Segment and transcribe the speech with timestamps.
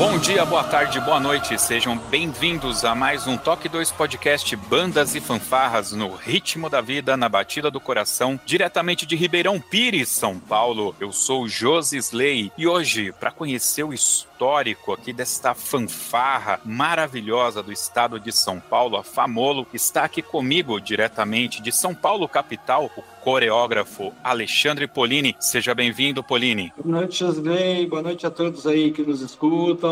[0.00, 1.60] Bom dia, boa tarde, boa noite.
[1.60, 7.18] Sejam bem-vindos a mais um Toque 2 Podcast Bandas e Fanfarras no ritmo da vida,
[7.18, 10.96] na batida do coração, diretamente de Ribeirão Pires, São Paulo.
[10.98, 17.70] Eu sou Josi Slay e hoje, para conhecer o histórico aqui desta fanfarra maravilhosa do
[17.70, 23.02] estado de São Paulo, a Famolo, está aqui comigo diretamente de São Paulo, capital, o
[23.20, 25.36] coreógrafo Alexandre Polini.
[25.38, 26.72] Seja bem-vindo, Polini.
[26.82, 27.86] Boa noite, Josley.
[27.86, 29.89] Boa noite a todos aí que nos escutam.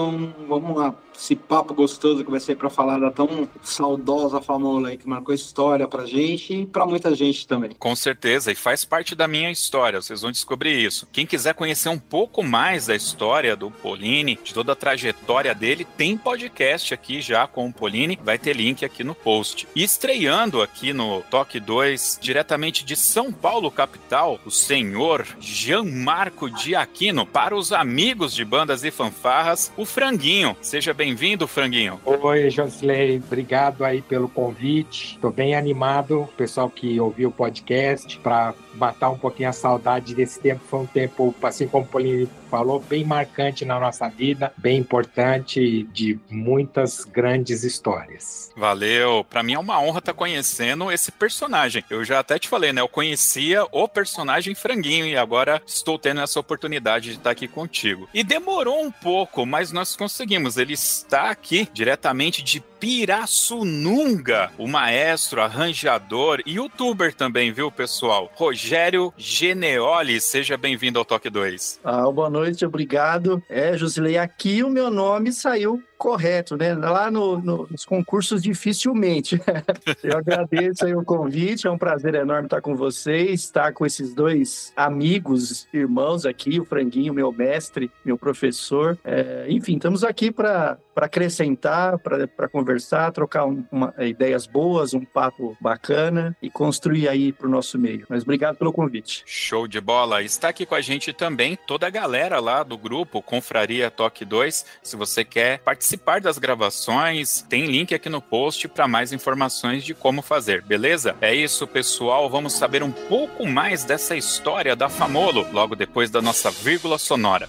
[0.49, 4.97] Vamos lá esse papo gostoso que vai ser para falar da tão saudosa Famola aí,
[4.97, 7.71] que marcou história pra gente e pra muita gente também.
[7.79, 11.09] Com certeza, e faz parte da minha história, vocês vão descobrir isso.
[11.13, 15.87] Quem quiser conhecer um pouco mais da história do Polini, de toda a trajetória dele,
[15.97, 19.67] tem podcast aqui já com o Polini, vai ter link aqui no post.
[19.75, 26.49] E estreando aqui no Toque 2, diretamente de São Paulo, capital, o senhor Jean Marco
[26.49, 30.57] de Aquino, para os amigos de bandas e fanfarras, o Franguinho.
[30.61, 31.99] Seja bem bem-vindo, Franguinho.
[32.05, 33.17] Oi, Josley.
[33.17, 35.15] Obrigado aí pelo convite.
[35.15, 40.41] Estou bem animado, pessoal que ouviu o podcast, para matar um pouquinho a saudade desse
[40.41, 40.63] tempo.
[40.69, 45.83] Foi um tempo, assim como o Paulinho falou, bem marcante na nossa vida, bem importante,
[45.93, 48.51] de muitas grandes histórias.
[48.57, 49.25] Valeu.
[49.29, 51.85] Para mim é uma honra estar tá conhecendo esse personagem.
[51.91, 52.81] Eu já até te falei, né?
[52.81, 58.09] Eu conhecia o personagem Franguinho e agora estou tendo essa oportunidade de estar aqui contigo.
[58.13, 60.57] E demorou um pouco, mas nós conseguimos.
[60.57, 68.31] Ele está aqui diretamente de Pirassununga, o maestro, arranjador e youtuber também, viu, pessoal?
[68.35, 71.81] Rogério Geneoli, seja bem-vindo ao Toque 2.
[71.83, 73.43] Ah, boa noite, obrigado.
[73.49, 76.75] É, Josilei, aqui o meu nome saiu correto, né?
[76.75, 79.41] Lá no, no, nos concursos, dificilmente.
[80.03, 84.73] Eu agradeço o convite, é um prazer enorme estar com vocês, estar com esses dois
[84.77, 88.97] amigos, irmãos aqui, o Franguinho, meu mestre, meu professor.
[89.05, 95.57] É, enfim, estamos aqui para acrescentar, para conversar, trocar um, uma, ideias boas, um papo
[95.61, 98.07] bacana e construir aí para o nosso meio.
[98.09, 99.25] Mas obrigado pelo convite.
[99.27, 100.23] Show de bola!
[100.23, 104.65] Está aqui com a gente também toda a galera lá do grupo Confraria Toque 2.
[104.83, 109.83] Se você quer participar participar das gravações, tem link aqui no post para mais informações
[109.83, 111.17] de como fazer, beleza?
[111.19, 112.29] É isso, pessoal.
[112.29, 117.49] Vamos saber um pouco mais dessa história da Famolo logo depois da nossa vírgula sonora.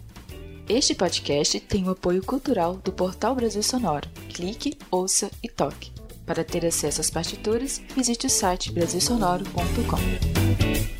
[0.72, 4.08] Este podcast tem o apoio cultural do Portal Brasil Sonoro.
[4.28, 5.90] Clique, ouça e toque.
[6.24, 10.99] Para ter acesso às partituras, visite o site brasilsonoro.com.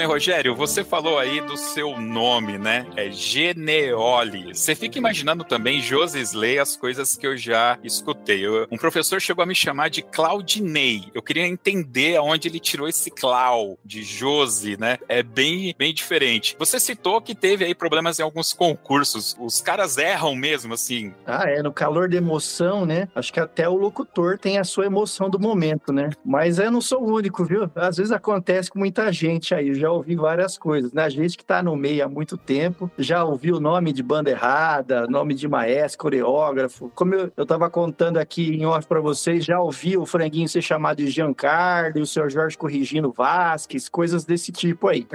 [0.00, 2.86] bem, Rogério, você falou aí do seu nome, né?
[2.96, 4.54] É Geneoli.
[4.54, 8.46] Você fica imaginando também, Josisley, as coisas que eu já escutei.
[8.46, 11.04] Eu, um professor chegou a me chamar de Claudinei.
[11.12, 14.96] Eu queria entender aonde ele tirou esse Clau de Josi, né?
[15.06, 16.56] É bem, bem diferente.
[16.58, 19.36] Você citou que teve aí problemas em alguns concursos.
[19.38, 21.12] Os caras erram mesmo, assim.
[21.26, 23.06] Ah, é, no calor de emoção, né?
[23.14, 26.08] Acho que até o locutor tem a sua emoção do momento, né?
[26.24, 27.70] Mas eu não sou o único, viu?
[27.74, 30.92] Às vezes acontece com muita gente aí e já ouvi várias coisas.
[30.92, 31.04] Né?
[31.04, 34.30] A gente que está no meio há muito tempo, já ouviu o nome de banda
[34.30, 36.90] errada, nome de maestro, coreógrafo.
[36.94, 40.98] Como eu estava contando aqui em off para vocês, já ouvi o Franguinho ser chamado
[40.98, 42.30] de Giancarlo o Sr.
[42.30, 45.06] Jorge corrigindo Vasques, coisas desse tipo aí.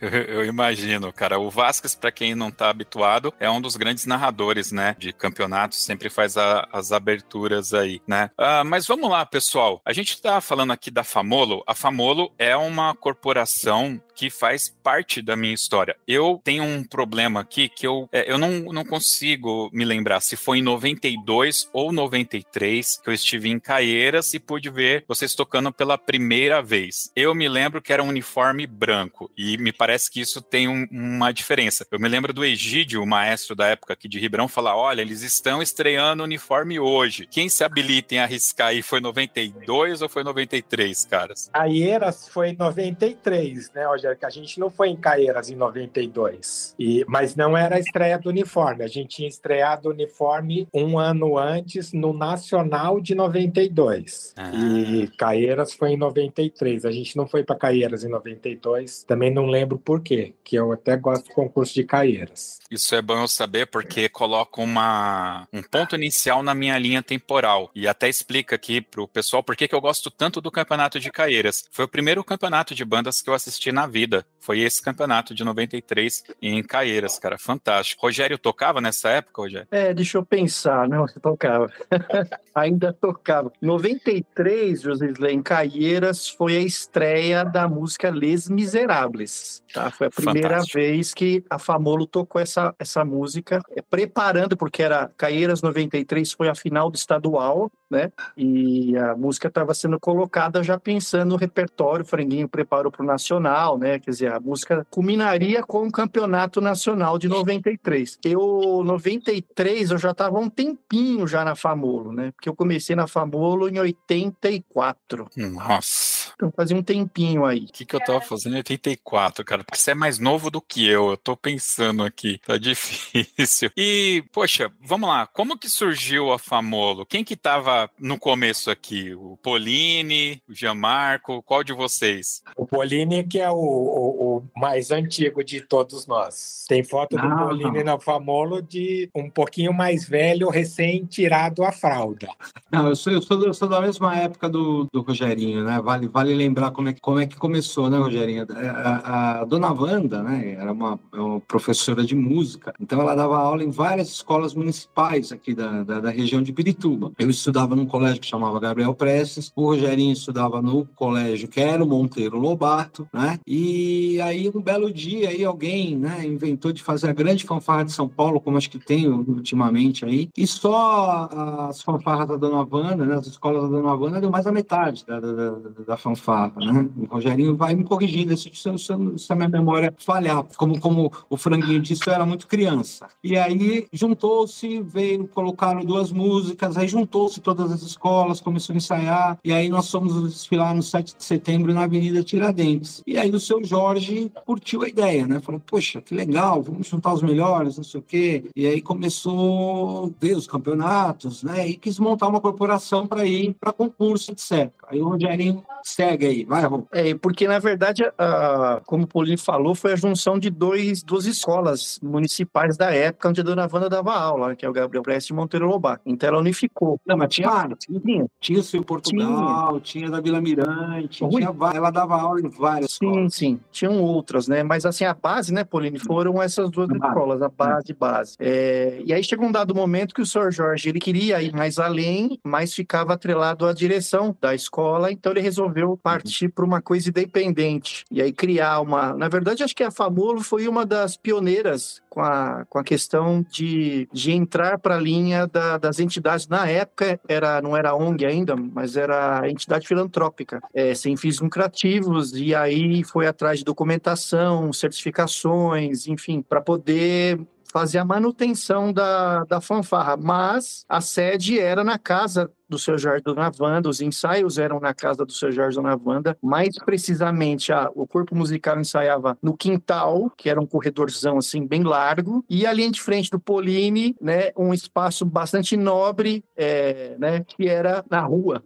[0.00, 1.38] eu imagino, cara.
[1.38, 5.84] O Vasques, para quem não está habituado, é um dos grandes narradores, né, de campeonatos,
[5.84, 8.30] sempre faz a, as aberturas aí, né?
[8.38, 9.80] Uh, mas vamos lá, pessoal.
[9.84, 11.62] A gente está falando aqui da Famolo.
[11.66, 15.96] A Famolo é uma corporação coração que faz parte da minha história.
[16.06, 20.36] Eu tenho um problema aqui que eu, é, eu não, não consigo me lembrar se
[20.36, 25.72] foi em 92 ou 93 que eu estive em Caieiras e pude ver vocês tocando
[25.72, 27.10] pela primeira vez.
[27.14, 30.86] Eu me lembro que era um uniforme branco e me parece que isso tem um,
[30.90, 31.86] uma diferença.
[31.90, 35.22] Eu me lembro do Egídio, o maestro da época aqui de Ribeirão, falar: olha, eles
[35.22, 37.26] estão estreando o uniforme hoje.
[37.30, 41.50] Quem se habilita em arriscar aí foi 92 ou foi 93, caras?
[41.52, 43.86] Caieiras foi 93, né?
[44.14, 46.74] Que a gente não foi em Caieiras em 92.
[46.78, 48.84] E, mas não era a estreia do uniforme.
[48.84, 54.34] A gente tinha estreado o uniforme um ano antes no Nacional de 92.
[54.36, 54.50] Ah.
[54.52, 56.84] E Caieiras foi em 93.
[56.84, 59.04] A gente não foi para Caieiras em 92.
[59.04, 62.58] Também não lembro por quê, que eu até gosto do concurso de Caieiras.
[62.70, 67.70] Isso é bom eu saber porque coloca uma, um ponto inicial na minha linha temporal.
[67.74, 71.64] E até explica aqui pro pessoal por que eu gosto tanto do campeonato de Caieiras.
[71.70, 74.26] Foi o primeiro campeonato de bandas que eu assisti na vida.
[74.40, 77.38] Foi esse campeonato de 93 em Caieiras, cara.
[77.38, 78.02] Fantástico.
[78.02, 79.68] Rogério tocava nessa época, Rogério?
[79.70, 80.88] É, deixa eu pensar.
[80.88, 81.70] Não, você tocava.
[82.52, 83.52] Ainda tocava.
[83.62, 89.62] 93, José em Caieiras, foi a estreia da música Les Miserables.
[89.72, 89.90] Tá?
[89.92, 90.78] Foi a primeira Fantástico.
[90.78, 96.48] vez que a Famolo tocou essa, essa música, é, preparando, porque era Caieiras 93, foi
[96.48, 98.12] a final do estadual, né?
[98.36, 103.06] E a música estava sendo colocada já pensando no repertório, o Franguinho preparou para o
[103.06, 104.00] Nacional, né?
[104.00, 108.18] Quer dizer, a música culminaria com o Campeonato Nacional de 93.
[108.24, 112.32] Eu, 93, eu já estava um tempinho já na Famolo, né?
[112.32, 115.28] Porque eu comecei na Famolo em 84.
[115.36, 116.13] Nossa!
[116.34, 117.64] Então fazia um tempinho aí.
[117.64, 119.64] O que, que eu estava fazendo em 84, cara?
[119.64, 123.70] Porque você é mais novo do que eu, eu tô pensando aqui, tá difícil.
[123.76, 127.06] E, poxa, vamos lá, como que surgiu a Famolo?
[127.06, 129.14] Quem que tava no começo aqui?
[129.14, 132.42] O Polini, o Gianmarco, qual de vocês?
[132.56, 136.64] O Polini que é o, o, o mais antigo de todos nós.
[136.68, 142.28] Tem foto do ah, Polini na Famolo de um pouquinho mais velho, recém-tirado a fralda.
[142.70, 145.80] Não, eu sou, eu sou, eu sou da mesma época do, do Rogerinho, né?
[145.80, 148.46] Vale, vale lembrar como é, como é que começou, né, Rogerinho?
[148.50, 153.36] A, a dona Wanda, né, era uma, é uma professora de música, então ela dava
[153.36, 157.12] aula em várias escolas municipais aqui da, da, da região de Pirituba.
[157.18, 161.82] Eu estudava num colégio que chamava Gabriel Prestes, o Rogerinho estudava no colégio que era
[161.82, 163.38] o Monteiro Lobato, né?
[163.46, 167.92] E aí um belo dia aí alguém, né, inventou de fazer a grande fanfarra de
[167.92, 171.28] São Paulo, como acho que tem ultimamente aí, e só
[171.68, 175.04] as fanfarras da Dona Wanda, né, as escolas da Dona Wanda deu mais da metade
[175.06, 175.50] da, da,
[175.86, 176.86] da fanfarra, né?
[176.98, 181.36] O Rogerinho vai me corrigindo se, se, se a minha memória falhar, como, como o
[181.38, 183.08] Franguinho disse, eu era muito criança.
[183.22, 189.38] E aí juntou-se, veio, colocaram duas músicas, aí juntou-se todas as escolas, começou a ensaiar,
[189.42, 193.02] e aí nós fomos desfilar no 7 de setembro na Avenida Tiradentes.
[193.06, 195.40] E aí o seu Jorge curtiu a ideia, né?
[195.40, 198.44] Falou, poxa, que legal, vamos juntar os melhores, não sei o quê.
[198.54, 201.66] E aí começou ver os campeonatos, né?
[201.66, 204.70] E quis montar uma corporação para ir para concurso, etc.
[204.88, 205.62] Aí o Rogerinho
[205.94, 206.86] segue aí, vai, Rô.
[206.92, 211.26] É, porque na verdade, a, como o Paulinho falou, foi a junção de dois, duas
[211.26, 215.30] escolas municipais da época onde a dona Wanda dava aula, que é o Gabriel Prestes
[215.30, 216.02] e Monteiro Lobato.
[216.06, 217.00] Então ela unificou.
[217.06, 217.78] Não, mas tinha vários.
[217.78, 222.48] Tinha, tinha o Seu Portugal, tinha, tinha da Vila Mirante, tinha, ela dava aula em
[222.48, 223.34] várias sim, escolas.
[223.34, 224.62] Sim, tinham outras, né?
[224.62, 228.36] Mas assim, a base, né, Pauline, foram essas duas a escolas, a base e base.
[228.40, 230.50] É, e aí chegou um dado momento que o Sr.
[230.50, 235.40] Jorge, ele queria ir mais além, mas ficava atrelado à direção da escola, então ele
[235.40, 238.04] resolveu partir para uma coisa independente.
[238.10, 239.14] E aí criar uma...
[239.14, 243.44] Na verdade, acho que a Famulo foi uma das pioneiras com a, com a questão
[243.50, 246.48] de, de entrar para a linha da, das entidades.
[246.48, 252.32] Na época, era, não era ONG ainda, mas era entidade filantrópica, é, sem fins lucrativos,
[252.34, 257.40] e aí foi atrás de documentação, certificações, enfim, para poder
[257.74, 263.22] fazer a manutenção da, da fanfarra, mas a sede era na casa do seu Jorge
[263.22, 267.88] Dona Wanda, os ensaios eram na casa do seu Jorge Dona Wanda, mais precisamente a,
[267.94, 272.90] o corpo musical ensaiava no quintal, que era um corredorzão assim bem largo, e ali
[272.90, 278.62] de frente do Poline, né, um espaço bastante nobre, é, né, que era na rua.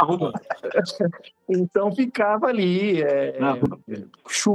[0.00, 0.32] Na rua.
[1.50, 3.02] Então ficava ali.
[3.02, 3.38] É,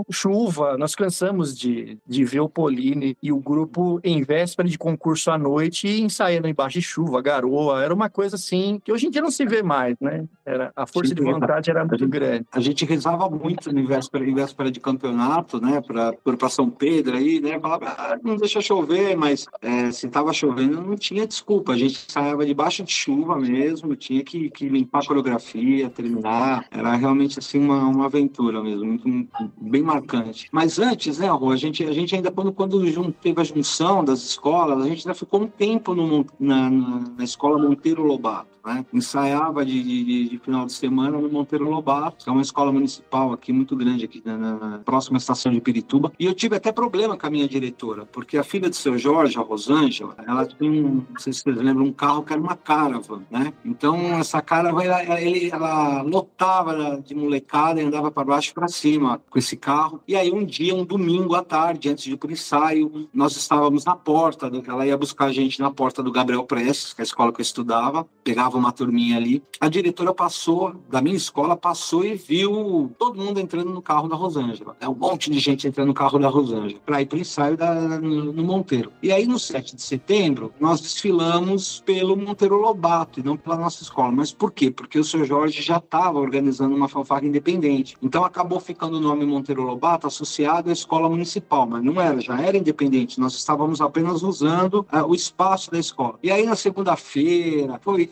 [0.09, 5.29] chuva, nós cansamos de, de ver o Pauline e o grupo em véspera de concurso
[5.29, 7.83] à noite ensaiando embaixo de chuva, garoa.
[7.83, 10.25] Era uma coisa assim que hoje em dia não se vê mais, né?
[10.45, 12.45] Era, a força de vontade era muito grande.
[12.51, 15.81] A gente rezava muito em véspera, em véspera de campeonato, né?
[15.81, 17.59] Para São Pedro aí, né?
[17.59, 21.73] Falava, ah, não deixa chover, mas é, se estava chovendo não tinha desculpa.
[21.73, 26.65] A gente ensaiava debaixo de chuva mesmo, tinha que, que limpar a coreografia, terminar.
[26.71, 30.47] Era realmente assim uma, uma aventura mesmo, muito, bem marcante.
[30.51, 34.21] Mas antes, né, Rô, a gente, a gente ainda, quando, quando teve a junção das
[34.21, 38.54] escolas, a gente ainda ficou um tempo no, na, na, na escola Monteiro Lobato.
[38.65, 38.83] Né?
[38.91, 43.31] Ensaiava de, de, de, final de semana no Monteiro Lobato, que é uma escola municipal
[43.31, 46.11] aqui muito grande, aqui na, na, próxima estação de Pirituba.
[46.19, 49.37] E eu tive até problema com a minha diretora, porque a filha do seu Jorge,
[49.37, 52.55] a Rosângela, ela tinha um, não sei se vocês lembram, um carro que era uma
[52.55, 53.53] caravan, né?
[53.63, 59.21] Então essa caravan, ela, ela, lotava de molecada e andava para baixo e para cima
[59.29, 60.01] com esse carro.
[60.07, 63.85] E aí um dia, um domingo à tarde, antes de ir para ensaio, nós estávamos
[63.85, 67.05] na porta, ela ia buscar a gente na porta do Gabriel Prestes, que é a
[67.05, 69.43] escola que eu estudava, pegava uma turminha ali.
[69.59, 74.15] A diretora passou, da minha escola, passou e viu todo mundo entrando no carro da
[74.15, 74.75] Rosângela.
[74.79, 77.57] É um monte de gente entrando no carro da Rosângela para ir para o ensaio
[77.57, 78.91] da, no, no, Monteiro.
[79.01, 83.83] E aí, no 7 de setembro, nós desfilamos pelo Monteiro Lobato e não pela nossa
[83.83, 84.11] escola.
[84.11, 84.69] Mas por quê?
[84.71, 87.95] Porque o seu Jorge já estava organizando uma fanfarra independente.
[88.01, 92.39] Então acabou ficando o nome Monteiro Lobato associado à escola municipal, mas não era, já
[92.39, 93.19] era independente.
[93.19, 96.19] Nós estávamos apenas usando uh, o espaço da escola.
[96.21, 98.09] E aí, na segunda-feira, foi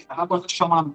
[0.48, 0.86] chamar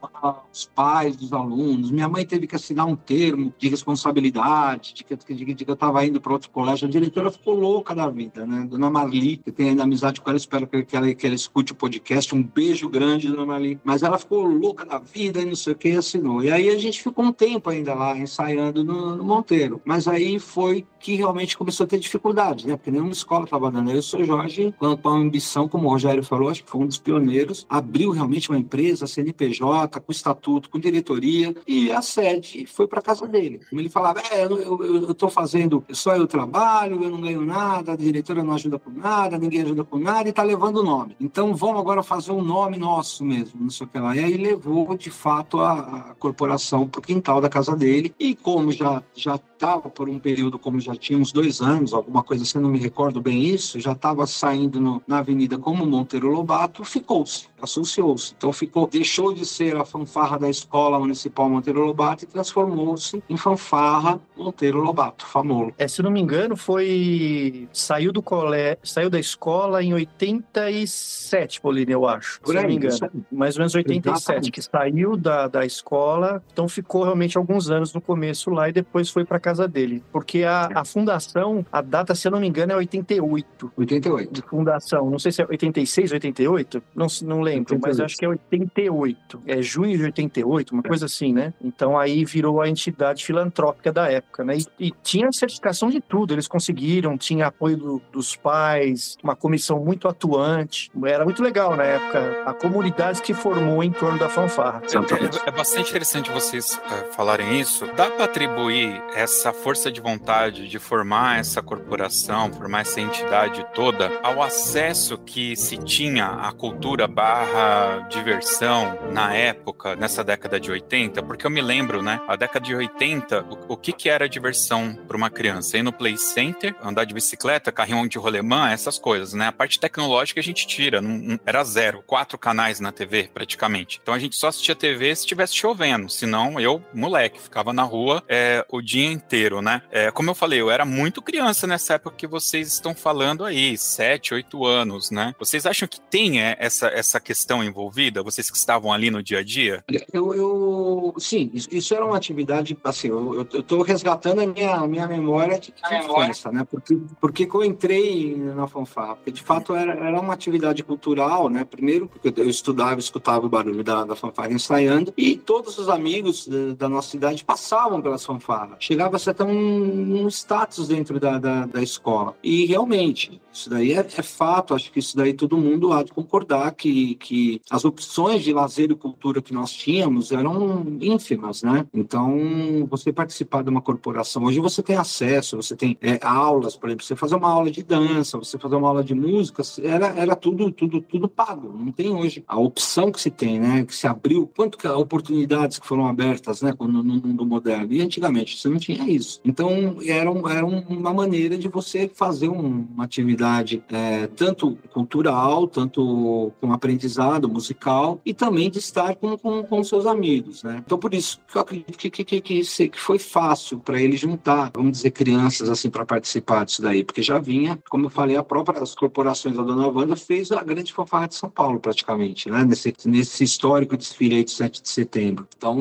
[0.53, 1.91] os pais dos alunos.
[1.91, 5.75] Minha mãe teve que assinar um termo de responsabilidade, de que, de, de que eu
[5.75, 6.89] estava indo para outro colégio.
[6.89, 8.67] A diretora ficou louca da vida, né?
[8.69, 11.73] Dona Marli, que tem ainda amizade com ela, espero que, que, ela, que ela escute
[11.73, 12.35] o podcast.
[12.35, 13.81] Um beijo grande, Dona Marli.
[13.85, 16.43] Mas ela ficou louca da vida e não sei o que, assinou.
[16.43, 19.81] E aí a gente ficou um tempo ainda lá ensaiando no, no Monteiro.
[19.85, 22.77] Mas aí foi que realmente começou a ter dificuldades, né?
[22.77, 23.91] Porque nenhuma escola estava dando.
[23.91, 26.99] Eu sou Jorge, com a ambição, como o Rogério falou, acho que foi um dos
[26.99, 32.87] pioneiros, abriu realmente uma empresa, a CNPJ, com estatuto, com diretoria, e a sede foi
[32.87, 33.61] para casa dele.
[33.73, 38.43] Ele falava: é, eu estou fazendo, só eu trabalho, eu não ganho nada, a diretora
[38.43, 41.17] não ajuda por nada, ninguém ajuda por nada, e está levando o nome.
[41.21, 44.17] Então vamos agora fazer um nome nosso mesmo, não sei o que lá.
[44.17, 48.35] E aí levou, de fato, a, a corporação para o quintal da casa dele, e
[48.35, 52.45] como já já estava por um período, como já tinha uns dois anos, alguma coisa
[52.45, 56.85] assim, não me recordo bem isso, já estava saindo no, na avenida como Monteiro Lobato,
[56.85, 58.35] ficou-se, associou-se.
[58.37, 63.37] Então ficou, deixou de ser a fanfarra da Escola Municipal Monteiro Lobato e transformou-se em
[63.37, 65.75] fanfarra Monteiro Lobato, Famolo.
[65.77, 67.69] É, se não me engano, foi.
[67.73, 72.41] Saiu do colégio, saiu da escola em 87, Pauline, eu acho.
[72.41, 73.11] Por se aí, não me engano.
[73.33, 74.51] Mais ou menos 87, Exatamente.
[74.53, 79.11] que saiu da, da escola, então ficou realmente alguns anos no começo lá e depois
[79.11, 80.03] foi para casa dele.
[80.13, 83.73] Porque a, a fundação, a data, se eu não me engano, é 88.
[83.77, 84.33] 88.
[84.33, 85.11] De fundação.
[85.11, 87.81] Não sei se é 86, 88, não, não lembro, 88.
[87.83, 88.98] mas acho que é 88.
[89.47, 90.89] É junho de 88, uma é.
[90.89, 91.53] coisa assim, né?
[91.63, 94.59] Então aí virou a entidade filantrópica da época, né?
[94.79, 99.83] E, e tinha certificação de tudo, eles conseguiram, tinha apoio do, dos pais, uma comissão
[99.85, 100.91] muito atuante.
[101.05, 104.83] Era muito legal na época, a comunidade que formou em torno da fanfarra.
[104.85, 107.87] É, é, é bastante interessante vocês é, falarem isso.
[107.97, 114.11] Dá para atribuir essa força de vontade de formar essa corporação, formar essa entidade toda,
[114.23, 121.23] ao acesso que se tinha à cultura barra diversão na época, nessa década de 80,
[121.23, 122.21] porque eu me lembro, né?
[122.29, 125.77] A década de 80, o, o que, que era diversão para uma criança?
[125.79, 129.49] Ir no play center, andar de bicicleta, carrinho de rolemã, essas coisas, né?
[129.49, 133.99] A parte tecnológica a gente tira, não, não, era zero, quatro canais na TV praticamente.
[134.03, 138.23] Então a gente só assistia TV se estivesse chovendo, senão eu, moleque, ficava na rua
[138.29, 139.83] é, o dia inteiro, né?
[139.91, 143.77] É, como eu falei, eu era muito criança nessa época que vocês estão falando aí,
[143.77, 145.35] sete, oito anos, né?
[145.39, 148.23] Vocês acham que tem é, essa, essa questão envolvida?
[148.23, 149.85] Vocês que estavam ali no dia a dia?
[150.13, 155.07] Eu, eu sim, isso era uma atividade, assim, eu, tô resgatando a minha, a minha
[155.07, 156.67] memória de, de infância, né?
[156.71, 161.65] Porque, porque eu entrei na fanfarra, porque de fato era, era uma atividade cultural, né?
[161.65, 166.47] Primeiro porque eu estudava, escutava o barulho da, da fanfarra ensaiando, e todos os amigos
[166.47, 168.77] da, da nossa cidade passavam pelas fanfarras.
[168.81, 172.37] Chegava a ser até um, um status dentro da, da, da, escola.
[172.43, 176.13] E realmente, isso daí é, é, fato, acho que isso daí todo mundo há de
[176.13, 181.87] concordar que, que as opções de lazer e cultura que nós tínhamos eram ínfimas, né?
[181.95, 186.89] Então, você participar de uma corporação, hoje você tem acesso, você tem é, aulas, por
[186.89, 190.37] exemplo, você fazer uma aula de dança, você fazer uma aula de música, era, era
[190.37, 191.73] tudo, tudo, tudo pago.
[191.79, 193.85] Não tem hoje a opção que se tem, né?
[193.85, 196.75] Que se abriu, quanto que oportunidades que foram abertas, né?
[196.79, 197.93] no, no mundo moderno.
[197.93, 199.41] E antigamente você não tinha isso.
[199.45, 206.53] Então, era, era uma maneira de você fazer um, uma atividade é, tanto cultural, tanto
[206.61, 210.83] com aprendizado musical e também de estar com, com, com seus amigos, né?
[210.85, 214.17] Então, por isso que eu acredito que, que, que, que, que foi fácil para ele
[214.17, 218.37] juntar, vamos dizer, crianças assim para participar disso daí, porque já vinha, como eu falei,
[218.37, 222.51] a própria as corporações da Dona Wanda fez a grande fanfarra de São Paulo, praticamente,
[222.51, 222.65] né?
[222.65, 225.47] Nesse, nesse histórico desfile aí de 7 de setembro.
[225.57, 225.79] Então,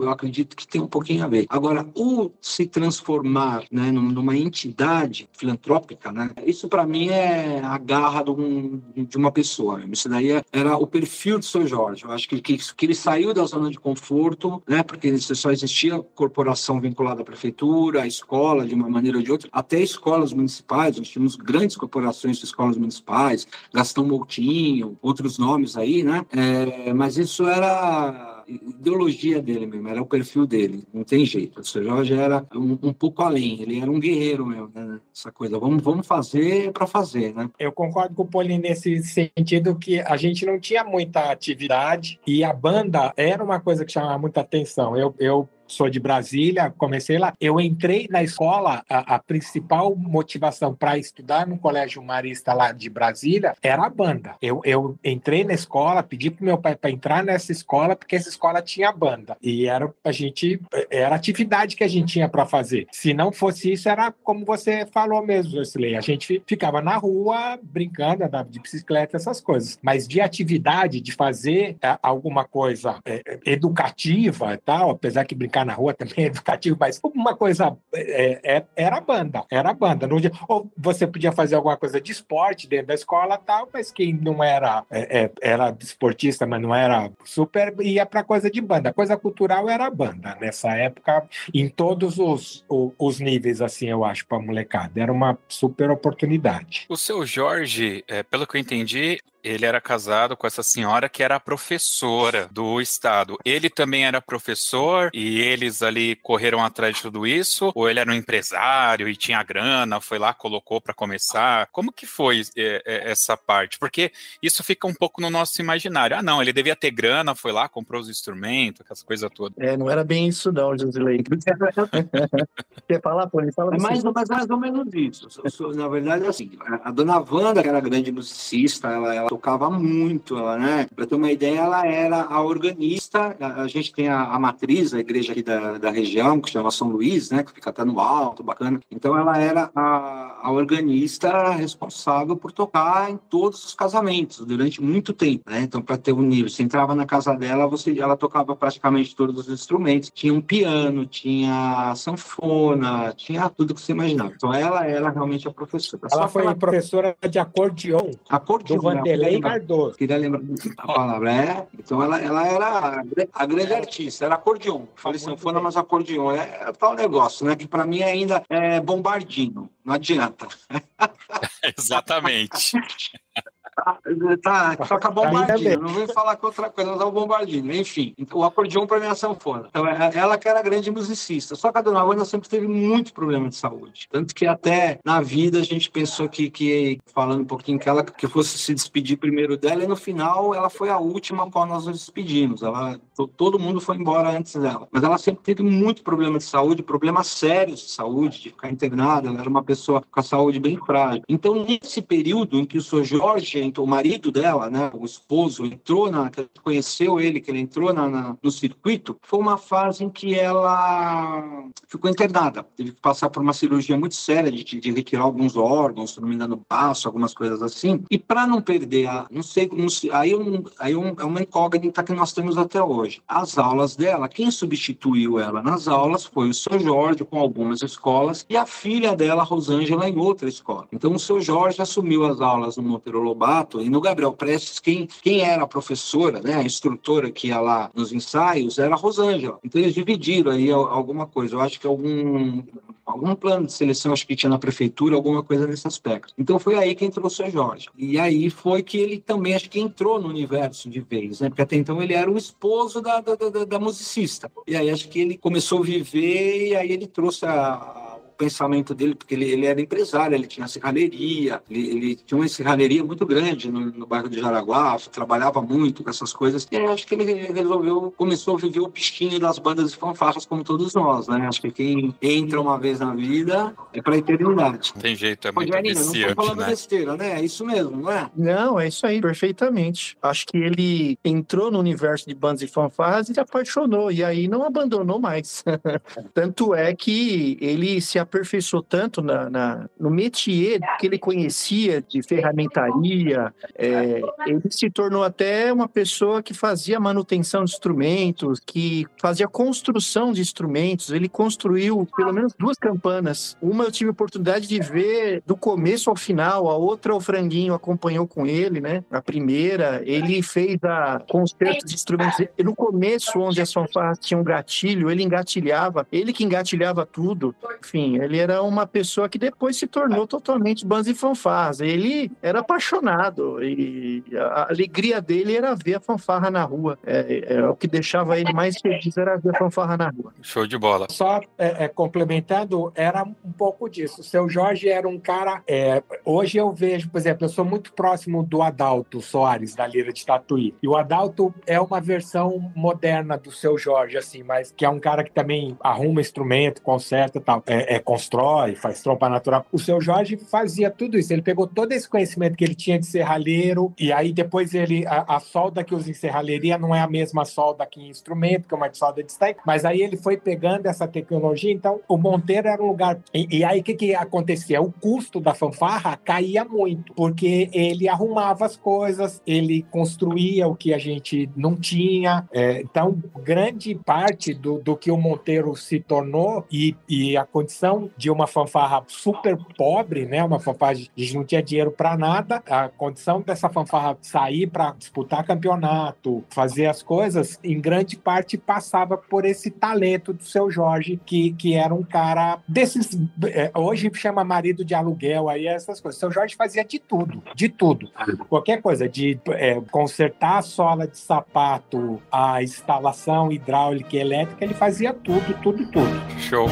[0.00, 1.46] eu acredito que tem um pouquinho a ver.
[1.48, 6.30] Agora, o se transformar né, numa entidade filantrópica, né?
[6.44, 9.82] Isso para mim é a garra de, um, de uma pessoa.
[9.90, 12.01] Isso daí é, era o perfil do seu Jorge.
[12.04, 14.82] Eu acho que, que, que ele saiu da zona de conforto, né?
[14.82, 19.48] Porque só existia corporação vinculada à prefeitura, à escola, de uma maneira ou de outra,
[19.52, 20.96] até escolas municipais.
[20.96, 26.24] Nós tínhamos grandes corporações de escolas municipais, Gastão Moutinho, outros nomes aí, né?
[26.32, 31.60] É, mas isso era ideologia dele mesmo, era o perfil dele, não tem jeito.
[31.60, 35.00] O seu Jorge era um, um pouco além, ele era um guerreiro mesmo, né?
[35.14, 37.48] Essa coisa, vamos, vamos fazer para fazer, né?
[37.58, 42.44] Eu concordo com o Paulinho nesse sentido que a gente não tinha muita atividade e
[42.44, 44.96] a banda era uma coisa que chamava muita atenção.
[44.96, 47.32] Eu, eu sou de Brasília, comecei lá.
[47.40, 52.88] Eu entrei na escola, a, a principal motivação para estudar no colégio marista lá de
[52.88, 54.36] Brasília era a banda.
[54.40, 58.28] Eu, eu entrei na escola, pedi para meu pai para entrar nessa escola, porque essa
[58.28, 59.36] escola tinha banda.
[59.42, 60.60] E era a gente,
[60.90, 62.86] era atividade que a gente tinha para fazer.
[62.92, 65.96] Se não fosse isso, era como você falou mesmo, Jocelyn.
[65.96, 69.78] A gente ficava na rua brincando, andava de bicicleta, essas coisas.
[69.82, 75.61] Mas de atividade, de fazer é, alguma coisa é, educativa e tal, apesar que brincar
[75.64, 79.74] na rua também é educativo, mas uma coisa é, é, era a banda, era a
[79.74, 80.08] banda.
[80.48, 84.42] ou você podia fazer alguma coisa de esporte dentro da escola tal, mas quem não
[84.42, 88.92] era é, é era esportista, mas não era super, ia para coisa de banda.
[88.92, 94.04] Coisa cultural era a banda nessa época, em todos os, os, os níveis, assim, eu
[94.04, 95.00] acho, para molecada.
[95.00, 96.86] Era uma super oportunidade.
[96.88, 101.22] O seu Jorge, é, pelo que eu entendi, ele era casado com essa senhora que
[101.22, 103.38] era professora do estado.
[103.44, 107.72] Ele também era professor e eles ali correram atrás de tudo isso?
[107.74, 111.68] Ou ele era um empresário e tinha grana, foi lá, colocou para começar?
[111.72, 113.78] Como que foi é, é, essa parte?
[113.78, 116.16] Porque isso fica um pouco no nosso imaginário.
[116.16, 119.56] Ah, não, ele devia ter grana, foi lá, comprou os instrumentos, aquelas coisas todas.
[119.58, 121.22] É, não era bem isso não, Josilei.
[122.86, 123.40] Quer falar, pô?
[123.40, 125.28] Ele fala é mais, mais, mais ou menos isso.
[125.74, 126.50] Na verdade, assim,
[126.84, 130.86] a dona Wanda, que era grande musicista, ela, ela tocava muito, ela, né?
[130.94, 133.34] Para ter uma ideia, ela era a organista.
[133.40, 136.70] A, a gente tem a, a, matriz, a igreja aqui da, da região, que chama
[136.70, 137.42] São Luís, né?
[137.42, 138.78] Que fica até no alto, bacana.
[138.90, 145.14] Então, ela era a, a organista responsável por tocar em todos os casamentos durante muito
[145.14, 145.62] tempo, né?
[145.62, 149.38] Então, para ter um nível, você entrava na casa dela, você, ela tocava praticamente todos
[149.38, 150.10] os instrumentos.
[150.14, 154.32] Tinha um piano, tinha sanfona, tinha tudo que você imaginava.
[154.36, 156.02] Então, ela era realmente a professora.
[156.12, 156.54] Ela Só foi ela...
[156.54, 158.10] professora de acordeon.
[158.28, 158.76] Acordeon.
[158.76, 159.96] Do Vanderlei Cardoso.
[159.96, 160.40] Queria lembrar
[160.78, 161.32] a palavra.
[161.32, 164.86] É, então ela, ela era a grande artista, era acordeon.
[164.96, 166.32] Falei sanfona, mas acordeon.
[166.32, 167.56] É, é tal negócio, né?
[167.56, 169.70] Que para mim ainda é bombardino.
[169.84, 170.46] Não adianta.
[171.76, 172.72] Exatamente.
[173.74, 173.98] Tá,
[174.42, 175.82] tá, toca bombardino.
[175.82, 177.72] Não vem falar com outra coisa, mas é o.
[177.72, 179.66] Enfim, o acordeão para mim é a sanfona.
[179.70, 181.54] Então, é, ela que era grande musicista.
[181.54, 184.08] Só que a dona Wanda sempre teve muito problema de saúde.
[184.10, 188.04] Tanto que até na vida a gente pensou que, que falando um pouquinho que ela
[188.04, 191.86] que fosse se despedir primeiro dela, e no final ela foi a última qual nós
[191.86, 192.62] nos despedimos.
[192.62, 193.00] Ela,
[193.36, 194.86] todo mundo foi embora antes dela.
[194.92, 199.28] Mas ela sempre teve muito problema de saúde, problemas sérios de saúde, de ficar internada.
[199.28, 201.22] Ela era uma pessoa com a saúde bem frágil.
[201.26, 203.04] Então, nesse período em que o Sr.
[203.04, 206.30] Jorge o marido dela, né, o esposo, entrou na,
[206.62, 211.68] conheceu ele, que ele entrou na, na, no circuito, foi uma fase em que ela
[211.86, 212.62] ficou internada.
[212.76, 216.28] Teve que passar por uma cirurgia muito séria de, de retirar alguns órgãos, se não
[216.28, 218.02] me engano, baço, algumas coisas assim.
[218.10, 219.70] E para não perder, a, não sei,
[220.12, 223.22] aí, um, aí um, é uma incógnita que nós temos até hoje.
[223.26, 228.44] As aulas dela, quem substituiu ela nas aulas foi o seu Jorge, com algumas escolas,
[228.48, 230.86] e a filha dela, Rosângela, em outra escola.
[230.92, 235.08] Então, o seu Jorge assumiu as aulas no Monteiro Lobato e no Gabriel Prestes, quem,
[235.22, 239.58] quem era a professora, né, a instrutora que ia lá nos ensaios, era a Rosângela.
[239.62, 241.54] Então eles dividiram aí alguma coisa.
[241.54, 242.62] Eu acho que algum,
[243.04, 246.32] algum plano de seleção, acho que tinha na prefeitura, alguma coisa nesse aspecto.
[246.38, 247.88] Então foi aí que entrou o seu Jorge.
[247.96, 251.48] E aí foi que ele também, acho que entrou no universo de vez, né?
[251.48, 254.50] Porque até então ele era o esposo da, da, da, da musicista.
[254.66, 258.01] E aí acho que ele começou a viver e aí ele trouxe a
[258.42, 263.04] pensamento dele, porque ele, ele era empresário, ele tinha serralheria, ele, ele tinha uma serralheria
[263.04, 266.66] muito grande no, no bairro de Jaraguá, trabalhava muito com essas coisas.
[266.70, 270.64] E acho que ele resolveu, começou a viver o pisquinho das bandas de fanfarras, como
[270.64, 271.46] todos nós, né?
[271.46, 274.92] Acho que quem entra uma vez na vida é para eternidade.
[274.94, 276.66] Tem jeito, é muito Rogerinho, não viciante, tô falando né?
[276.66, 277.40] besteira, né?
[277.40, 278.30] É isso mesmo, não é?
[278.36, 280.16] Não, é isso aí, perfeitamente.
[280.20, 284.48] Acho que ele entrou no universo de bandas e fanfarras e se apaixonou, e aí
[284.48, 285.64] não abandonou mais.
[286.34, 292.22] tanto é que ele se aperfeiçoou tanto na, na- no métier que ele conhecia de
[292.22, 299.46] ferramentaria, é, ele se tornou até uma pessoa que fazia manutenção de instrumentos, que fazia
[299.46, 301.10] construção de instrumentos.
[301.10, 303.56] Ele construiu pelo menos duas campanas.
[303.60, 308.26] Uma eu tive oportunidade de ver do começo ao final, a outra o Franguinho acompanhou
[308.26, 309.04] com ele, né?
[309.10, 312.46] A primeira, ele fez a concerto de instrumentos.
[312.64, 317.54] No começo, onde as fanfarras tinham um gatilho, ele engatilhava, ele que engatilhava tudo.
[317.80, 321.80] Enfim, ele era uma pessoa que depois se tornou totalmente bandas e fanfarras.
[321.80, 326.98] Ele era apaixonado e a alegria dele era ver a fanfarra na rua.
[327.04, 330.32] É, é, o que deixava ele mais feliz era ver a fanfarra na rua.
[330.42, 331.06] Show de bola.
[331.10, 334.20] Só é, é, complementando, era um pouco disso.
[334.20, 335.62] O seu Jorge era um cara.
[335.66, 340.12] é, hoje eu vejo, por exemplo, eu sou muito próximo do Adalto Soares, da Lira
[340.12, 340.74] de Tatuí.
[340.82, 345.00] E o Adalto é uma versão moderna do seu Jorge, assim, mas que é um
[345.00, 347.62] cara que também arruma instrumento, conserta e tal.
[347.66, 349.64] É, é, constrói, faz trompa natural.
[349.72, 351.32] O seu Jorge fazia tudo isso.
[351.32, 355.06] Ele pegou todo esse conhecimento que ele tinha de serralheiro, e aí depois ele.
[355.06, 358.68] A, a solda que usa em serralheria não é a mesma solda que em instrumento,
[358.68, 362.16] que é uma solda de stack, mas aí ele foi pegando essa tecnologia, então o
[362.16, 363.18] Monteiro era um lugar.
[363.32, 364.80] E, e aí o que, que acontecia?
[364.80, 370.92] O custo da fanfarra caía muito, porque ele arrumava as coisas, ele construía o que
[370.92, 372.48] a gente não tinha.
[372.52, 377.91] É, então, grande parte do, do que o Monteiro se tornou e, e a condição
[378.16, 380.42] de uma fanfarra super pobre, né?
[380.42, 385.44] Uma fanfarra, gente não tinha dinheiro para nada, a condição dessa fanfarra sair para disputar
[385.44, 391.52] campeonato, fazer as coisas, em grande parte passava por esse talento do seu Jorge, que,
[391.52, 393.18] que era um cara desses.
[393.44, 396.18] é, hoje chama marido de aluguel, aí essas coisas.
[396.18, 398.10] Seu Jorge fazia de tudo, de tudo.
[398.48, 404.74] Qualquer coisa, de é, consertar a sola de sapato, a instalação hidráulica e elétrica, ele
[404.74, 406.12] fazia tudo, tudo, tudo.
[406.38, 406.66] Show.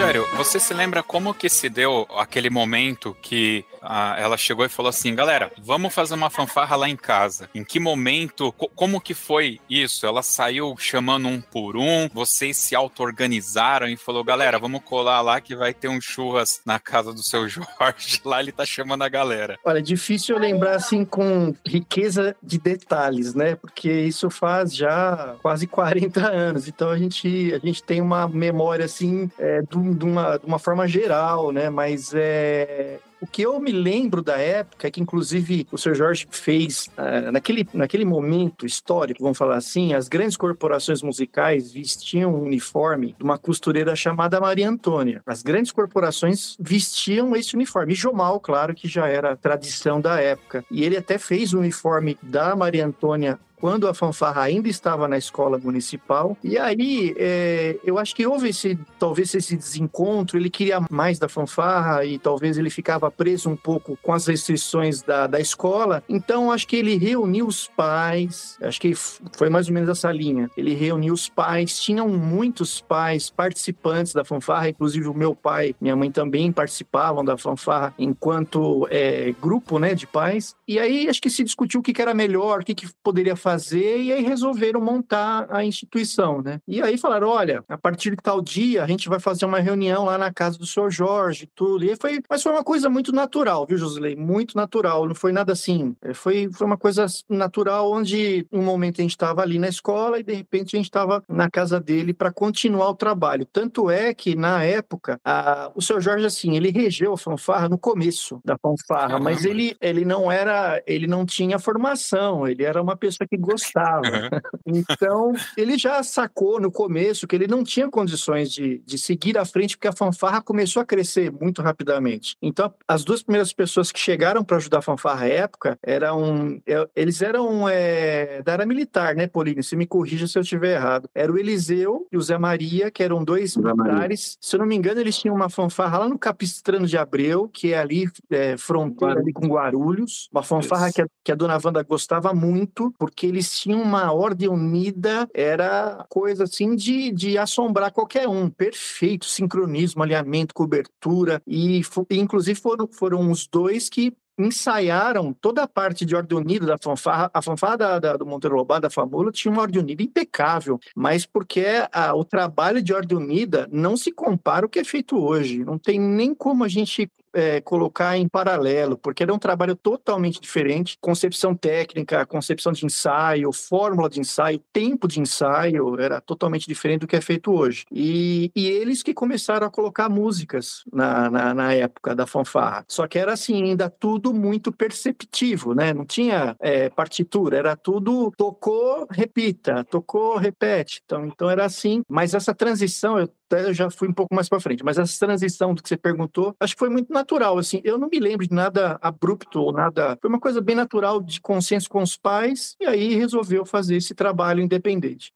[0.00, 4.68] Rogério, você se lembra como que se deu aquele momento que ah, ela chegou e
[4.68, 7.50] falou assim, galera, vamos fazer uma fanfarra lá em casa.
[7.54, 10.06] Em que momento, co- como que foi isso?
[10.06, 15.38] Ela saiu chamando um por um, vocês se auto-organizaram e falou, galera, vamos colar lá
[15.40, 18.20] que vai ter um churras na casa do seu Jorge.
[18.24, 19.58] Lá ele tá chamando a galera.
[19.64, 23.54] Olha, é difícil lembrar assim com riqueza de detalhes, né?
[23.54, 26.68] Porque isso faz já quase 40 anos.
[26.68, 30.58] Então a gente, a gente tem uma memória assim é, um- de uma, de uma
[30.58, 31.70] forma geral, né?
[31.70, 32.98] Mas é.
[33.20, 35.94] O que eu me lembro da época é que, inclusive, o Sr.
[35.94, 42.34] Jorge fez, ah, naquele, naquele momento histórico, vamos falar assim, as grandes corporações musicais vestiam
[42.34, 45.22] um uniforme de uma costureira chamada Maria Antônia.
[45.26, 47.92] As grandes corporações vestiam esse uniforme.
[47.92, 50.64] E Jomal, claro, que já era tradição da época.
[50.70, 55.18] E ele até fez o uniforme da Maria Antônia quando a fanfarra ainda estava na
[55.18, 56.36] escola municipal.
[56.42, 61.28] E aí, é, eu acho que houve esse, talvez esse desencontro, ele queria mais da
[61.28, 66.02] fanfarra e talvez ele ficava preso um pouco com as restrições da, da escola.
[66.08, 70.50] Então, acho que ele reuniu os pais, acho que foi mais ou menos essa linha.
[70.56, 75.94] Ele reuniu os pais, tinham muitos pais participantes da fanfarra, inclusive o meu pai, minha
[75.94, 80.54] mãe também participavam da fanfarra enquanto é, grupo né, de pais.
[80.66, 83.49] E aí, acho que se discutiu o que era melhor, o que, que poderia fazer,
[83.58, 86.60] e aí resolveram montar a instituição, né?
[86.66, 90.04] E aí falaram, olha, a partir de tal dia, a gente vai fazer uma reunião
[90.04, 91.84] lá na casa do senhor Jorge, tudo.
[91.84, 94.14] E foi, mas foi uma coisa muito natural, viu, Josilei?
[94.16, 95.94] Muito natural, não foi nada assim.
[96.02, 100.18] É, Foi, foi uma coisa natural, onde um momento a gente estava ali na escola
[100.18, 103.46] e de repente a gente estava na casa dele para continuar o trabalho.
[103.46, 107.78] Tanto é que, na época, a- o senhor Jorge, assim, ele regeu a fanfarra no
[107.78, 112.96] começo da fanfarra, mas ele, ele não era, ele não tinha formação, ele era uma
[112.96, 114.30] pessoa que gostava.
[114.66, 119.44] Então, ele já sacou no começo que ele não tinha condições de, de seguir à
[119.44, 122.36] frente, porque a fanfarra começou a crescer muito rapidamente.
[122.40, 126.60] Então, as duas primeiras pessoas que chegaram para ajudar a fanfarra à época eram.
[126.66, 129.62] É, eles eram é, da área militar, né, Pauline?
[129.62, 131.08] Se me corrija se eu estiver errado.
[131.14, 134.36] Era o Eliseu e o Zé Maria, que eram dois militares.
[134.40, 137.72] Se eu não me engano, eles tinham uma fanfarra lá no Capistrano de Abreu, que
[137.72, 140.28] é ali é, fronteira ali com Guarulhos.
[140.32, 144.48] Uma fanfarra que a, que a dona Wanda gostava muito, porque eles tinham uma ordem
[144.48, 148.50] unida, era coisa assim de, de assombrar qualquer um.
[148.50, 151.42] Perfeito, sincronismo, alinhamento, cobertura.
[151.46, 156.78] E, inclusive, foram, foram os dois que ensaiaram toda a parte de ordem unida da
[156.78, 157.30] fanfarra.
[157.32, 161.26] A fanfarra da, da, do Monteiro Lobato, da Famula, tinha uma ordem unida impecável, mas
[161.26, 165.64] porque a, o trabalho de ordem unida não se compara ao que é feito hoje.
[165.64, 170.40] Não tem nem como a gente é, colocar em paralelo, porque era um trabalho totalmente
[170.40, 170.96] diferente.
[171.00, 177.06] Concepção técnica, concepção de ensaio, fórmula de ensaio, tempo de ensaio era totalmente diferente do
[177.06, 177.84] que é feito hoje.
[177.90, 182.84] E, e eles que começaram a colocar músicas na, na, na, época da fanfarra.
[182.88, 185.92] Só que era assim, ainda tudo muito perceptivo, né?
[185.92, 191.00] Não tinha é, partitura, era tudo tocou, repita, tocou, repete.
[191.04, 192.02] Então, então era assim.
[192.08, 195.74] Mas essa transição, eu até já fui um pouco mais para frente, mas essa transição
[195.74, 198.54] do que você perguntou, acho que foi muito natural, assim, eu não me lembro de
[198.54, 202.86] nada abrupto ou nada, foi uma coisa bem natural de consenso com os pais, e
[202.86, 205.30] aí resolveu fazer esse trabalho independente.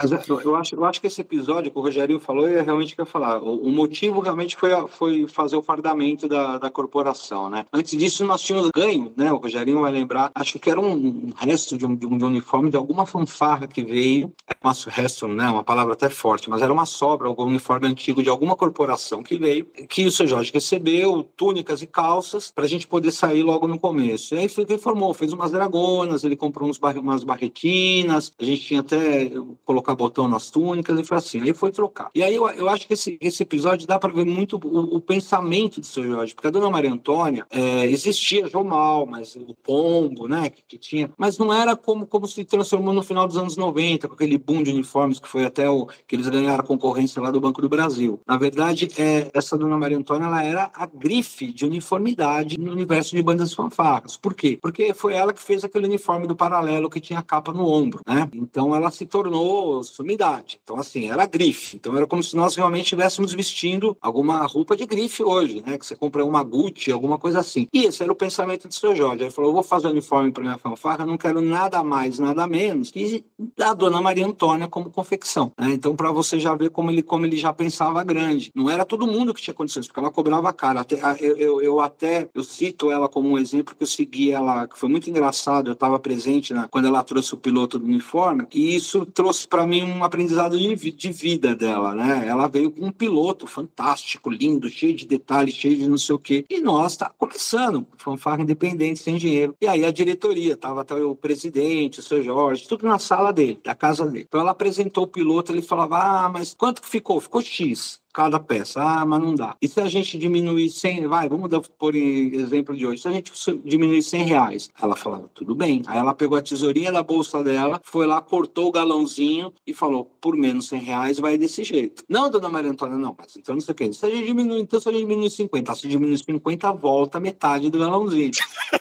[0.45, 3.01] Eu acho, eu acho que esse episódio que o Rogério falou é realmente o que
[3.01, 7.51] eu ia falar, o, o, motivo realmente foi, foi fazer o fardamento da, da corporação,
[7.51, 7.67] né?
[7.73, 11.77] Antes disso nós tínhamos ganho, né, o Rogério vai lembrar, acho que era um resto
[11.77, 15.65] de um, de um, um uniforme de alguma fanfarra que veio, uma resto, né, uma
[15.65, 19.39] palavra até forte, mas era uma sobra, algum uniforme antigo antigo de alguma corporação que
[19.39, 23.67] veio, que o seu Jorge recebeu, túnicas e calças, para a gente poder sair logo
[23.67, 24.35] no começo.
[24.35, 28.63] E aí ele formou, fez umas dragonas, ele comprou uns bar umas barretinas, a gente
[28.63, 29.31] tinha até
[29.65, 31.41] colocar botão nas túnicas, e foi assim.
[31.41, 32.11] Aí foi trocar.
[32.15, 35.01] E aí eu, eu acho que esse, esse episódio dá para ver muito o, o,
[35.01, 40.29] pensamento do seu Jorge, porque a dona Maria Antônia é, existia Jomal, mas o Pombo,
[40.29, 43.57] né, que, que, tinha, mas não era como, como se transformou no final dos anos
[43.57, 47.23] 90, com aquele boom de uniformes que foi até o que eles ganharam a concorrência
[47.23, 47.94] lá do Banco do Brasil.
[47.95, 48.21] Brasil.
[48.27, 53.15] Na verdade, é, essa dona Maria Antônia ela era a grife de uniformidade no universo
[53.15, 54.17] de bandas fanfarras.
[54.17, 54.59] Por quê?
[54.61, 58.01] Porque foi ela que fez aquele uniforme do paralelo que tinha a capa no ombro,
[58.07, 58.29] né?
[58.35, 60.59] Então ela se tornou sumidade.
[60.63, 61.77] Então, assim, era grife.
[61.77, 65.79] Então era como se nós realmente estivéssemos vestindo alguma roupa de grife hoje, né?
[65.79, 67.69] Que você compra uma Gucci, alguma coisa assim.
[67.73, 69.23] E esse era o pensamento do seu Jorge.
[69.23, 73.25] Ele falou: vou fazer uniforme para minha fanfarra, não quero nada mais, nada menos que
[73.61, 75.53] a dona Maria Antônia como confecção.
[75.59, 75.73] Né?
[75.73, 78.51] Então, para você já ver como ele, como ele já pensava estava grande.
[78.55, 80.81] Não era todo mundo que tinha condições, porque ela cobrava cara.
[80.81, 84.67] Até, eu, eu, eu, até eu cito ela como um exemplo que eu segui ela,
[84.67, 85.69] que foi muito engraçado.
[85.69, 89.67] Eu estava presente né, quando ela trouxe o piloto do uniforme, e isso trouxe para
[89.67, 92.27] mim um aprendizado de, de, vida dela, né?
[92.27, 96.19] Ela veio com um piloto fantástico, lindo, cheio de detalhes, cheio de não sei o
[96.19, 96.45] quê.
[96.49, 99.55] E nós tá começando, fanfarra independente, sem dinheiro.
[99.61, 103.61] E aí a diretoria, tava até o presidente, o seu Jorge, tudo na sala dele,
[103.63, 104.25] da casa dele.
[104.29, 107.21] Então ela apresentou o piloto, ele falava: "Ah, mas quanto que ficou?
[107.21, 107.74] Ficou X"
[108.13, 108.81] cada peça.
[108.81, 109.57] Ah, mas não dá.
[109.61, 113.13] E se a gente diminuir 100, vai, vamos dar, por exemplo de hoje, se a
[113.13, 113.33] gente
[113.65, 114.71] diminuir 100 reais?
[114.81, 115.83] Ela falava, tudo bem.
[115.87, 120.05] Aí ela pegou a tesourinha da bolsa dela, foi lá, cortou o galãozinho e falou,
[120.21, 122.05] por menos 100 reais vai desse jeito.
[122.09, 123.93] Não, dona Maria Antônia, não, mas então não sei o que.
[123.93, 127.69] Se a gente diminuir, então se a gente diminuir 50, se diminuir 50, volta metade
[127.69, 128.31] do galãozinho.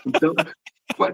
[0.05, 0.33] Então,
[0.95, 1.11] foi,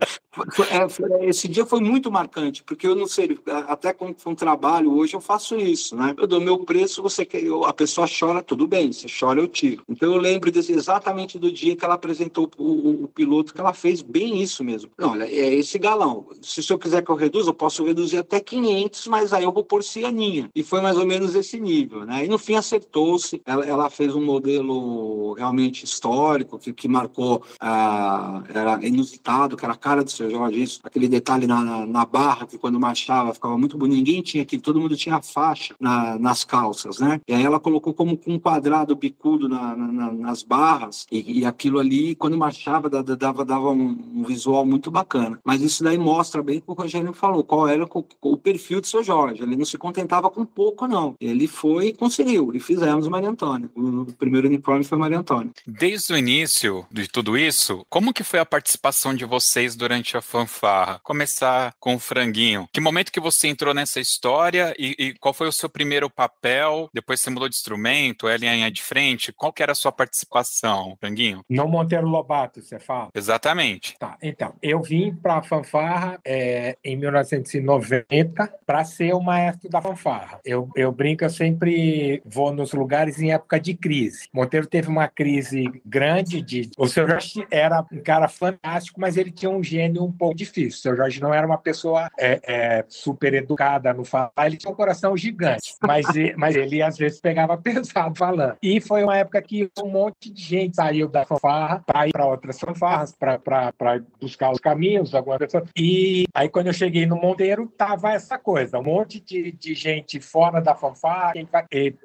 [0.52, 3.38] foi, é, foi, esse dia foi muito marcante, porque eu não sei,
[3.68, 6.14] até com, com trabalho hoje eu faço isso, né?
[6.18, 9.48] Eu dou meu preço, você quer, eu, a pessoa chora, tudo bem, você chora, eu
[9.48, 9.84] tiro.
[9.90, 13.60] Então eu lembro desse, exatamente do dia que ela apresentou o, o, o, piloto, que
[13.60, 14.92] ela fez bem isso mesmo.
[14.98, 16.28] Não, olha, é esse galão.
[16.42, 19.52] Se o senhor quiser que eu reduza, eu posso reduzir até 500, mas aí eu
[19.52, 20.50] vou pôr cianinha.
[20.56, 22.26] E foi mais ou menos esse nível, né?
[22.26, 28.44] E no fim acertou-se, ela, ela, fez um modelo realmente histórico, que, que marcou, ah,
[28.50, 32.06] era inusitado, que era a cara do seu Jorge, isso, aquele detalhe na, na, na,
[32.06, 36.18] barra, que quando marchava ficava muito bonito, ninguém tinha aqui, todo mundo tinha faixa na,
[36.18, 37.22] nas calças, né?
[37.28, 42.16] E aí ela colocou como um quadrado bicudo na, nas barras, e, e, aquilo ali,
[42.16, 45.40] quando marchava, dava, dava um, um, visual muito bacana.
[45.44, 48.82] Mas isso daí mostra bem o que o Rogério falou, qual era o, o perfil
[48.82, 49.44] do seu Jorge.
[49.44, 51.16] Ele não se contentava com pouco, não.
[51.20, 53.70] Ele foi e conseguiu, e fizemos Maria Antônia.
[53.76, 55.52] O, o primeiro uniforme foi Maria Antônia.
[55.68, 60.22] Desde o início de tudo isso, como que foi a participação de vocês durante a,
[60.22, 61.00] fanfarra.
[61.02, 62.68] Começar com o franguinho.
[62.72, 66.88] Que momento que você entrou nessa história e, e qual foi o seu primeiro papel?
[66.94, 69.34] Depois você mudou de instrumento, é linha de frente.
[69.34, 71.44] Qual que era a sua participação, franguinho?
[71.50, 73.10] No Monteiro Lobato, você fala?
[73.16, 73.96] Exatamente.
[73.98, 79.82] Tá, então, eu vim para a fanfarra é, em 1990 para ser o maestro da
[79.82, 80.40] fanfarra.
[80.46, 84.28] Eu, eu brinco, eu sempre vou nos lugares em época de crise.
[84.32, 86.70] Monteiro teve uma crise grande de...
[86.78, 90.80] O seu Jorge era um cara fantástico, mas ele tinha um gênio um pouco difícil.
[90.80, 94.72] O seu Jorge não era uma pessoa é, é, super educada no falar, ele tinha
[94.72, 96.06] um coração gigante, mas,
[96.38, 98.58] mas ele às vezes pegava pesado falando.
[98.62, 102.26] E foi uma época que um monte de gente saiu da fanfarra para ir para
[102.26, 105.70] outras fanfarras, para buscar os caminhos, algumas pessoas.
[105.78, 110.20] E aí, quando eu cheguei no Monteiro, tava essa coisa, um monte de, de gente
[110.20, 111.34] fora da fanfarra.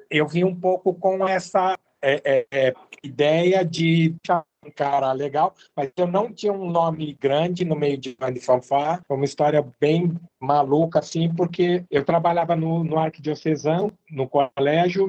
[0.09, 4.15] Eu vim um pouco com essa é, é, é, ideia de
[4.65, 9.01] um cara legal, mas eu não tinha um nome grande no meio de banda fanfar.
[9.07, 15.07] Foi uma história bem maluca, assim, porque eu trabalhava no, no Arquidiocesano, no colégio,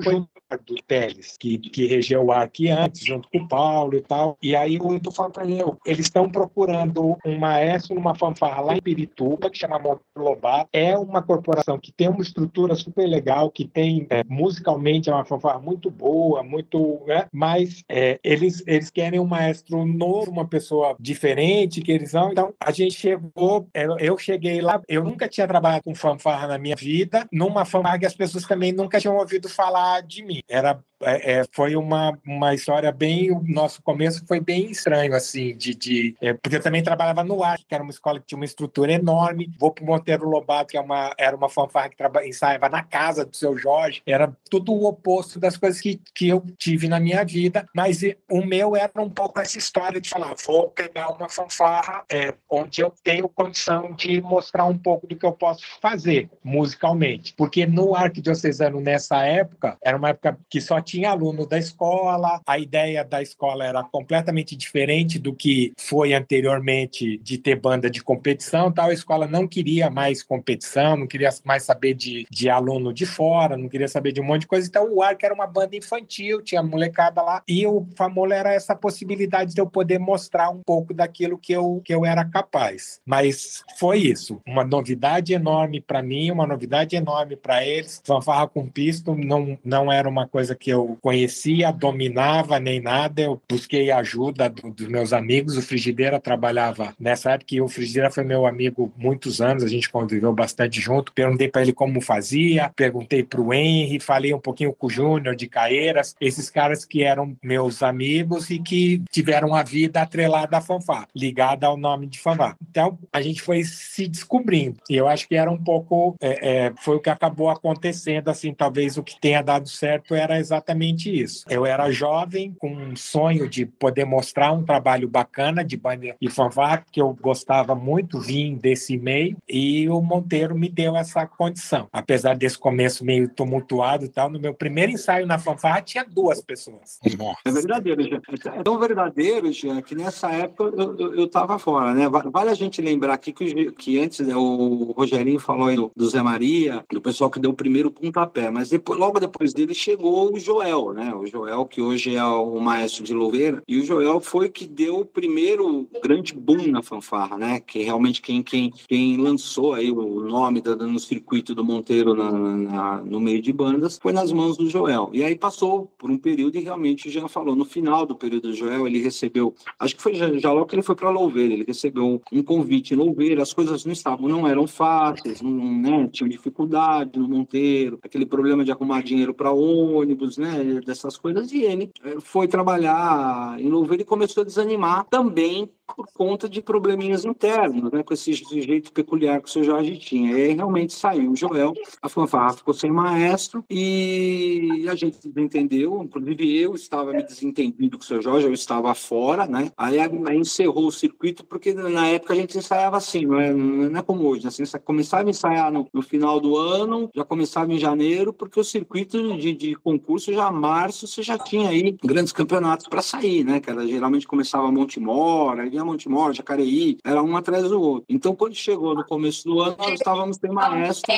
[0.65, 4.39] do Teles, que, que regeu o Arque antes, junto com o Paulo e tal.
[4.41, 8.77] E aí eu tô falando para ele, eles estão procurando um maestro numa fanfarra lá
[8.77, 10.69] em Pirituba, que chama Monte Lobato.
[10.73, 15.25] É uma corporação que tem uma estrutura super legal, que tem, é, musicalmente, é uma
[15.25, 17.01] fanfarra muito boa, muito...
[17.07, 17.27] Né?
[17.33, 22.31] Mas é, eles, eles querem um maestro novo, uma pessoa diferente, que eles são.
[22.31, 26.59] Então, a gente chegou, eu, eu cheguei lá, eu nunca tinha trabalhado com fanfarra na
[26.59, 30.41] minha vida, numa fanfarra que as pessoas também nunca tinham ouvido falar de mim.
[30.49, 33.31] Era é, é, foi uma, uma história bem.
[33.31, 35.75] O nosso começo foi bem estranho, assim, de.
[35.75, 38.45] de é, porque eu também trabalhava no ar, que era uma escola que tinha uma
[38.45, 39.51] estrutura enorme.
[39.59, 42.83] Vou para o Monteiro Lobato, que é uma, era uma fanfarra que traba, ensaiava na
[42.83, 44.03] casa do seu Jorge.
[44.07, 47.67] Era tudo o oposto das coisas que, que eu tive na minha vida.
[47.75, 52.35] Mas o meu era um pouco essa história de falar: vou pegar uma fanfarra é,
[52.49, 57.35] onde eu tenho condição de mostrar um pouco do que eu posso fazer musicalmente.
[57.37, 62.59] Porque no Arquidiocesano, nessa época, era uma época que só tinha aluno da escola, a
[62.59, 68.73] ideia da escola era completamente diferente do que foi anteriormente de ter banda de competição,
[68.73, 68.91] tal.
[68.91, 73.57] a escola não queria mais competição, não queria mais saber de, de aluno de fora,
[73.57, 76.43] não queria saber de um monte de coisa, então o Arc era uma banda infantil,
[76.43, 80.93] tinha molecada lá, e o Famola era essa possibilidade de eu poder mostrar um pouco
[80.93, 83.01] daquilo que eu, que eu era capaz.
[83.05, 88.66] Mas foi isso, uma novidade enorme para mim, uma novidade enorme para eles, fanfarra com
[88.67, 93.23] pisto não, não era uma coisa que eu conhecia, dominava nem nada.
[93.23, 95.57] Eu busquei ajuda do, dos meus amigos.
[95.57, 99.65] O Frigideira trabalhava nessa época e o Frigideira foi meu amigo muitos anos.
[99.65, 101.13] A gente conviveu bastante junto.
[101.13, 105.35] Perguntei para ele como fazia, perguntei para o Henry, falei um pouquinho com o Júnior
[105.35, 110.61] de Caeiras, esses caras que eram meus amigos e que tiveram a vida atrelada à
[110.61, 112.57] fanfá, ligada ao nome de fanfá.
[112.71, 114.77] Então a gente foi se descobrindo.
[114.89, 118.29] E eu acho que era um pouco, é, é, foi o que acabou acontecendo.
[118.29, 121.45] Assim, talvez o que tenha dado certo era exatamente isso.
[121.49, 126.29] Eu era jovem, com um sonho de poder mostrar um trabalho bacana de banda e
[126.29, 131.89] fanfarra, que eu gostava muito, vim desse meio, e o Monteiro me deu essa condição.
[131.93, 136.41] Apesar desse começo meio tumultuado e tal, no meu primeiro ensaio na fanfarra tinha duas
[136.41, 136.99] pessoas.
[137.45, 138.21] É verdadeiro, já.
[138.55, 142.09] É tão verdadeiro, já, que nessa época eu estava fora, né?
[142.09, 146.09] Vale a gente lembrar aqui que, que antes né, o Rogerinho falou aí do, do
[146.09, 150.33] Zé Maria, do pessoal que deu o primeiro pontapé, mas depois, logo depois dele chegou
[150.33, 151.15] o Joel, né?
[151.15, 155.01] O Joel, que hoje é o maestro de louveira, e o Joel foi que deu
[155.01, 157.61] o primeiro grande boom na fanfarra, né?
[157.61, 162.31] Que realmente quem, quem, quem lançou aí o nome da, no circuito do Monteiro na,
[162.31, 165.11] na, no meio de bandas foi nas mãos do Joel.
[165.13, 168.55] E aí passou por um período e realmente já falou, no final do período do
[168.55, 171.65] Joel, ele recebeu, acho que foi já, já logo que ele foi para Louveira, ele
[171.67, 176.09] recebeu um convite em Louveira, as coisas não estavam, não eram fáceis, não, né?
[176.13, 180.81] tinham dificuldade no Monteiro, aquele problema de arrumar dinheiro para ônibus, né?
[180.85, 186.07] dessas coisas, e ele eh, foi trabalhar em Louveira e começou a desanimar também por
[186.13, 190.33] conta de probleminhas internos, né, com esse jeito peculiar que o seu Jorge tinha.
[190.33, 191.73] E aí realmente saiu o Joel,
[192.03, 198.05] a fanfarra ficou sem maestro e a gente desentendeu, inclusive eu estava me desentendido com
[198.05, 199.71] o seu Jorge, eu estava fora, né?
[199.77, 203.99] Aí, aí encerrou o circuito, porque na época a gente ensaiava assim, não é, não
[203.99, 204.49] é como hoje, né?
[204.49, 208.65] Assim, começava a ensaiar no, no, final do ano, já começava em janeiro, porque o
[208.65, 213.61] circuito de, de concurso, já março você já tinha aí grandes campeonatos para sair, né?
[213.67, 218.05] Era, geralmente começava Montemor, aí vinha Montemor, Jacareí, era um atrás do outro.
[218.09, 221.13] Então, quando chegou no começo do ano, nós estávamos sem maestro.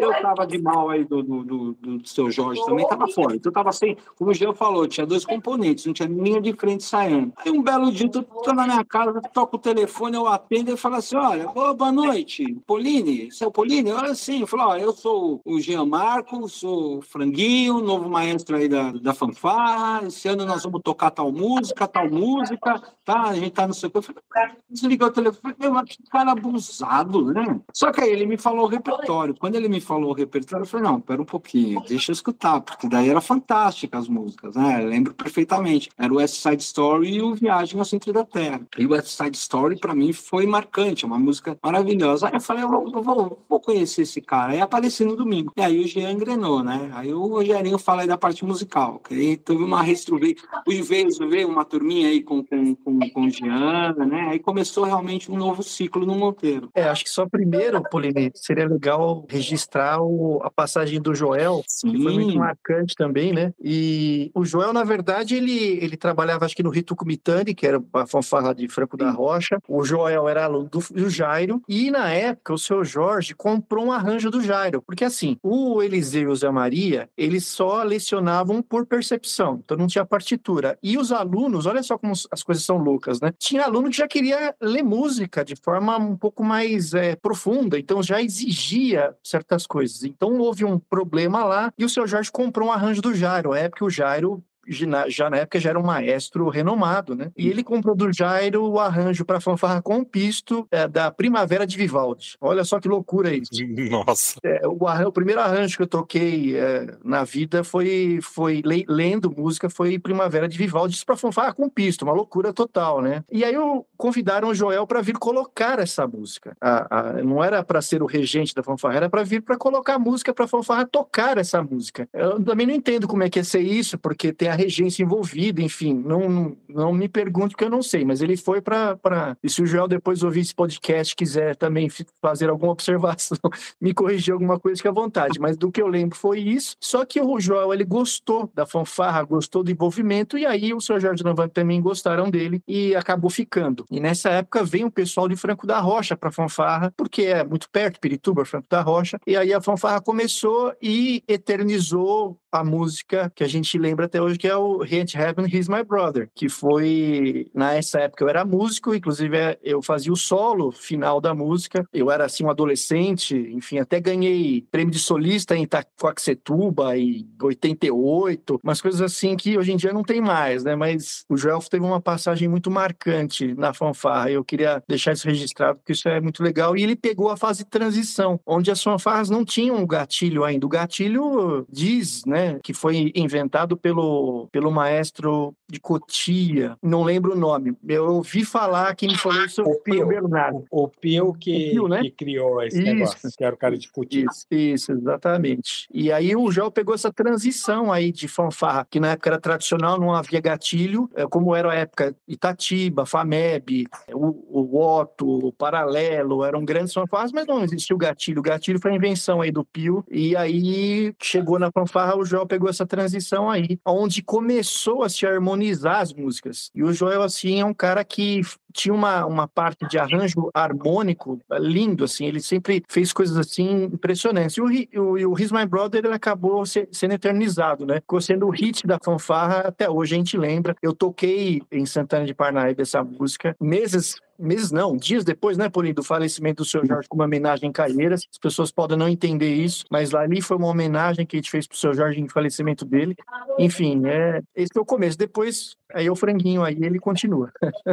[0.00, 3.36] Eu estava de mal aí do, do, do, do seu Jorge também, estava fora.
[3.36, 6.84] Então, estava sem, como o Geo falou, tinha dois componentes, não tinha linha de frente
[6.84, 7.32] saindo.
[7.36, 10.76] Aí, um belo dia, eu tô na minha casa, toco o telefone, eu atendo e
[10.76, 13.90] falo assim: olha, boa noite, Pauline, você é Pauline?
[13.90, 18.56] Eu assim, eu falo, ó, eu sou o Jean Marco, sou o Franguinho, novo maestro
[18.56, 23.22] aí da, da fanfarra, esse ano nós vamos tocar tal música, tal música, tá?
[23.24, 23.90] A gente tá no seu...
[23.94, 27.60] Eu falei, o telefone, meu, que cara abusado, né?
[27.74, 29.34] Só que aí ele me falou o repertório.
[29.34, 32.60] Quando ele me falou o repertório, eu falei, não, pera um pouquinho, deixa eu escutar,
[32.60, 34.82] porque daí era fantástica as músicas, né?
[34.82, 35.90] Eu lembro perfeitamente.
[35.98, 38.60] Era o West Side Story e o Viagem ao Centro da Terra.
[38.78, 42.28] E o West Side Story, para mim, foi marcante, é uma música maravilhosa.
[42.28, 44.52] Aí eu falei, eu vou, vou, vou conhecer esse cara.
[44.52, 45.52] Aí apareci no domingo.
[45.56, 46.90] E aí o Jean engrenou, né?
[46.94, 48.98] Aí o Rogerinho fala aí da parte musical.
[49.00, 50.32] Que aí teve uma reestrutura.
[50.66, 54.28] Veio, veio uma turminha aí com, com, com, com Jean, né?
[54.30, 56.70] Aí começou realmente um novo ciclo no Monteiro.
[56.74, 61.92] É, acho que só primeiro, Poline, seria legal registrar o, a passagem do Joel, Sim.
[61.92, 63.52] que foi muito marcante também, né?
[63.62, 67.82] E o Joel, na verdade, ele, ele trabalhava, acho que no Rito Comitani, que era
[67.94, 69.04] a fanfarra de Franco Sim.
[69.04, 69.58] da Rocha.
[69.68, 71.62] O Joel era aluno do, do Jairo.
[71.68, 74.82] E na época, o seu Jorge comprou um arranjo do Jairo.
[74.82, 75.82] Porque assim, o
[76.14, 79.60] E o Zé Maria, eles só lecionavam por percepção.
[79.64, 80.78] Então não tinha partitura.
[80.82, 83.32] E os alunos, olha só como as coisas são loucas, né?
[83.38, 87.78] Tinha aluno que já queria ler música de forma um pouco mais é, profunda.
[87.78, 90.04] Então já exigia certas coisas.
[90.04, 93.54] Então houve um problema lá e o seu Jorge comprou um arranjo do Jairo.
[93.54, 97.30] É porque o Jairo já na época já era um maestro renomado, né?
[97.36, 101.76] E ele comprou do Jairo o arranjo para fanfarra com pisto é, da Primavera de
[101.76, 102.36] Vivaldi.
[102.40, 103.50] Olha só que loucura isso.
[103.90, 104.38] Nossa.
[104.44, 109.68] É, o, o, primeiro arranjo que eu toquei é, na vida foi, foi lendo música,
[109.68, 113.24] foi Primavera de Vivaldi, isso para fanfarra com pisto, uma loucura total, né?
[113.30, 116.56] E aí eu, convidaram o Joel para vir colocar essa música.
[116.60, 119.94] A, a, não era para ser o regente da fanfarra, era para vir para colocar
[119.94, 122.08] a música para fanfarra tocar essa música.
[122.12, 125.62] Eu também não entendo como é que ia ser isso, porque tem a regência envolvida,
[125.62, 129.36] enfim, não, não me pergunte que eu não sei, mas ele foi para.
[129.42, 131.88] E se o Joel depois ouvir esse podcast quiser também
[132.20, 133.38] fazer alguma observação,
[133.80, 135.40] me corrigir alguma coisa, fique à vontade.
[135.40, 136.76] Mas do que eu lembro foi isso.
[136.78, 141.00] Só que o Joel, ele gostou da fanfarra, gostou do envolvimento, e aí o Sr.
[141.00, 143.86] Jorge Levante também gostaram dele e acabou ficando.
[143.90, 147.70] E nessa época vem o pessoal de Franco da Rocha para fanfarra, porque é muito
[147.70, 153.42] perto, Pirituba, Franco da Rocha, e aí a fanfarra começou e eternizou a música que
[153.42, 157.48] a gente lembra até hoje, que é o Hate Heaven, He's My Brother, que foi,
[157.54, 162.10] nessa época eu era músico, inclusive é, eu fazia o solo final da música, eu
[162.10, 168.80] era assim um adolescente, enfim, até ganhei prêmio de solista em Itacoaxetuba em 88, umas
[168.80, 172.00] coisas assim que hoje em dia não tem mais, né, mas o Joel teve uma
[172.00, 176.76] passagem muito marcante na fanfarra, eu queria deixar isso registrado, porque isso é muito legal,
[176.76, 180.66] e ele pegou a fase de transição, onde as fanfarras não tinham o gatilho ainda,
[180.66, 187.32] o gatilho diz, né, né, que foi inventado pelo, pelo maestro de Cotia, não lembro
[187.32, 187.76] o nome.
[187.86, 190.64] Eu ouvi falar que me falou isso o Pio, Bernardo.
[190.70, 192.02] O, o Pio que, o Pio, né?
[192.02, 194.26] que criou esse isso, negócio, que era o cara de Cotia.
[194.30, 195.88] Isso, isso, exatamente.
[195.92, 199.98] E aí o João pegou essa transição aí de fanfarra, que na época era tradicional,
[199.98, 206.44] não havia gatilho, é, como era a época Itatiba, FAMEB, o, o Otto, o Paralelo,
[206.44, 208.40] eram grandes fanfarras, mas não existia o gatilho.
[208.40, 212.46] O gatilho foi a invenção aí do Pio, e aí chegou na fanfarra, o Joel
[212.46, 216.70] pegou essa transição aí, onde começou a se harmonizar as músicas.
[216.74, 218.42] E o Joel, assim, é um cara que
[218.72, 224.56] tinha uma, uma parte de arranjo harmônico lindo, assim, ele sempre fez coisas assim impressionantes.
[224.56, 224.66] E o,
[225.00, 227.96] o, o He's My Brother ele acabou se, sendo eternizado, né?
[227.96, 230.74] Ficou sendo o hit da fanfarra até hoje, a gente lembra.
[230.82, 235.94] Eu toquei em Santana de Parnaíba essa música meses meses não, dias depois, né, Paulinho,
[235.94, 238.26] do falecimento do seu Jorge com uma homenagem em Calheiras.
[238.30, 241.66] As pessoas podem não entender isso, mas ali foi uma homenagem que a gente fez
[241.66, 243.14] pro seu Jorge em falecimento dele.
[243.58, 245.16] Enfim, é, esse foi o começo.
[245.16, 247.52] Depois, aí o franguinho aí, ele continua.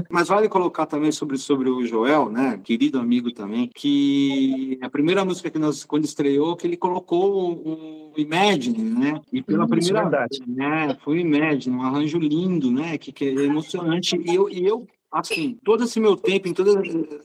[0.09, 5.25] Mas vale colocar também sobre, sobre o Joel, né, querido amigo também, que a primeira
[5.25, 10.39] música que nós, quando estreou, que ele colocou o Imagine, né, e pela primeira vez,
[10.47, 14.65] né, foi o Imagine, um arranjo lindo, né, que, que é emocionante, e eu, e
[14.65, 16.81] eu assim, todo esse meu tempo, em toda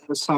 [0.09, 0.35] essa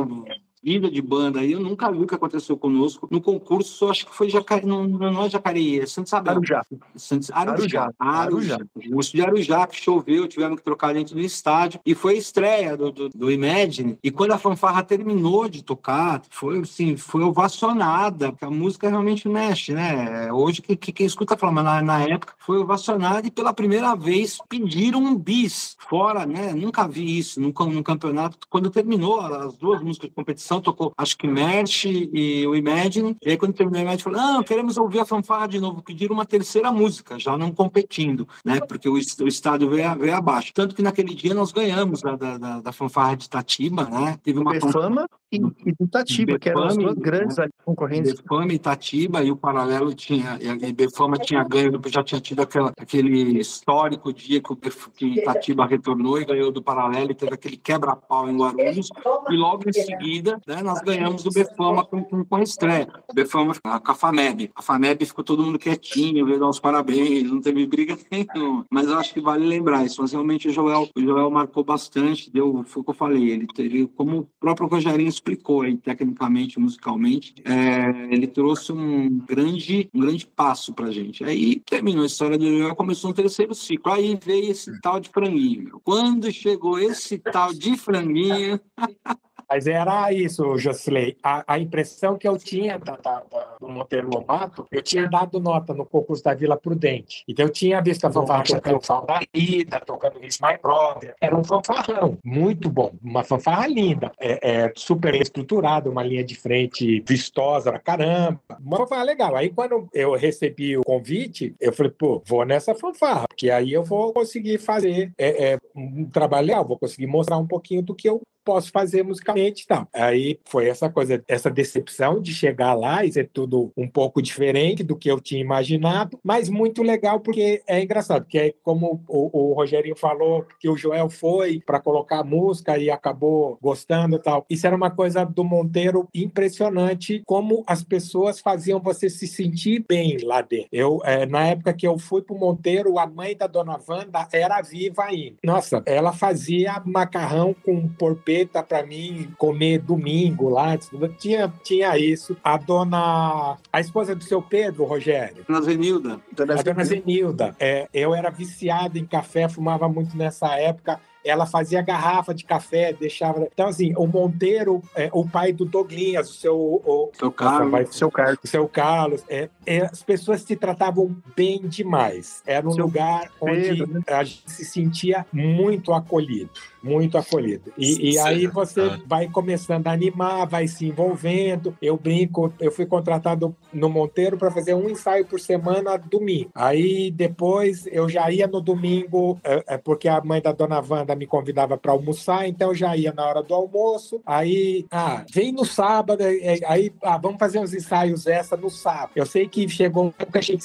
[0.67, 3.07] vida de banda aí, eu nunca vi o que aconteceu conosco.
[3.09, 6.33] No concurso, acho que foi Jacareí, não, não é Jacareí, é Santos Isabel.
[6.33, 6.67] Arujá.
[6.97, 7.93] Santos, Arujá.
[7.97, 8.59] Arujá.
[8.75, 11.79] Concurso de Arujá, que choveu, tivemos que trocar dentro do estádio.
[11.87, 13.97] E foi a estreia do, do, do Imagine.
[14.03, 19.29] E quando a fanfarra terminou de tocar, foi assim, foi ovacionada, porque a música realmente
[19.29, 20.33] mexe, né?
[20.33, 23.95] Hoje, que, que quem escuta fala, mas na, na época foi ovacionada e pela primeira
[23.95, 26.53] vez pediram um bis fora, né?
[26.53, 28.49] Nunca vi isso num, num campeonato.
[28.51, 33.17] Quando terminou as duas músicas de competição, tocou acho que Merch e o Imagine.
[33.23, 35.83] E aí, quando terminou o Imagine, falou: Não, queremos ouvir a fanfarra de novo.
[35.83, 38.61] Pediram uma terceira música, já não competindo, né?
[38.61, 40.53] Porque o, o estádio veio, veio abaixo.
[40.55, 44.19] Tanto que naquele dia nós ganhamos da, da, da fanfarra de Itatiba, né?
[44.23, 47.49] Teve uma Befama e, e do Itatiba, que eram as duas grandes né?
[47.65, 48.15] concorrentes.
[48.15, 50.39] Befama e Itatiba, e o paralelo tinha.
[50.41, 55.67] E Befama tinha ganho, já tinha tido aquela, aquele histórico dia que, o, que Itatiba
[55.67, 58.89] retornou e ganhou do paralelo, e teve aquele quebra-pau em Guarulhos.
[59.31, 62.89] E logo em seguida, né, nós ganhamos do Befama com, com, com a estreia.
[63.09, 64.51] O Befama com a FAMEB.
[64.55, 68.65] A FAMEB ficou todo mundo quietinho, veio dar os parabéns, não teve briga nenhuma.
[68.71, 70.01] Mas eu acho que vale lembrar isso.
[70.01, 73.31] Mas realmente o Joel, o Joel marcou bastante, deu, foi o que eu falei.
[73.31, 79.89] Ele, ele como o próprio Rogerinho explicou aí, tecnicamente, musicalmente, é, ele trouxe um grande,
[79.95, 81.25] um grande passo pra gente.
[81.25, 83.93] Aí terminou a história do Joel, começou um terceiro ciclo.
[83.93, 85.81] Aí veio esse tal de franguinho.
[85.85, 88.61] Quando chegou esse tal de franguinho.
[89.49, 91.17] Mas era isso, Josley.
[91.23, 95.39] A, a impressão que eu tinha da, da, da, do Monteiro Lobato, eu tinha dado
[95.41, 97.23] nota no concurso da Vila Prudente.
[97.29, 101.15] Então eu tinha visto a fanfarra tocando Falda Rita, tocando Miss My Brother.
[101.21, 102.93] Era um fanfarrão, muito bom.
[103.03, 104.13] Uma fanfarra linda.
[104.19, 108.41] É, é, super estruturada, uma linha de frente vistosa pra caramba.
[108.61, 109.37] Uma fanfarra legal.
[109.37, 113.85] Aí quando eu recebi o convite, eu falei, pô, vou nessa fanfarra, porque aí eu
[113.85, 118.09] vou conseguir fazer é, é, um trabalho legal, vou conseguir mostrar um pouquinho do que
[118.09, 119.89] eu posso fazer musicalmente e tal.
[119.93, 124.85] Aí foi essa coisa, essa decepção de chegar lá e ser tudo um pouco diferente
[124.85, 129.51] do que eu tinha imaginado, mas muito legal porque é engraçado, que é como o,
[129.51, 134.47] o Rogerinho falou, que o Joel foi para colocar música e acabou gostando e tal.
[134.49, 140.19] Isso era uma coisa do Monteiro impressionante, como as pessoas faziam você se sentir bem
[140.23, 140.69] lá dentro.
[140.71, 144.29] Eu, é, na época que eu fui para o Monteiro, a mãe da dona Wanda
[144.33, 145.37] era viva ainda.
[145.43, 150.77] Nossa, ela fazia macarrão com porpê para mim comer domingo lá.
[151.19, 152.37] Tinha, tinha isso.
[152.43, 153.57] A dona.
[153.73, 155.45] A esposa do seu Pedro, Rogério.
[155.47, 156.21] Dona Zenilda.
[156.39, 157.57] a dona Zenilda.
[157.59, 162.93] É, eu era viciado em café, fumava muito nessa época ela fazia garrafa de café,
[162.93, 163.47] deixava.
[163.53, 166.57] Então, assim, o Monteiro, é, o pai do Doglinhas, o seu.
[166.57, 167.71] O, seu Carlos.
[167.71, 168.39] Vai, seu Carlos.
[168.45, 169.25] seu Carlos.
[169.29, 172.43] É, é, as pessoas se tratavam bem demais.
[172.47, 174.01] Era um seu lugar Pedro, onde né?
[174.07, 176.51] a gente se sentia muito acolhido.
[176.83, 177.73] Muito acolhido.
[177.77, 179.01] E, e aí você ah.
[179.07, 181.77] vai começando a animar, vai se envolvendo.
[181.83, 186.51] Eu brinco, eu fui contratado no Monteiro para fazer um ensaio por semana domingo.
[186.55, 191.16] Aí depois eu já ia no domingo, é, é porque a mãe da dona Wanda
[191.17, 194.21] me convidava para almoçar, então eu já ia na hora do almoço.
[194.25, 199.13] Aí, ah, vem no sábado, aí, ah, vamos fazer uns ensaios essa no sábado.
[199.17, 200.65] Eu sei que chegou uma época a gente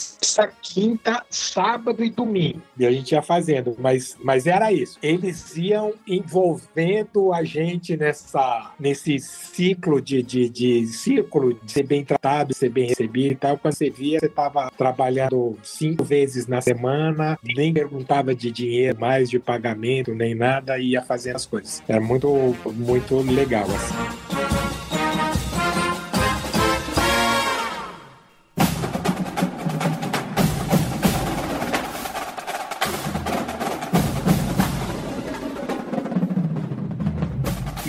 [0.61, 2.61] quinta, sábado e domingo.
[2.77, 4.97] E a gente ia fazendo, mas, mas era isso.
[5.01, 12.03] Eles iam envolvendo a gente nessa, nesse ciclo de, de, de ciclo de ser bem
[12.03, 13.57] tratado, ser bem recebido e tal.
[13.57, 19.29] Quando você via, você estava trabalhando cinco vezes na semana, nem perguntava de dinheiro mais,
[19.29, 21.81] de pagamento, nem nada, e ia fazendo as coisas.
[21.87, 24.80] Era muito, muito legal, assim.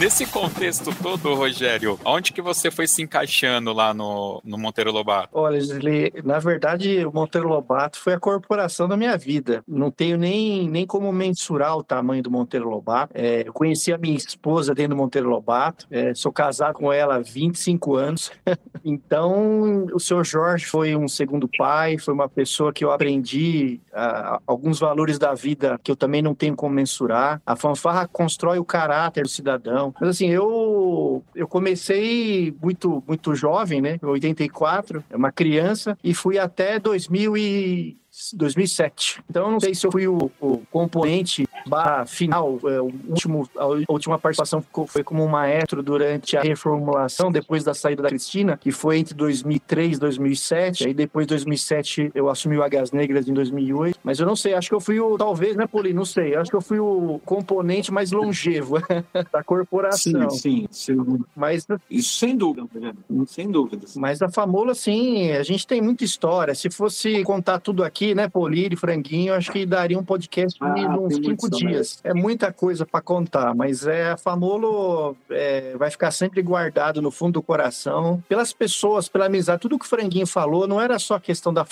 [0.03, 5.29] Nesse contexto todo, Rogério, onde que você foi se encaixando lá no, no Monteiro Lobato?
[5.31, 9.63] Olha, Gisele, na verdade, o Monteiro Lobato foi a corporação da minha vida.
[9.65, 13.13] Não tenho nem, nem como mensurar o tamanho do Monteiro Lobato.
[13.15, 15.87] É, eu conheci a minha esposa dentro do Monteiro Lobato.
[15.89, 18.33] É, sou casado com ela há 25 anos.
[18.85, 24.43] então, o senhor Jorge foi um segundo pai, foi uma pessoa que eu aprendi uh,
[24.49, 27.41] alguns valores da vida que eu também não tenho como mensurar.
[27.47, 29.92] A fanfarra constrói o caráter do cidadão.
[30.01, 33.99] Mas assim, eu, eu comecei muito, muito jovem, né?
[34.03, 37.97] Em 84, uma criança, e fui até 2000 e
[38.35, 39.23] 2007.
[39.29, 41.49] Então, eu não sei se eu fui o, o componente
[42.07, 47.73] final, é, o último, a última participação foi como maestro durante a reformulação, depois da
[47.73, 50.87] saída da Cristina, que foi entre 2003 e 2007.
[50.89, 53.99] Aí depois de 2007 eu assumi o Águias Negras em 2008.
[54.03, 55.95] Mas eu não sei, acho que eu fui o, talvez, né, Poli?
[55.95, 58.77] Não sei, acho que eu fui o componente mais longevo
[59.33, 60.29] da corporação.
[60.31, 60.95] Sim, sim.
[60.95, 61.25] sim.
[61.35, 62.69] Mas, Isso sem dúvida,
[63.27, 63.97] sem dúvidas.
[63.97, 66.55] Mas a Famola, sim, a gente tem muita história.
[66.55, 70.71] Se fosse contar tudo aqui, né, Poli e Franguinho, acho que daria um podcast ah,
[70.71, 72.01] de uns cinco dias.
[72.03, 77.11] É muita coisa para contar, mas é a Famolo é, vai ficar sempre guardado no
[77.11, 79.61] fundo do coração pelas pessoas, pela amizade.
[79.61, 81.65] Tudo que o Franguinho falou não era só questão da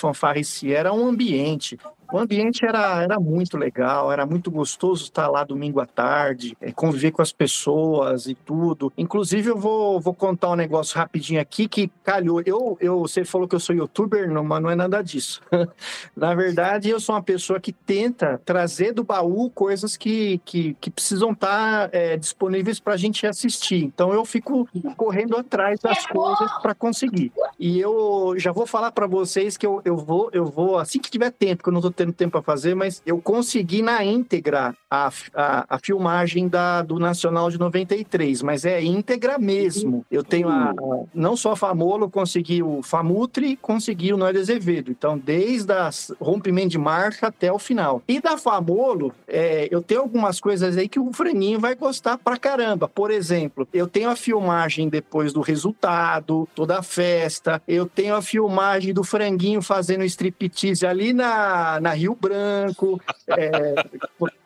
[0.43, 1.77] si, era um ambiente.
[2.11, 6.71] O ambiente era, era muito legal, era muito gostoso estar lá domingo à tarde, é,
[6.71, 8.91] conviver com as pessoas e tudo.
[8.97, 12.41] Inclusive, eu vou, vou contar um negócio rapidinho aqui que calhou.
[12.45, 15.41] Eu, eu, você falou que eu sou youtuber, não, mas não é nada disso.
[16.15, 20.91] Na verdade, eu sou uma pessoa que tenta trazer do baú coisas que, que, que
[20.91, 23.85] precisam estar é, disponíveis para a gente assistir.
[23.85, 27.31] Então, eu fico correndo atrás das coisas para conseguir.
[27.57, 31.09] E eu já vou falar para vocês que eu, eu, vou, eu vou, assim que
[31.09, 34.75] tiver tempo, que eu não estou tendo tempo para fazer, mas eu consegui na íntegra
[34.89, 40.03] a, a, a, filmagem da, do Nacional de 93, mas é íntegra mesmo.
[40.09, 40.73] Eu tenho a, a
[41.13, 44.89] não só a Famolo, consegui o Famutri, consegui o Noé Azevedo.
[44.89, 45.71] Então, desde
[46.19, 48.01] o rompimento de marcha até o final.
[48.07, 52.37] E da Famolo, é, eu tenho algumas coisas aí que o Franinho vai gostar pra
[52.37, 52.87] caramba.
[52.87, 57.61] Por exemplo, eu tenho a filmagem depois do resultado, toda a festa.
[57.67, 63.75] Eu tenho a filmagem do Franguinho fazendo striptease ali na, na Rio Branco, é,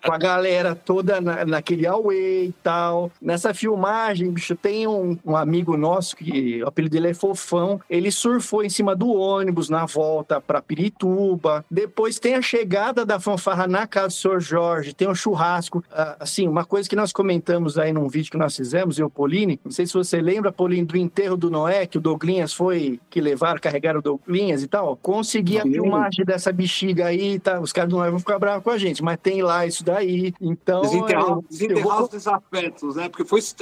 [0.06, 3.12] com a galera toda na, naquele away e tal.
[3.22, 8.12] Nessa filmagem, bicho, tem um, um, amigo nosso, que o apelido dele é Fofão, ele
[8.12, 11.66] surfou em cima do ônibus na volta para Pirituba.
[11.70, 14.40] Depois tem a chegada da fanfarra na casa do Sr.
[14.40, 15.84] Jorge, tem um churrasco.
[15.92, 19.60] Ah, assim, uma coisa que nós comentamos aí num vídeo que nós fizemos, eu, Pauline,
[19.64, 23.20] não sei se você lembra, Pauline, do enterro do Noé, que o Douglinhas foi, que
[23.20, 24.96] levaram, carregaram o Douglinhas e tal.
[24.98, 27.60] Consegui a filmagem dessa bexiga aí, tá?
[27.60, 29.95] Os caras do Noé vão ficar bravos com a gente, mas tem lá isso daí.
[30.04, 30.82] Então.
[30.82, 32.04] Desenterrar, desenterrar vou...
[32.04, 33.10] os desafetos, né?
[33.10, 33.56] Porque foi, esse,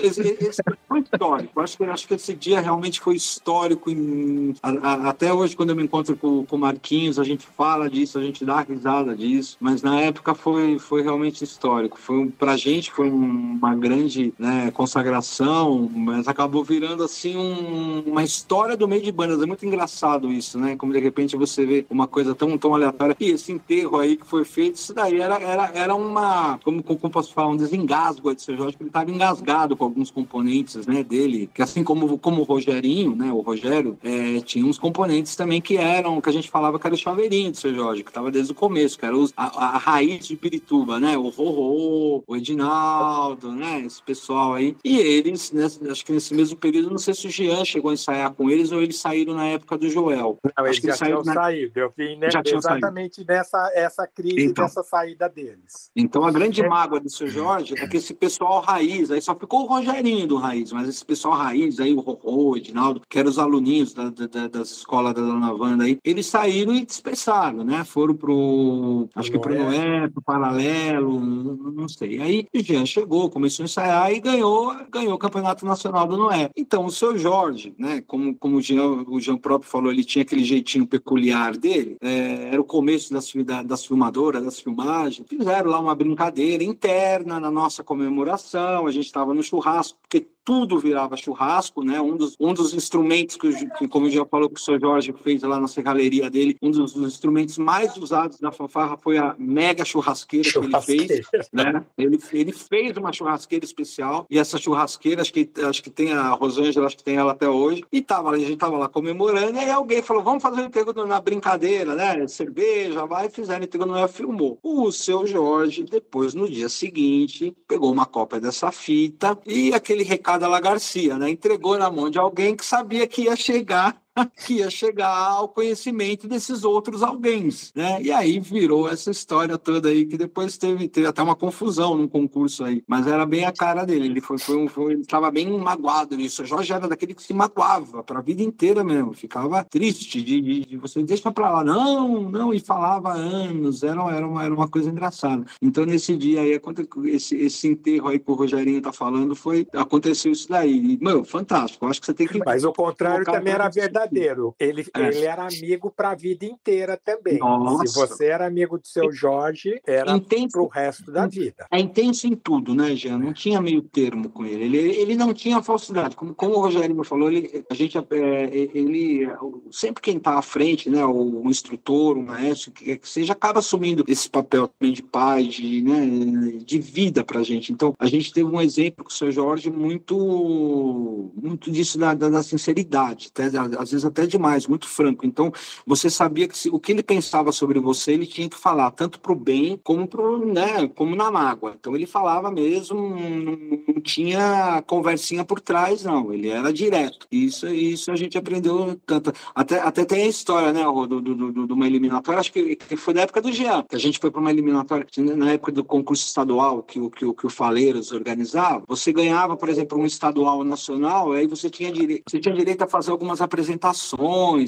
[0.88, 1.62] foi histórico.
[1.62, 3.90] Acho que, acho que esse dia realmente foi histórico.
[3.90, 7.90] Em, a, a, até hoje, quando eu me encontro com o Marquinhos, a gente fala
[7.90, 9.58] disso, a gente dá risada disso.
[9.60, 12.00] Mas na época foi, foi realmente histórico.
[12.00, 18.76] Foi, pra gente foi uma grande né, consagração, mas acabou virando assim um, uma história
[18.76, 19.42] do meio de bandas.
[19.42, 20.76] É muito engraçado isso, né?
[20.76, 23.16] Como de repente você vê uma coisa tão, tão aleatória.
[23.20, 26.23] E esse enterro aí que foi feito, isso daí era, era, era uma,
[26.64, 30.12] como, como posso falar, um desengasgo de seu Jorge, que ele estava engasgado com alguns
[30.12, 34.78] componentes né, dele, que assim como, como o Rogerinho, né, o Rogério, é, tinha uns
[34.78, 38.04] componentes também que eram, que a gente falava que era o chaveirinho de seu Jorge,
[38.04, 41.30] que estava desde o começo, que era os, a, a, raiz de Pirituba, né, o
[41.30, 44.76] Rorô, o Edinaldo, né, esse pessoal aí.
[44.84, 47.94] E eles, né, acho que nesse mesmo período, não sei se o Jean chegou a
[47.94, 50.38] ensaiar com eles ou eles saíram na época do Joel.
[50.58, 51.34] Não, eles já tinham na...
[51.34, 53.34] saído, eu vim né, exatamente saído.
[53.34, 55.92] nessa essa crise, então, dessa saída deles.
[56.14, 56.70] Então a grande é.
[56.70, 60.36] mágoa do seu Jorge é que esse pessoal raiz, aí só ficou o Rogerinho do
[60.36, 64.12] raiz, mas esse pessoal raiz aí, o Rorô, o Edinaldo, que eram os aluninhos da,
[64.12, 67.84] da, das escolas da Dona Wanda aí, eles saíram e dispersaram, né?
[67.84, 72.22] Foram pro, acho que pro Noé, pro Paralelo, não sei.
[72.22, 76.52] Aí o Jean chegou, começou a ensaiar e ganhou, ganhou o Campeonato Nacional do Noé.
[76.56, 78.04] Então o seu Jorge, né?
[78.06, 82.50] Como, como o, Jean, o Jean próprio falou, ele tinha aquele jeitinho peculiar dele, é,
[82.52, 83.34] era o começo das,
[83.66, 89.34] das filmadoras, das filmagens, fizeram lá uma brincadeira interna na nossa comemoração, a gente estava
[89.34, 92.02] no churrasco, porque tudo virava churrasco, né?
[92.02, 94.80] Um dos, um dos instrumentos que, que como já falou que o Sr.
[94.80, 99.18] Jorge fez lá na serralheria dele, um dos, dos, instrumentos mais usados da fanfarra foi
[99.18, 101.06] a mega churrasqueira, churrasqueira.
[101.06, 101.86] que ele fez, né?
[101.98, 106.30] Ele, ele fez uma churrasqueira especial e essa churrasqueira, acho que, acho que tem a
[106.30, 109.60] Rosângela, acho que tem ela até hoje, e tava, a gente tava lá comemorando, e
[109.60, 112.28] aí alguém falou, vamos fazer o enterro na brincadeira, né?
[112.28, 114.60] Cerveja, vai, fizeram o enterro no filmou.
[114.62, 120.33] O seu Jorge, depois, no dia seguinte, pegou uma cópia dessa fita e aquele recado
[120.38, 121.30] da La Garcia, né?
[121.30, 124.03] Entregou na mão de alguém que sabia que ia chegar
[124.46, 128.02] que ia chegar ao conhecimento desses outros alguém, né?
[128.02, 132.08] E aí virou essa história toda aí que depois teve, teve até uma confusão no
[132.08, 134.06] concurso aí, mas era bem a cara dele.
[134.06, 136.44] Ele foi, foi, um, foi ele estava bem magoado nisso.
[136.44, 140.42] O Jorge era daquele que se magoava para a vida inteira mesmo, ficava triste de,
[140.42, 143.84] de, de você deixa para lá, não, não e falava anos.
[143.84, 145.46] Era, era uma era uma coisa engraçada.
[145.62, 146.60] Então nesse dia aí
[147.06, 150.94] esse esse enterro aí que o Rogerinho tá falando foi aconteceu isso daí.
[150.94, 151.86] E, meu, fantástico.
[151.88, 154.56] acho que você tem que Mas o contrário também era verdade verdadeiro.
[154.60, 155.08] Ele, é.
[155.08, 157.40] ele era amigo para a vida inteira também.
[157.40, 157.88] Nossa.
[157.88, 160.20] Se você era amigo do seu Jorge, era
[160.52, 161.66] para o resto da vida.
[161.72, 163.18] É intenso em tudo, né, Jean?
[163.18, 164.66] Não tinha meio termo com ele.
[164.66, 166.16] Ele, ele não tinha falsidade.
[166.16, 169.28] Como, como o Rogério falou, ele, a gente, é, ele,
[169.72, 173.60] sempre quem está à frente, né, o, o instrutor, o maestro, que, que seja, acaba
[173.60, 177.72] assumindo esse papel também de pai, de, né, de vida para a gente.
[177.72, 182.30] Então, a gente teve um exemplo com o seu Jorge muito, muito disso da, da,
[182.30, 183.46] da sinceridade, até,
[183.78, 185.26] às vezes até demais, muito franco.
[185.26, 185.52] Então,
[185.86, 189.20] você sabia que se, o que ele pensava sobre você, ele tinha que falar, tanto
[189.20, 191.76] para o bem como, pro, né, como na mágoa.
[191.80, 196.34] Então, ele falava mesmo, não, não tinha conversinha por trás, não.
[196.34, 197.28] Ele era direto.
[197.32, 199.32] Isso, isso a gente aprendeu tanto.
[199.56, 203.14] Até, até tem a história, né, do, do, do, de uma eliminatória, acho que, foi
[203.14, 206.26] da época do Jean, que a gente foi para uma eliminatória, na época do concurso
[206.26, 208.84] estadual que, que, que o Faleiros organizava.
[208.88, 212.88] Você ganhava, por exemplo, um estadual nacional, aí você tinha direito, você tinha direito a
[212.88, 213.83] fazer algumas apresentações,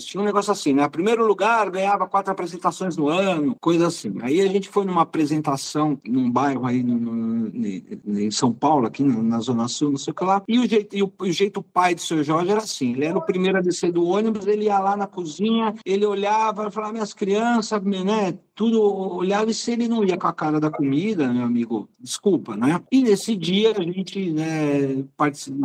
[0.06, 0.88] tinha um negócio assim, né?
[0.90, 4.14] Primeiro lugar, ganhava quatro apresentações no ano, coisa assim.
[4.22, 9.04] Aí a gente foi numa apresentação num bairro aí no, no, em São Paulo, aqui
[9.04, 11.62] na Zona Sul, não sei o que lá, e o jeito, e o, o jeito
[11.62, 14.66] pai do seu Jorge era assim, ele era o primeiro a descer do ônibus, ele
[14.66, 19.88] ia lá na cozinha, ele olhava, falava, minhas crianças, né, tudo olhava e se ele
[19.88, 22.82] não ia com a cara da comida, meu amigo, desculpa, né?
[22.90, 25.04] E nesse dia a gente né,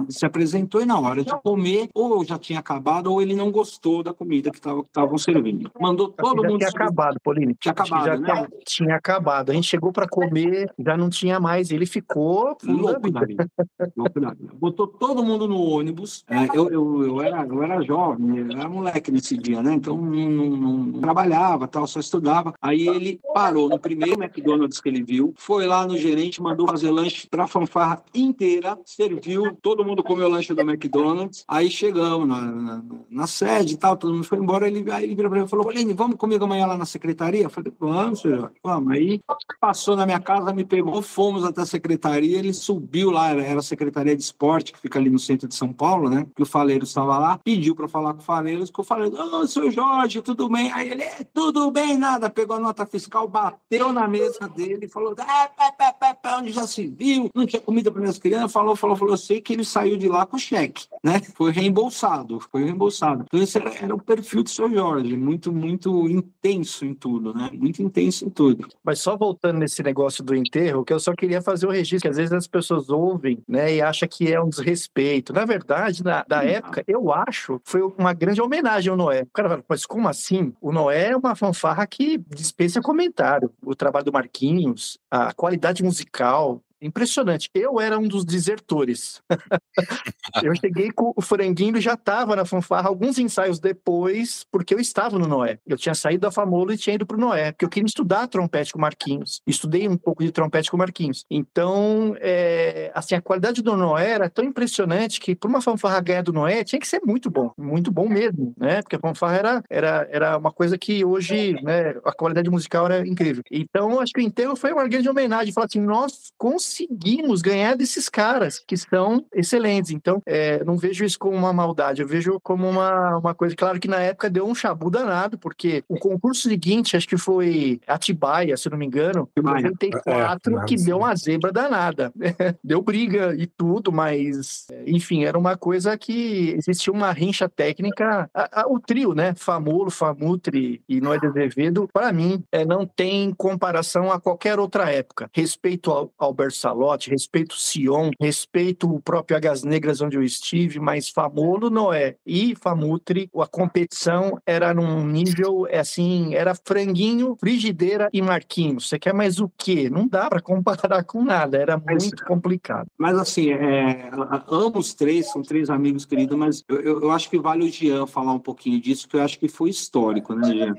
[0.08, 4.02] se apresentou e na hora de comer, ou já tinha acabado, ou ele não gostou
[4.02, 5.70] da comida que estavam servindo.
[5.78, 6.58] Mandou todo mundo.
[6.58, 7.54] Tinha acabado, Pauline.
[7.60, 8.48] Tinha acabado, já né?
[8.64, 9.50] Tinha acabado.
[9.50, 11.70] A gente chegou para comer, já não tinha mais.
[11.70, 13.48] Ele ficou louco da vida.
[13.96, 14.52] Louco da vida.
[14.54, 16.24] Botou todo mundo no ônibus.
[16.28, 19.74] É, eu, eu, eu, era, eu era jovem, eu era moleque nesse dia, né?
[19.74, 22.52] Então não, não, não trabalhava, tal, só estudava.
[22.60, 26.66] Aí Aí ele parou no primeiro McDonald's que ele viu, foi lá no gerente, mandou
[26.66, 31.44] fazer lanche para a fanfarra inteira, serviu, todo mundo comeu o lanche do McDonald's.
[31.46, 34.66] Aí chegamos na, na, na sede e tal, todo mundo foi embora.
[34.66, 37.44] Ele, aí ele virou para mim e falou: Lene, vamos comigo amanhã lá na secretaria?
[37.44, 38.92] Eu falei: Vamos, senhor, vamos.
[38.92, 39.20] Aí
[39.58, 42.38] passou na minha casa, me pegou, fomos até a secretaria.
[42.38, 45.72] Ele subiu lá, era a secretaria de esporte, que fica ali no centro de São
[45.72, 46.26] Paulo, né?
[46.36, 49.40] Que o Faleiro estava lá, pediu para falar com o Faleiro, que o Faleiro, ô,
[49.40, 50.70] oh, seu Jorge, tudo bem?
[50.72, 55.12] Aí ele, é, tudo bem, nada, pegou a nota fiscal, bateu na mesa dele falou:
[55.12, 58.52] é, pé, pé, pé, pé, onde já se viu, não tinha comida para minhas crianças.
[58.52, 59.16] Falou, falou, falou.
[59.16, 61.20] Sei que ele saiu de lá com cheque, né?
[61.34, 63.09] Foi reembolsado, foi reembolsado.
[63.22, 67.50] Então, esse era, o perfil do seu Jorge, muito, muito intenso em tudo, né?
[67.52, 68.68] Muito intenso em tudo.
[68.82, 72.08] Mas só voltando nesse negócio do enterro, que eu só queria fazer o registro, que
[72.08, 75.32] às vezes as pessoas ouvem, né, e acham que é um desrespeito.
[75.32, 79.22] Na verdade, na, da época, eu acho, foi uma grande homenagem ao Noé.
[79.22, 80.52] O cara fala, mas como assim?
[80.60, 83.50] O Noé é uma fanfarra que dispensa comentário.
[83.64, 87.50] O trabalho do Marquinhos, a qualidade musical, Impressionante.
[87.54, 89.20] Eu era um dos desertores.
[90.42, 94.80] eu cheguei com o franguinho e já estava na fanfarra alguns ensaios depois, porque eu
[94.80, 95.58] estava no Noé.
[95.66, 98.26] Eu tinha saído da Famolo e tinha ido para o Noé, porque eu queria estudar
[98.28, 99.42] trompete com Marquinhos.
[99.46, 101.26] Estudei um pouco de trompete com Marquinhos.
[101.30, 106.22] Então, é, assim, a qualidade do Noé era tão impressionante que, para uma fanfarra ganhar
[106.22, 108.80] do Noé, tinha que ser muito bom, muito bom mesmo, né?
[108.80, 113.06] Porque a fanfarra era, era, era uma coisa que hoje, né, a qualidade musical era
[113.06, 113.42] incrível.
[113.50, 115.52] Então, acho que o enterro foi uma grande homenagem.
[115.52, 119.90] Falar assim, nós conseguimos conseguimos ganhar desses caras que são excelentes.
[119.90, 123.56] Então, é, não vejo isso como uma maldade, eu vejo como uma, uma coisa.
[123.56, 127.80] Claro que na época deu um chabu danado, porque o concurso seguinte, acho que foi
[127.86, 132.12] Atibaia, se não me engano, em 94, é, que deu uma zebra danada.
[132.62, 138.30] deu briga e tudo, mas, enfim, era uma coisa que existia uma rincha técnica.
[138.32, 139.34] A, a, o trio, né?
[139.36, 144.90] Famulo, Famutri e Noé de Azevedo, para mim, é, não tem comparação a qualquer outra
[144.90, 145.28] época.
[145.32, 151.08] Respeito ao Albert Salote, respeito Sion, respeito o próprio Águas Negras onde eu estive, mas
[151.08, 152.16] Famolo não é.
[152.26, 158.88] E Famutri, a competição era num nível, é assim, era franguinho, frigideira e Marquinhos.
[158.88, 159.88] Você quer mais o quê?
[159.90, 162.86] Não dá para comparar com nada, era muito complicado.
[162.98, 164.10] Mas assim, é,
[164.50, 168.32] ambos três são três amigos queridos, mas eu, eu acho que vale o Jean falar
[168.32, 170.74] um pouquinho disso, que eu acho que foi histórico, né, Jean?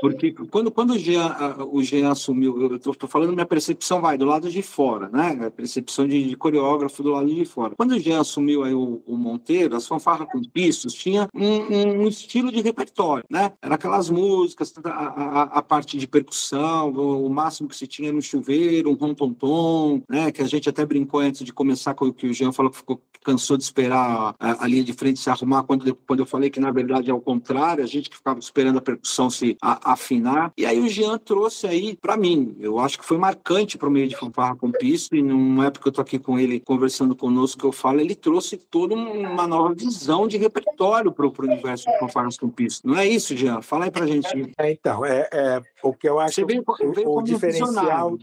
[0.00, 4.24] Porque quando, quando o, Jean, o Jean assumiu, eu estou falando minha percepção, vai, do
[4.24, 5.46] lado de fora, né?
[5.46, 7.74] A percepção de, de coreógrafo do lado de fora.
[7.76, 12.08] Quando o Jean assumiu aí o, o Monteiro, as fanfarras com pistos tinha um, um,
[12.08, 13.52] estilo de repertório, né?
[13.60, 18.12] Era aquelas músicas, a, a, a, parte de percussão, o, o, máximo que se tinha
[18.12, 20.32] no chuveiro, um rom-tom-tom, né?
[20.32, 22.78] Que a gente até brincou antes de começar com o que o Jean falou que
[22.78, 26.50] ficou cansou de esperar a, a, linha de frente se arrumar quando, quando eu falei
[26.50, 30.52] que na verdade é o contrário, a gente que ficava esperando a percussão se afinar.
[30.56, 33.90] E aí o Jean trouxe aí para mim, eu acho que foi marcante para o
[33.90, 37.14] meio de fanfarra com piso, e numa época que eu tô aqui com ele conversando
[37.14, 41.90] conosco, que eu falo, ele trouxe toda uma nova visão de repertório para o universo
[41.90, 42.80] de fanfarras com piso.
[42.84, 43.62] Não é isso, Jean?
[43.62, 44.28] Fala aí pra gente.
[44.58, 46.64] É, então, é, é, o que eu acho veio,
[46.94, 48.16] veio o, o diferencial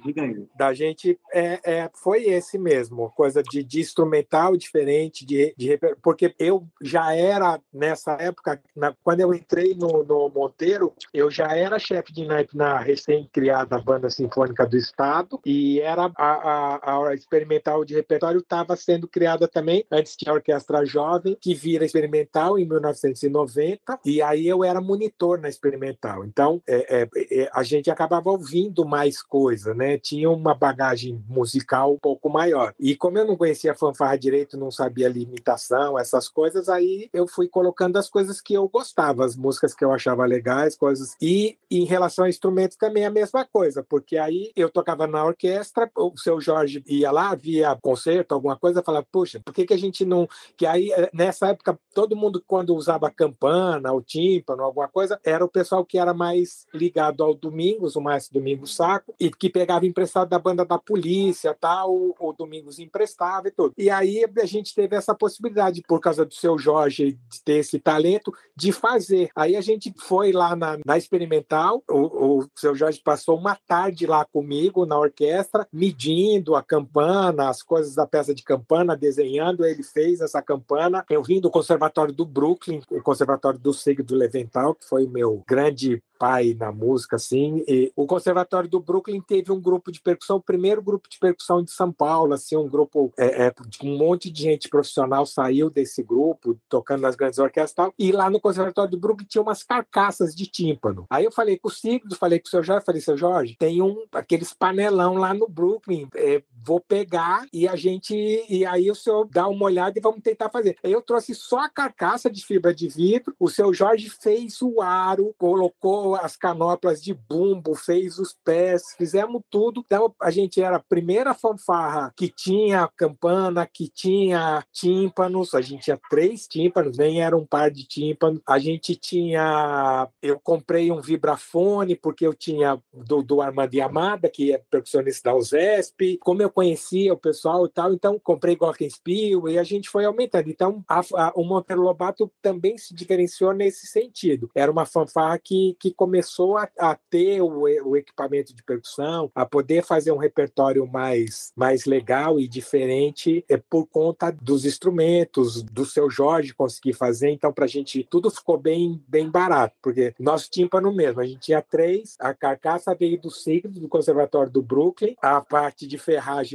[0.56, 6.34] da gente é, é, foi esse mesmo, coisa de, de instrumental diferente, de, de, porque
[6.40, 11.80] eu já era, nessa época, na, quando eu entrei no, no Monteiro, eu já era
[11.80, 17.86] chefe de naipe na recém-criada Banda Sinfônica do Estado e era a, a, a experimental
[17.86, 22.66] de repertório estava sendo criada também, antes tinha a Orquestra Jovem, que vira experimental em
[22.66, 26.26] 1990, e aí eu era monitor na experimental.
[26.26, 29.98] Então, é, é, é, a gente acabava ouvindo mais coisa, né?
[29.98, 32.74] Tinha uma bagagem musical um pouco maior.
[32.80, 37.48] E como eu não conhecia fanfarra direito, não sabia limitação, essas coisas, aí eu fui
[37.48, 41.16] colocando as coisas que eu gostava, as músicas que eu achava legais, coisas.
[41.22, 41.37] E
[41.70, 46.18] em relação a instrumentos também a mesma coisa, porque aí eu tocava na orquestra, o
[46.18, 50.06] seu Jorge ia lá, via concerto, alguma coisa, falava, puxa, por que, que a gente
[50.06, 50.28] não.
[50.56, 55.44] Que aí, eh, nessa época, todo mundo, quando usava campana, o tímpano, alguma coisa, era
[55.44, 59.86] o pessoal que era mais ligado ao Domingos, o Márcio Domingos Saco, e que pegava
[59.86, 63.74] emprestado da banda da polícia, tal, o, Domingos emprestava e tudo.
[63.78, 67.80] E aí a gente teve essa possibilidade, por causa do seu Jorge de ter esse
[67.80, 69.30] talento, de fazer.
[69.36, 70.98] Aí a gente foi lá na, na
[71.28, 77.50] experimental, o, o seu Jorge passou uma tarde lá comigo na orquestra, medindo a campana,
[77.50, 79.66] as coisas da peça de campana, desenhando.
[79.66, 81.06] Ele fez essa campana.
[81.10, 85.44] Eu vim do Conservatório do Brooklyn, o Conservatório do Sigurd Leventhal, que foi o meu
[85.48, 87.64] grande pai na música, assim.
[87.68, 91.64] E o Conservatório do Brooklyn teve um grupo de percussão, o primeiro grupo de percussão
[91.64, 93.54] de São Paulo, assim, um grupo, é, é,
[93.84, 97.94] um monte de gente profissional saiu desse grupo, tocando nas grandes orquestras e tal.
[97.98, 101.06] E lá no Conservatório do Brooklyn tinha umas carcaças de tímpano.
[101.10, 103.82] Aí eu falei com o Sigurd, falei com o seu Jorge, falei, seu Jorge, tem
[103.82, 108.16] um, aqueles panelão lá no Brooklyn, é, vou pegar e a gente,
[108.50, 110.78] e aí o senhor dá uma olhada e vamos tentar fazer.
[110.84, 115.34] Eu trouxe só a carcaça de fibra de vidro, o seu Jorge fez o aro,
[115.38, 119.84] colocou as canoplas de bumbo, fez os pés, fizemos tudo.
[119.86, 125.84] Então a gente era a primeira fanfarra que tinha campana, que tinha tímpanos, a gente
[125.84, 128.42] tinha três tímpanos, nem era um par de tímpanos.
[128.48, 134.54] A gente tinha, eu comprei um vibrafone porque eu tinha do, do Armando Yamada, que
[134.54, 139.58] é percussionista da USESP, como eu conhecia o pessoal e tal, então comprei Glockenspiel e
[139.58, 140.50] a gente foi aumentando.
[140.50, 144.50] Então a, a, o Monteiro Lobato também se diferenciou nesse sentido.
[144.56, 149.46] Era uma fanfarra que, que começou a, a ter o, o, equipamento de percussão, a
[149.46, 155.86] poder fazer um repertório mais, mais legal e diferente é por conta dos instrumentos, do
[155.86, 157.30] seu Jorge conseguir fazer.
[157.30, 161.40] Então, para a gente, tudo ficou bem, bem barato, porque nosso tímpano mesmo, a gente
[161.40, 165.98] tinha três, a carcaça veio do Sigrid, do Conservatório do Brooklyn, a parte de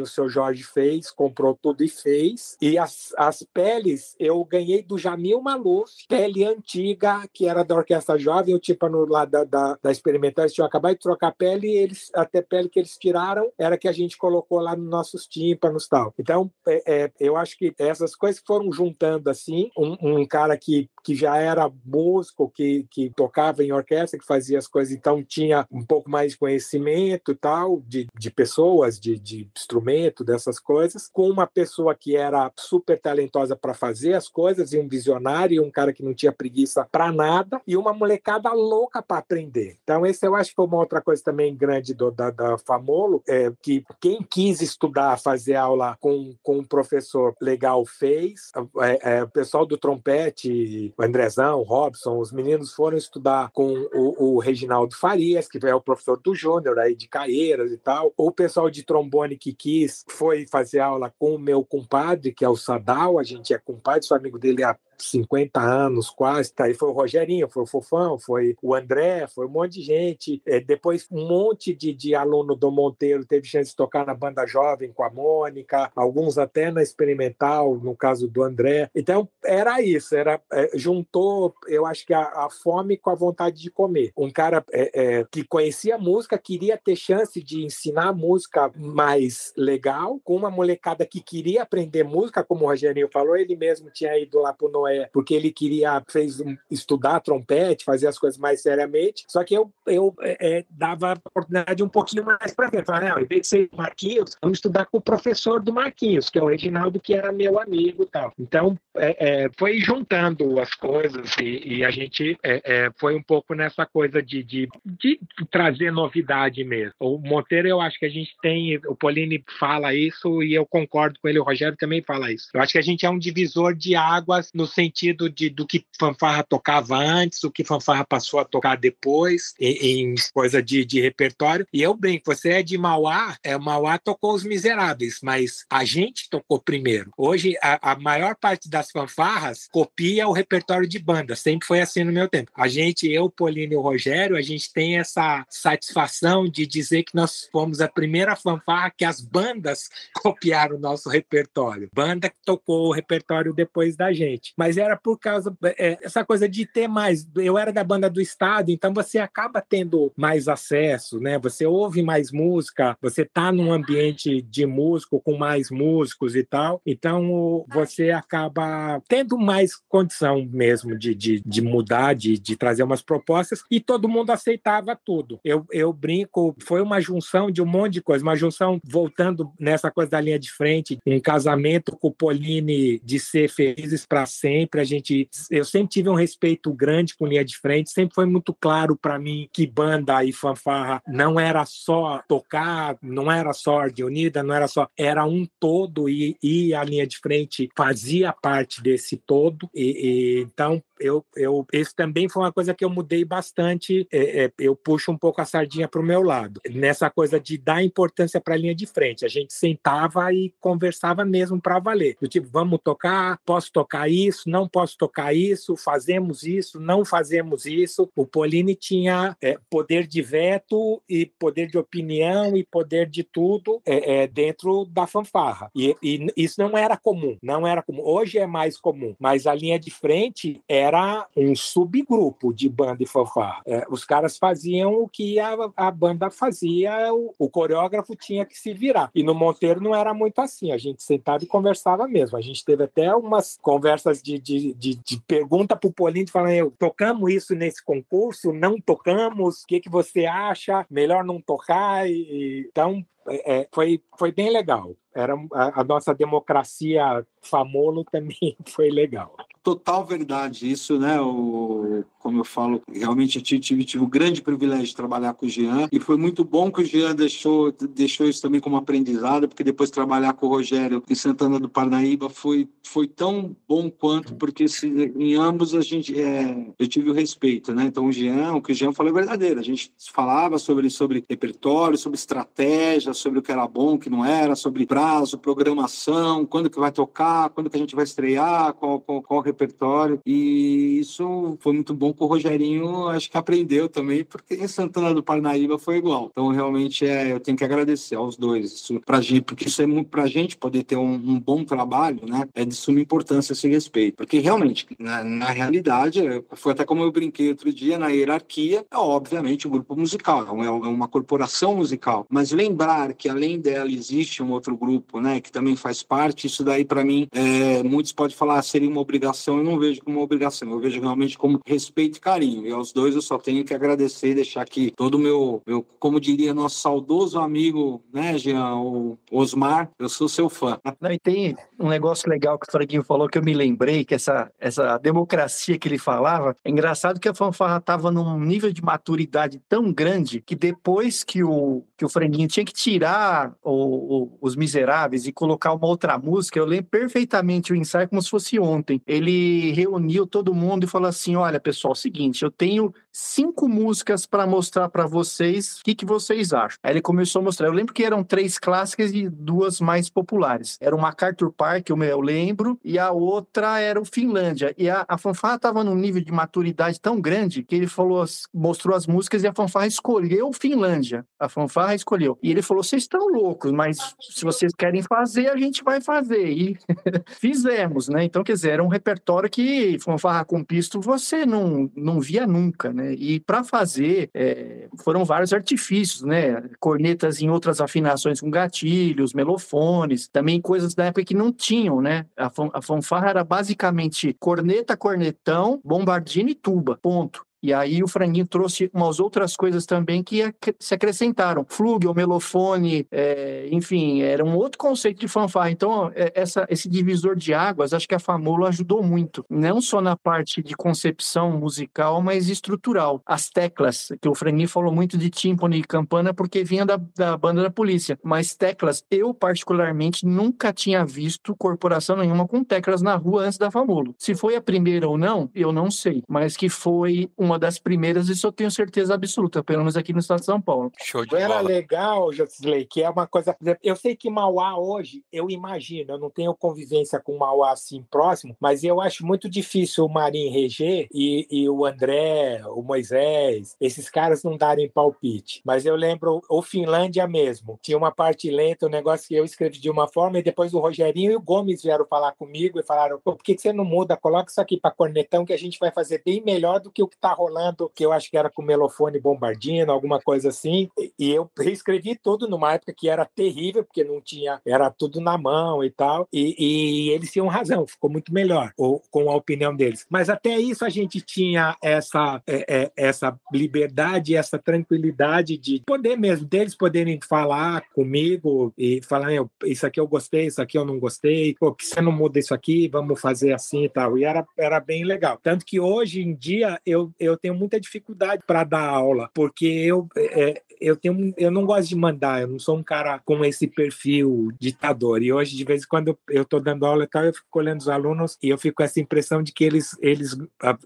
[0.01, 4.99] o seu Jorge fez, comprou tudo e fez, e as, as peles eu ganhei do
[4.99, 9.91] Jamil Maluf, pele antiga, que era da Orquestra Jovem, o tímpano lá da, da, da
[9.91, 13.51] experimental, eles tinham acabado de trocar a pele e eles, até pele que eles tiraram
[13.59, 16.15] era que a gente colocou lá nos nossos tímpanos tal.
[16.19, 20.89] Então, é, é, eu acho que essas coisas foram juntando assim, um, um cara que,
[21.03, 25.67] que já era músico, que, que tocava em orquestra, que fazia as coisas, então tinha
[25.71, 31.29] um pouco mais de conhecimento tal, de, de pessoas, de, de instrumento, dessas coisas, com
[31.31, 35.93] uma pessoa que era super talentosa para fazer as coisas, e um visionário, um cara
[35.93, 39.77] que não tinha preguiça para nada, e uma molecada louca para aprender.
[39.83, 43.23] Então, esse eu acho que foi uma outra coisa também grande do, da, da Famolo,
[43.27, 48.51] é que quem quis estudar, fazer aula com, com um professor legal fez.
[48.81, 53.73] É, é, o pessoal do trompete, o Andrezão, o Robson, os meninos foram estudar com
[53.95, 58.13] o, o Reginaldo Farias, que é o professor do Júnior aí de Caeiras e tal.
[58.17, 62.49] O pessoal de trombone que quis foi fazer aula com o meu compadre, que é
[62.49, 66.65] o Sadal, a gente é compadre, sou amigo dele há 50 anos quase, tá?
[66.65, 70.43] aí foi o Rogerinho, foi o Fofão, foi o André, foi um monte de gente.
[70.47, 74.47] É, depois, um monte de, de aluno do Monteiro teve chance de tocar na banda
[74.47, 78.91] jovem com a Mônica, alguns até na experimental, no caso do André.
[78.95, 83.61] Então, era isso, era é, juntou, eu acho que a, a, fome com a vontade
[83.61, 84.13] de comer.
[84.17, 90.21] Um cara é, é que conhecia música, queria ter chance de ensinar música mais legal,
[90.23, 94.39] com uma molecada que queria aprender música, como o Rogerinho falou, ele mesmo tinha ido
[94.39, 98.63] lá pro Noé é, porque ele queria fez um, estudar trompete, fazer as coisas mais
[98.63, 99.25] seriamente.
[99.29, 102.85] Só que eu, eu é, é dava a oportunidade um pouquinho mais para ver.
[102.85, 106.39] Falei, não, em vez de ser Marquinhos, vamos estudar com o professor do Marquinhos, que
[106.39, 108.33] é o Reginaldo, que era meu amigo tal.
[108.39, 113.55] Então, é, é, foi juntando as coisas e, e a gente é, foi um pouco
[113.55, 115.21] nessa coisa de, de, de
[115.51, 116.95] trazer novidade mesmo.
[117.01, 121.19] O Monteiro, eu acho que a gente tem, o Polini fala isso e eu concordo
[121.21, 122.49] com ele, o Rogério também fala isso.
[122.53, 125.85] Eu acho que a gente é um divisor de águas no sentido de do que
[125.99, 131.01] fanfarra tocava antes, o que fanfarra passou a tocar depois, em, em coisa de, de
[131.01, 131.67] repertório.
[131.73, 136.29] E eu brinco, você é de Mauá, é, Mauá tocou Os Miseráveis, mas a gente
[136.29, 137.11] tocou primeiro.
[137.17, 142.05] Hoje, a, a maior parte das fanfarras copia o repertório de banda, sempre foi assim
[142.05, 142.51] no meu tempo.
[142.55, 147.15] A gente, eu, Polino e o Rogério, a gente tem essa satisfação de dizer que
[147.15, 149.89] nós fomos a primeira fanfarra que as bandas
[150.23, 151.89] copiaram o nosso repertório.
[151.93, 154.53] Banda que tocou o repertório depois da gente.
[154.63, 157.29] Mas era por causa é, essa coisa de ter mais.
[157.35, 161.37] Eu era da banda do estado, então você acaba tendo mais acesso, né?
[161.41, 166.81] Você ouve mais música, você tá num ambiente de músico com mais músicos e tal.
[166.87, 173.03] Então você acaba tendo mais condição mesmo de, de, de mudar, de, de trazer umas
[173.03, 175.41] propostas e todo mundo aceitava tudo.
[175.43, 179.91] Eu, eu brinco, foi uma junção de um monte de coisa, uma junção voltando nessa
[179.91, 184.52] coisa da linha de frente, um casamento com o Pauline de ser felizes para sempre.
[184.75, 188.55] A gente, eu sempre tive um respeito grande com linha de frente, sempre foi muito
[188.55, 194.05] claro para mim que banda e fanfarra não era só tocar, não era só Ordem
[194.05, 198.83] Unida, não era só, era um todo e, e a linha de frente fazia parte
[198.83, 199.69] desse todo.
[199.75, 204.07] E, e então eu, eu, esse também foi uma coisa que eu mudei bastante.
[204.13, 207.59] É, é, eu puxo um pouco a sardinha para o meu lado, nessa coisa de
[207.59, 209.25] dar importância para a linha de frente.
[209.25, 212.17] A gente sentava e conversava mesmo para valer.
[212.21, 217.67] Do tipo, vamos tocar, posso tocar isso, não posso tocar isso, fazemos isso, não fazemos
[217.67, 218.09] isso.
[218.15, 223.81] O Pauline tinha é, poder de veto e poder de opinião e poder de tudo
[223.85, 225.71] é, é, dentro da fanfarra.
[225.75, 228.03] E, e isso não era comum, não era comum.
[228.05, 233.03] Hoje é mais comum, mas a linha de frente era era um subgrupo de banda
[233.03, 233.63] e fanfarra.
[233.67, 238.59] É, os caras faziam o que a, a banda fazia, o, o, coreógrafo tinha que
[238.59, 239.11] se virar.
[239.15, 242.37] E no Monteiro não era muito assim, a gente sentava e conversava mesmo.
[242.37, 246.71] A gente teve até umas conversas de, de, de, de pergunta para o Polino, falando,
[246.79, 250.87] tocamos isso nesse concurso, não tocamos, o que, que você acha?
[250.91, 252.09] Melhor não tocar?
[252.09, 254.95] E, então, é, é, foi, foi bem legal.
[255.15, 261.21] Era a, a nossa democracia famolo também foi legal total verdade isso, né?
[261.21, 265.49] O, como eu falo, realmente eu tive, tive o grande privilégio de trabalhar com o
[265.49, 269.65] Jean e foi muito bom que o Jean deixou, deixou isso também como aprendizado, porque
[269.65, 274.69] depois trabalhar com o Rogério em Santana do Parnaíba foi, foi tão bom quanto, porque
[274.69, 277.85] se, em ambos a gente, é, eu tive o respeito, né?
[277.85, 281.25] Então o Jean, o que o Jean falou é verdadeiro, a gente falava sobre, sobre
[281.29, 286.47] repertório, sobre estratégia, sobre o que era bom, o que não era, sobre prazo, programação,
[286.47, 290.21] quando que vai tocar, quando que a gente vai estrear, qual, qual, qual repertório.
[290.27, 295.15] E isso foi muito bom que o Rogerinho acho que aprendeu também, porque em Santana
[295.15, 296.29] do Parnaíba foi igual.
[296.33, 299.87] Então, realmente, é, eu tenho que agradecer aos dois, isso pra gente, porque isso é
[299.87, 302.49] muito pra gente poder ter um, um bom trabalho, né?
[302.55, 304.17] É de suma importância esse respeito.
[304.17, 306.21] Porque realmente, na, na realidade,
[306.53, 310.47] foi até como eu brinquei outro dia, na hierarquia, é obviamente o um grupo musical,
[310.63, 312.27] é, é uma corporação musical.
[312.29, 316.65] Mas lembrar que além dela existe um outro grupo, né, que também faz parte, isso
[316.65, 320.21] daí para mim, é, muitos podem falar seria uma obrigação obrigação, eu não vejo como
[320.21, 322.67] obrigação, eu vejo realmente como respeito e carinho.
[322.67, 325.85] E aos dois eu só tenho que agradecer e deixar aqui todo o meu, meu
[325.99, 330.79] como diria nosso saudoso amigo, né, Jean, o Osmar, eu sou seu fã.
[331.01, 334.15] Não, e tem um negócio legal que o Franguinho falou que eu me lembrei, que
[334.15, 338.83] essa, essa democracia que ele falava, é engraçado que a fanfarra estava num nível de
[338.83, 344.39] maturidade tão grande que depois que o, que o Franguinho tinha que tirar o, o,
[344.41, 348.59] os miseráveis e colocar uma outra música, eu lembro perfeitamente o ensaio como se fosse
[348.59, 349.01] ontem.
[349.07, 353.69] Ele ele reuniu todo mundo e falou assim: olha, pessoal, é seguinte, eu tenho cinco
[353.69, 356.79] músicas para mostrar para vocês o que, que vocês acham.
[356.83, 357.67] Aí ele começou a mostrar.
[357.67, 360.79] Eu lembro que eram três clássicas e duas mais populares.
[360.81, 364.75] Era o MacArthur Park, eu, eu lembro, e a outra era o Finlândia.
[364.79, 368.97] E a, a fanfarra estava num nível de maturidade tão grande que ele falou, mostrou
[368.97, 371.27] as músicas e a fanfarra escolheu Finlândia.
[371.39, 372.39] A fanfarra escolheu.
[372.43, 376.49] E ele falou: vocês estão loucos, mas se vocês querem fazer, a gente vai fazer.
[376.49, 376.79] E
[377.39, 378.25] fizemos, né?
[378.25, 382.93] Então, quer dizer, era um repertório que fanfarra com pisto você não, não via nunca,
[382.93, 383.13] né?
[383.15, 386.63] E para fazer, é, foram vários artifícios, né?
[386.81, 392.27] Cornetas em outras afinações com gatilhos, melofones, também coisas da época que não tinham, né?
[392.37, 397.45] A, a fanfarra era basicamente corneta, cornetão, bombardino e tuba, ponto.
[397.63, 401.65] E aí o Franguinho trouxe umas outras coisas também que se acrescentaram.
[401.69, 405.71] Flugel, melofone, é, enfim, era um outro conceito de fanfarra.
[405.71, 409.45] Então, é, essa, esse divisor de águas, acho que a Famola ajudou muito.
[409.49, 413.23] Não só na parte de concepção musical, mas estrutural.
[413.25, 417.37] As teclas, que o Franguinho falou muito de tímpano e campana, porque vinha da, da
[417.37, 418.19] banda da polícia.
[418.23, 423.71] Mas teclas, eu particularmente nunca tinha visto corporação nenhuma com teclas na rua antes da
[423.71, 424.13] Famola.
[424.19, 426.23] Se foi a primeira ou não, eu não sei.
[426.29, 430.13] Mas que foi uma uma das primeiras, isso eu tenho certeza absoluta, pelo menos aqui
[430.13, 430.91] no estado de São Paulo.
[430.99, 431.69] Show de Era bola.
[431.69, 433.57] legal, Josley, que é uma coisa.
[433.83, 438.57] Eu sei que Mauá hoje, eu imagino, eu não tenho convivência com Mauá assim próximo,
[438.61, 444.09] mas eu acho muito difícil o Marim Reger e, e o André, o Moisés, esses
[444.09, 445.61] caras não darem palpite.
[445.65, 447.79] Mas eu lembro o Finlândia mesmo.
[447.83, 450.81] Tinha uma parte lenta, um negócio que eu escrevi de uma forma, e depois o
[450.81, 454.17] Rogerinho e o Gomes vieram falar comigo e falaram: por que, que você não muda?
[454.17, 457.09] Coloca isso aqui para cornetão que a gente vai fazer bem melhor do que o
[457.09, 460.89] que está rolando, que eu acho que era com melofone bombardino, alguma coisa assim.
[461.19, 465.37] E eu reescrevi tudo numa época que era terrível, porque não tinha, era tudo na
[465.37, 466.29] mão e tal.
[466.33, 470.07] E, e eles tinham razão, ficou muito melhor ou, com a opinião deles.
[470.09, 476.17] Mas até isso a gente tinha essa, é, é, essa liberdade, essa tranquilidade de poder
[476.17, 479.31] mesmo, deles poderem falar comigo e falar:
[479.65, 482.55] isso aqui eu gostei, isso aqui eu não gostei, pô, que você não muda isso
[482.55, 484.17] aqui, vamos fazer assim e tal.
[484.17, 485.39] E era, era bem legal.
[485.43, 489.67] Tanto que hoje em dia eu, eu eu tenho muita dificuldade para dar aula, porque
[489.67, 493.45] eu, é, eu, tenho, eu não gosto de mandar, eu não sou um cara com
[493.45, 495.23] esse perfil ditador.
[495.23, 497.81] E hoje, de vez em quando, eu estou dando aula e tal, eu fico olhando
[497.81, 500.37] os alunos e eu fico com essa impressão de que eles, eles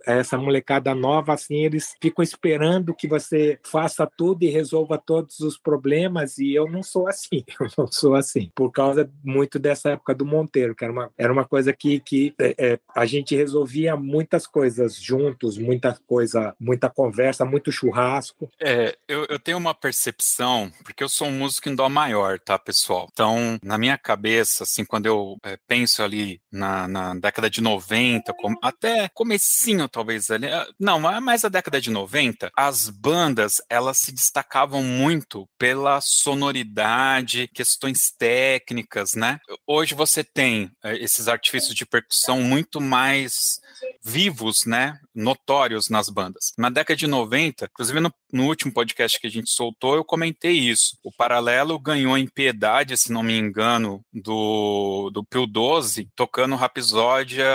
[0.04, 5.58] essa molecada nova, assim, eles ficam esperando que você faça tudo e resolva todos os
[5.58, 10.14] problemas, e eu não sou assim, eu não sou assim, por causa muito dessa época
[10.14, 13.96] do Monteiro, que era uma, era uma coisa que, que é, é a gente resolvia
[13.96, 18.50] muitas coisas juntos, muita coisa muita, conversa, muito churrasco.
[18.60, 22.58] É, eu, eu tenho uma percepção, porque eu sou um músico em dó maior, tá,
[22.58, 23.08] pessoal?
[23.12, 28.32] Então, na minha cabeça, assim, quando eu é, penso ali na, na, década de 90,
[28.34, 33.98] com, até comecinho talvez ali, ah, não, mais a década de 90, as bandas, elas
[33.98, 39.38] se destacavam muito pela sonoridade, questões técnicas, né?
[39.64, 43.60] Hoje você tem é, esses artifícios de percussão muito mais
[44.04, 44.98] vivos, né?
[45.14, 46.52] Notórios nas bandas.
[46.56, 50.52] Na década de 90, inclusive no, no, último podcast que a gente soltou, eu comentei
[50.52, 50.98] isso.
[51.02, 57.46] O Paralelo ganhou em piedade, se não me engano, do, do Pio 12, tocando Rapsódia.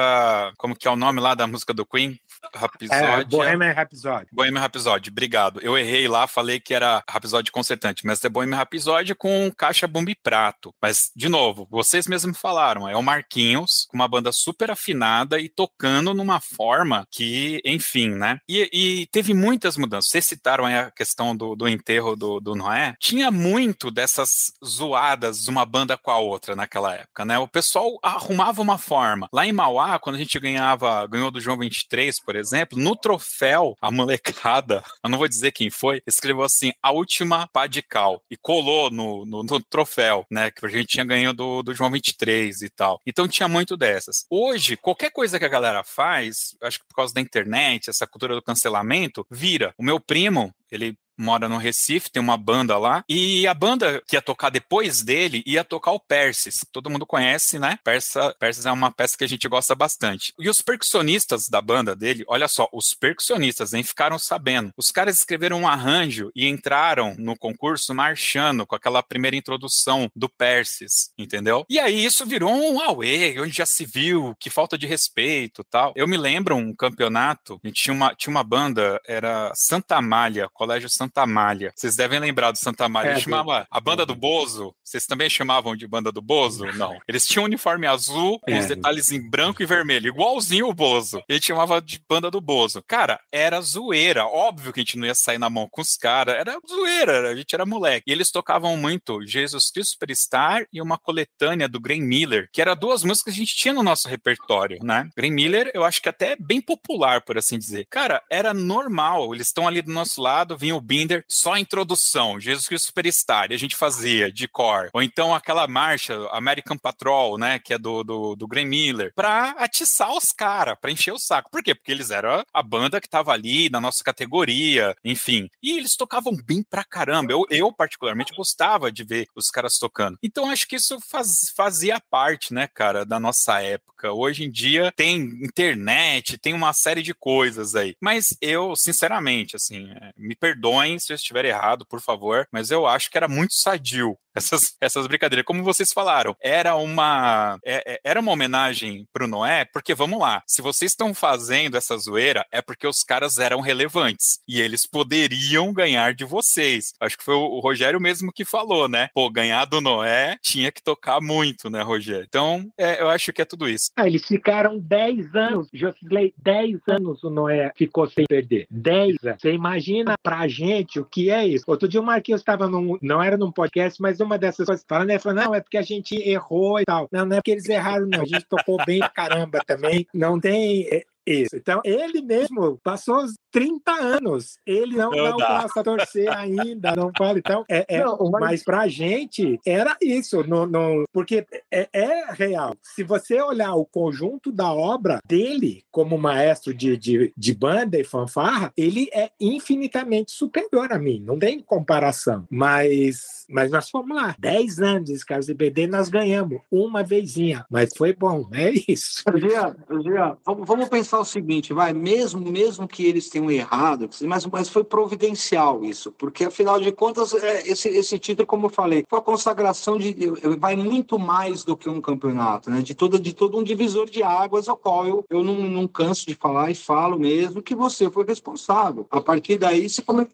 [0.57, 2.19] Como que é o nome lá da música do Queen?
[2.53, 3.21] Rapsódia.
[3.21, 4.27] É, Bohemian Rhapsody.
[4.31, 5.59] Bohemian Rhapsody, obrigado.
[5.61, 10.11] Eu errei lá, falei que era Rhapsody concertante, mas é Bohemian Rhapsody com caixa bomba
[10.11, 10.73] e prato.
[10.81, 15.49] Mas, de novo, vocês mesmos falaram, é o Marquinhos, com uma banda super afinada e
[15.49, 18.39] tocando numa forma que, enfim, né?
[18.47, 20.09] E, e teve muitas mudanças.
[20.09, 22.95] Vocês citaram aí a questão do, do enterro do, do Noé.
[22.99, 27.37] Tinha muito dessas zoadas de uma banda com a outra naquela época, né?
[27.37, 29.27] O pessoal arrumava uma forma.
[29.33, 33.75] Lá em Mauá, quando a gente ganhava, ganhou do João 23, por exemplo, no troféu,
[33.81, 38.21] a molecada, eu não vou dizer quem foi, escreveu assim, a última pá de cal,
[38.29, 41.91] e colou no, no, no troféu, né, que a gente tinha ganho do, do João
[41.91, 42.99] 23 e tal.
[43.05, 44.25] Então tinha muito dessas.
[44.29, 48.35] Hoje, qualquer coisa que a galera faz, acho que por causa da internet, essa cultura
[48.35, 49.73] do cancelamento, vira.
[49.77, 54.15] O meu primo, ele mora no Recife, tem uma banda lá, e a banda que
[54.15, 56.65] ia tocar depois dele ia tocar o Persis.
[56.71, 57.77] Todo mundo conhece, né?
[57.83, 60.33] Persa, Persis é uma peça que a gente gosta bastante.
[60.39, 64.71] E os percussionistas da banda dele, olha só, os percussionistas nem ficaram sabendo.
[64.75, 70.27] Os caras escreveram um arranjo e entraram no concurso marchando com aquela primeira introdução do
[70.27, 71.65] Persis, entendeu?
[71.69, 75.93] E aí isso virou um auê, onde já se viu que falta de respeito tal.
[75.95, 81.25] Eu me lembro um campeonato, tinha uma, tinha uma banda, era Santa Malha, Colégio Santa
[81.25, 81.73] Malha.
[81.75, 83.13] Vocês devem lembrar do Santa Malha.
[83.13, 84.75] É, chamava a banda do Bozo.
[84.83, 86.67] Vocês também chamavam de banda do Bozo?
[86.73, 86.99] Não.
[87.07, 88.59] Eles tinham um uniforme azul é.
[88.59, 91.23] os detalhes em branco e vermelho, igualzinho o Bozo.
[91.27, 92.83] Ele chamava de banda do Bozo.
[92.87, 94.27] Cara, era zoeira.
[94.27, 96.35] Óbvio que a gente não ia sair na mão com os caras.
[96.35, 98.03] Era zoeira, a gente era moleque.
[98.07, 102.75] E eles tocavam muito Jesus Cristo Superstar e uma coletânea do Graham Miller, que era
[102.75, 105.09] duas músicas que a gente tinha no nosso repertório, né?
[105.17, 107.87] Graham Miller, eu acho que até é bem popular, por assim dizer.
[107.89, 109.33] Cara, era normal.
[109.33, 112.87] Eles estão ali do nosso lado, feriado, vinha o Binder, só a introdução, Jesus Cristo
[112.87, 114.89] Superstar, e a gente fazia de cor.
[114.93, 119.51] Ou então aquela marcha, American Patrol, né, que é do, do, do Graham Miller, pra
[119.57, 121.49] atiçar os caras, pra encher o saco.
[121.51, 121.73] Por quê?
[121.75, 125.49] Porque eles eram a banda que tava ali na nossa categoria, enfim.
[125.61, 127.31] E eles tocavam bem pra caramba.
[127.31, 130.17] Eu, eu particularmente, gostava de ver os caras tocando.
[130.23, 134.11] Então, acho que isso faz, fazia parte, né, cara, da nossa época.
[134.11, 137.95] Hoje em dia tem internet, tem uma série de coisas aí.
[138.01, 142.87] Mas eu, sinceramente, assim, é, me perdoem se eu estiver errado, por favor, mas eu
[142.87, 145.45] acho que era muito sadio essas, essas brincadeiras.
[145.45, 150.43] Como vocês falaram, era uma, é, é era uma homenagem pro Noé, porque vamos lá,
[150.47, 155.73] se vocês estão fazendo essa zoeira, é porque os caras eram relevantes e eles poderiam
[155.73, 156.93] ganhar de vocês.
[156.99, 159.09] Acho que foi o, Rogério mesmo que falou, né?
[159.13, 162.25] Pô, ganhar do Noé tinha que tocar muito, né, Rogério?
[162.27, 163.91] Então, é, eu acho que é tudo isso.
[163.95, 168.67] Ah, eles ficaram 10 anos, Josilei, 10 anos o Noé ficou sem perder.
[168.69, 169.41] 10 anos.
[169.41, 171.65] Você imagina pra gente o que é isso?
[171.67, 172.69] Outro dia o Marquinhos estava
[173.01, 175.19] não era num podcast, mas uma dessas coisas falando, né?
[175.19, 177.07] Falando, não, é porque a gente errou e tal.
[177.11, 178.21] Não, não é porque eles erraram, não.
[178.21, 180.07] A gente tocou bem pra caramba também.
[180.13, 181.03] Não tem.
[181.25, 181.55] Isso.
[181.55, 184.57] Então, ele mesmo passou 30 anos.
[184.65, 187.37] Ele não, não, não passa a torcer ainda, não fala.
[187.37, 188.41] Então, é, é não, mas...
[188.41, 190.43] mas pra gente era isso.
[190.43, 192.75] No, no, porque é, é, real.
[192.81, 198.03] Se você olhar o conjunto da obra dele como maestro de, de, de banda e
[198.03, 201.21] fanfarra, ele é infinitamente superior a mim.
[201.25, 202.47] Não tem comparação.
[202.49, 204.35] Mas, mas nós fomos lá.
[204.39, 207.65] 10 anos de BD, nós ganhamos uma vezinha.
[207.69, 208.49] Mas foi bom.
[208.53, 209.23] É isso.
[209.37, 214.45] Gia, Gia, vamos, vamos pensar o seguinte, vai, mesmo, mesmo que eles tenham errado, mas,
[214.45, 219.03] mas foi providencial isso, porque afinal de contas, é, esse, esse título, como eu falei,
[219.09, 220.15] foi a consagração de.
[220.59, 222.81] vai muito mais do que um campeonato, né?
[222.81, 226.25] De todo, de todo um divisor de águas, ao qual eu, eu não, não canso
[226.25, 229.05] de falar e falo mesmo que você foi responsável.
[229.11, 230.27] A partir daí, se como é,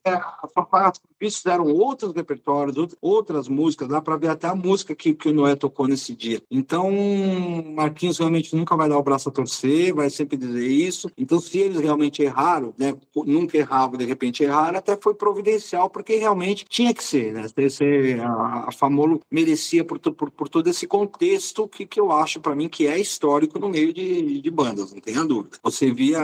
[1.20, 5.56] fizeram outros repertórios, outras músicas, dá para ver até a música que, que o Noé
[5.56, 6.42] tocou nesse dia.
[6.50, 6.92] Então,
[7.76, 11.10] Marquinhos realmente nunca vai dar o braço a torcer, vai sempre dizer isso.
[11.18, 16.16] Então, se eles realmente erraram, né, nunca erravam, de repente erraram, até foi providencial, porque
[16.16, 17.46] realmente tinha que ser, né?
[17.58, 22.40] Esse, a, a Famolo merecia por, por, por, todo esse contexto que, que eu acho,
[22.40, 25.58] para mim, que é histórico no meio de, de bandas, não tenha dúvida.
[25.64, 26.20] Você via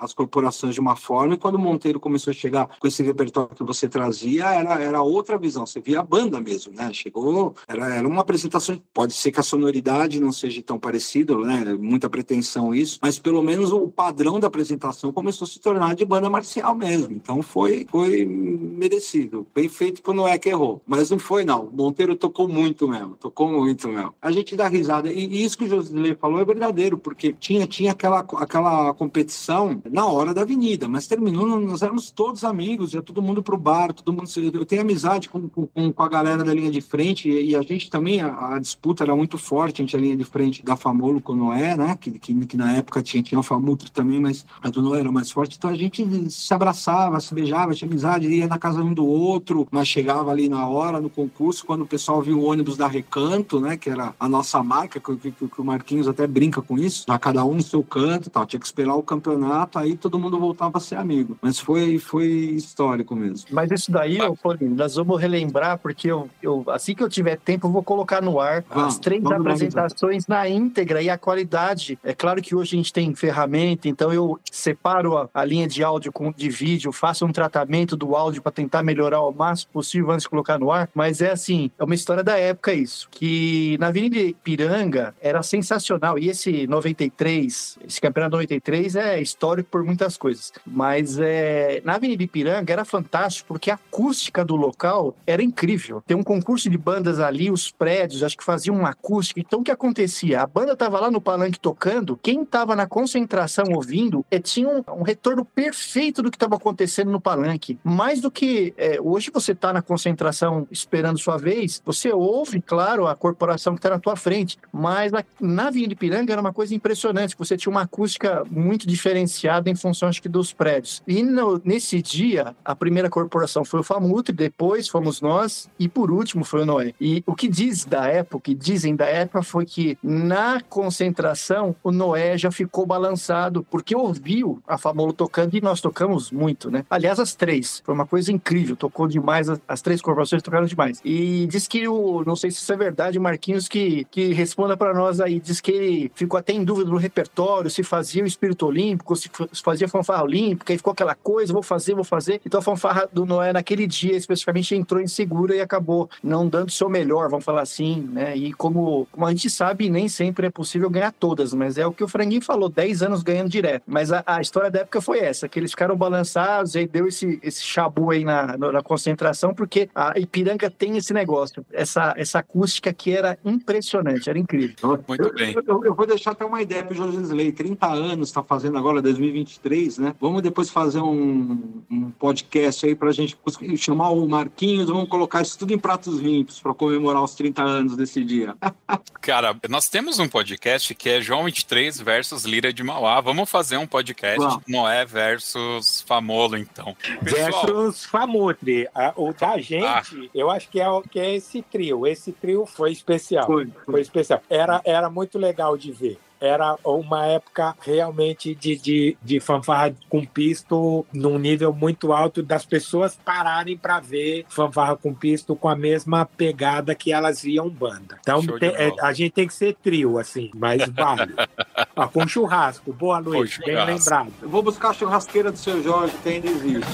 [0.00, 3.54] as corporações de uma forma e quando o Monteiro começou a chegar com esse repertório
[3.54, 5.66] que você trazia, era, era outra visão.
[5.66, 6.92] Você via a banda mesmo, né?
[6.92, 11.76] Chegou, era, era uma apresentação, pode ser que a sonoridade não seja tão parecida, né?
[11.78, 16.04] Muita pretensão isso, mas pelo menos o padrão da apresentação começou a se tornar de
[16.04, 17.12] banda marcial mesmo.
[17.12, 19.46] Então foi, foi merecido.
[19.54, 20.82] Bem feito pro Noé que errou.
[20.86, 21.70] Mas não foi, não.
[21.72, 23.16] Monteiro tocou muito mesmo.
[23.16, 24.14] Tocou muito mesmo.
[24.20, 25.12] A gente dá risada.
[25.12, 30.06] E isso que o Josilei falou é verdadeiro, porque tinha, tinha aquela, aquela competição na
[30.06, 34.12] hora da avenida, mas terminou, nós éramos todos amigos, ia todo mundo pro bar, todo
[34.12, 34.28] mundo.
[34.52, 37.62] Eu tenho amizade com, com, com a galera da linha de frente, e, e a
[37.62, 40.76] gente também, a, a, disputa era muito forte, a gente a linha de frente da
[40.76, 41.96] Famolo com o Noé, né?
[42.00, 45.10] Que, que, que na época tinha, tinha o Famultro também, mas a do Noé era
[45.10, 48.92] mais forte, então a gente se abraçava, se beijava, tinha amizade, ia na casa um
[48.92, 52.76] do outro, mas chegava ali na hora, no concurso, quando o pessoal viu o ônibus
[52.76, 56.60] da Recanto, né, que era a nossa marca, que, que, que o Marquinhos até brinca
[56.60, 59.96] com isso, já cada um no seu canto tal, tinha que esperar o campeonato, aí
[59.96, 61.38] todo mundo voltava a ser amigo.
[61.40, 63.48] Mas foi, foi histórico mesmo.
[63.50, 67.38] Mas isso daí, ô, Paulinho, nós vamos relembrar, porque eu, eu, assim que eu tiver
[67.38, 71.98] tempo, eu vou colocar no ar vamos, as três apresentações na íntegra e a qualidade.
[72.04, 73.14] É claro que hoje a gente tem
[73.46, 77.96] ferramenta, então eu separo a, a linha de áudio com de vídeo, faço um tratamento
[77.96, 81.30] do áudio para tentar melhorar o máximo possível antes de colocar no ar, mas é
[81.30, 86.66] assim, é uma história da época isso, que na Avenida Ipiranga era sensacional, e esse
[86.66, 92.84] 93, esse campeonato 93 é histórico por muitas coisas, mas é, na Avenida Ipiranga era
[92.84, 96.02] fantástico porque a acústica do local era incrível.
[96.06, 99.62] Tem um concurso de bandas ali, os prédios, acho que faziam uma acústica, então o
[99.62, 100.42] que acontecia?
[100.42, 103.35] A banda tava lá no palanque tocando, quem tava na concentração
[103.74, 107.78] ouvindo, é, tinha um, um retorno perfeito do que estava acontecendo no palanque.
[107.84, 113.06] Mais do que é, hoje você está na concentração esperando sua vez, você ouve, claro,
[113.06, 116.74] a corporação que está na tua frente, mas na, Vinha de Piranga era uma coisa
[116.74, 121.02] impressionante, você tinha uma acústica muito diferenciada em função, acho que, dos prédios.
[121.06, 126.10] E no, nesse dia, a primeira corporação foi o Famutre, depois fomos nós, e por
[126.10, 126.94] último foi o Noé.
[127.00, 131.74] E o que diz da época, o que dizem da época foi que na concentração
[131.82, 136.70] o Noé já ficou balançando interessado, porque ouviu a Famolo tocando e nós tocamos muito,
[136.70, 136.84] né?
[136.88, 137.82] Aliás, as três.
[137.84, 141.00] Foi uma coisa incrível, tocou demais, as, três corporações tocaram demais.
[141.04, 144.94] E diz que o, não sei se isso é verdade, Marquinhos, que, que responda para
[144.94, 148.66] nós aí, diz que ele ficou até em dúvida no repertório, se fazia o espírito
[148.66, 149.30] olímpico, se
[149.62, 152.40] fazia fanfarra olímpica, e ficou aquela coisa, vou fazer, vou fazer.
[152.44, 156.72] Então a fanfarra do Noé naquele dia especificamente entrou insegura e acabou não dando o
[156.72, 158.36] seu melhor, vamos falar assim, né?
[158.36, 161.92] E como, como a gente sabe, nem sempre é possível ganhar todas, mas é o
[161.92, 163.82] que o Franguinho falou, 10 anos ganhando direto.
[163.86, 167.38] Mas a, a história da época foi essa, que eles ficaram balançados e deu esse,
[167.42, 172.92] esse chabu aí na, na concentração, porque a Ipiranga tem esse negócio, essa, essa acústica
[172.92, 175.02] que era impressionante, era incrível.
[175.06, 175.54] Muito bem.
[175.54, 178.42] Eu, eu, eu vou deixar até uma ideia para o Jorge Slay, 30 anos está
[178.42, 180.14] fazendo agora, 2023, né?
[180.20, 183.36] Vamos depois fazer um, um podcast aí para a gente
[183.76, 187.96] chamar o Marquinhos, vamos colocar isso tudo em pratos limpos para comemorar os 30 anos
[187.96, 188.54] desse dia.
[189.20, 192.95] Cara, nós temos um podcast que é João 23 versus Lira de Mauá.
[193.22, 194.60] Vamos fazer um podcast Bom.
[194.66, 196.96] Noé versus Famolo, então.
[197.22, 198.88] Pessoal, versus Famutri.
[199.16, 200.02] O da gente, ah.
[200.34, 202.06] eu acho que é, que é esse trio.
[202.06, 203.46] Esse trio foi especial.
[203.46, 203.92] Foi, foi.
[203.92, 204.42] foi especial.
[204.48, 210.24] Era, era muito legal de ver era uma época realmente de, de, de fanfarra com
[210.24, 215.76] pisto num nível muito alto das pessoas pararem para ver fanfarra com pisto com a
[215.76, 218.18] mesma pegada que elas iam banda.
[218.20, 221.34] Então te, é, a gente tem que ser trio, assim, mas vale.
[221.96, 224.32] ah, com churrasco, boa noite, bem lembrado.
[224.40, 226.86] Eu vou buscar a churrasqueira do seu Jorge, que ainda existe.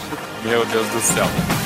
[0.44, 1.61] Meu Deus do céu.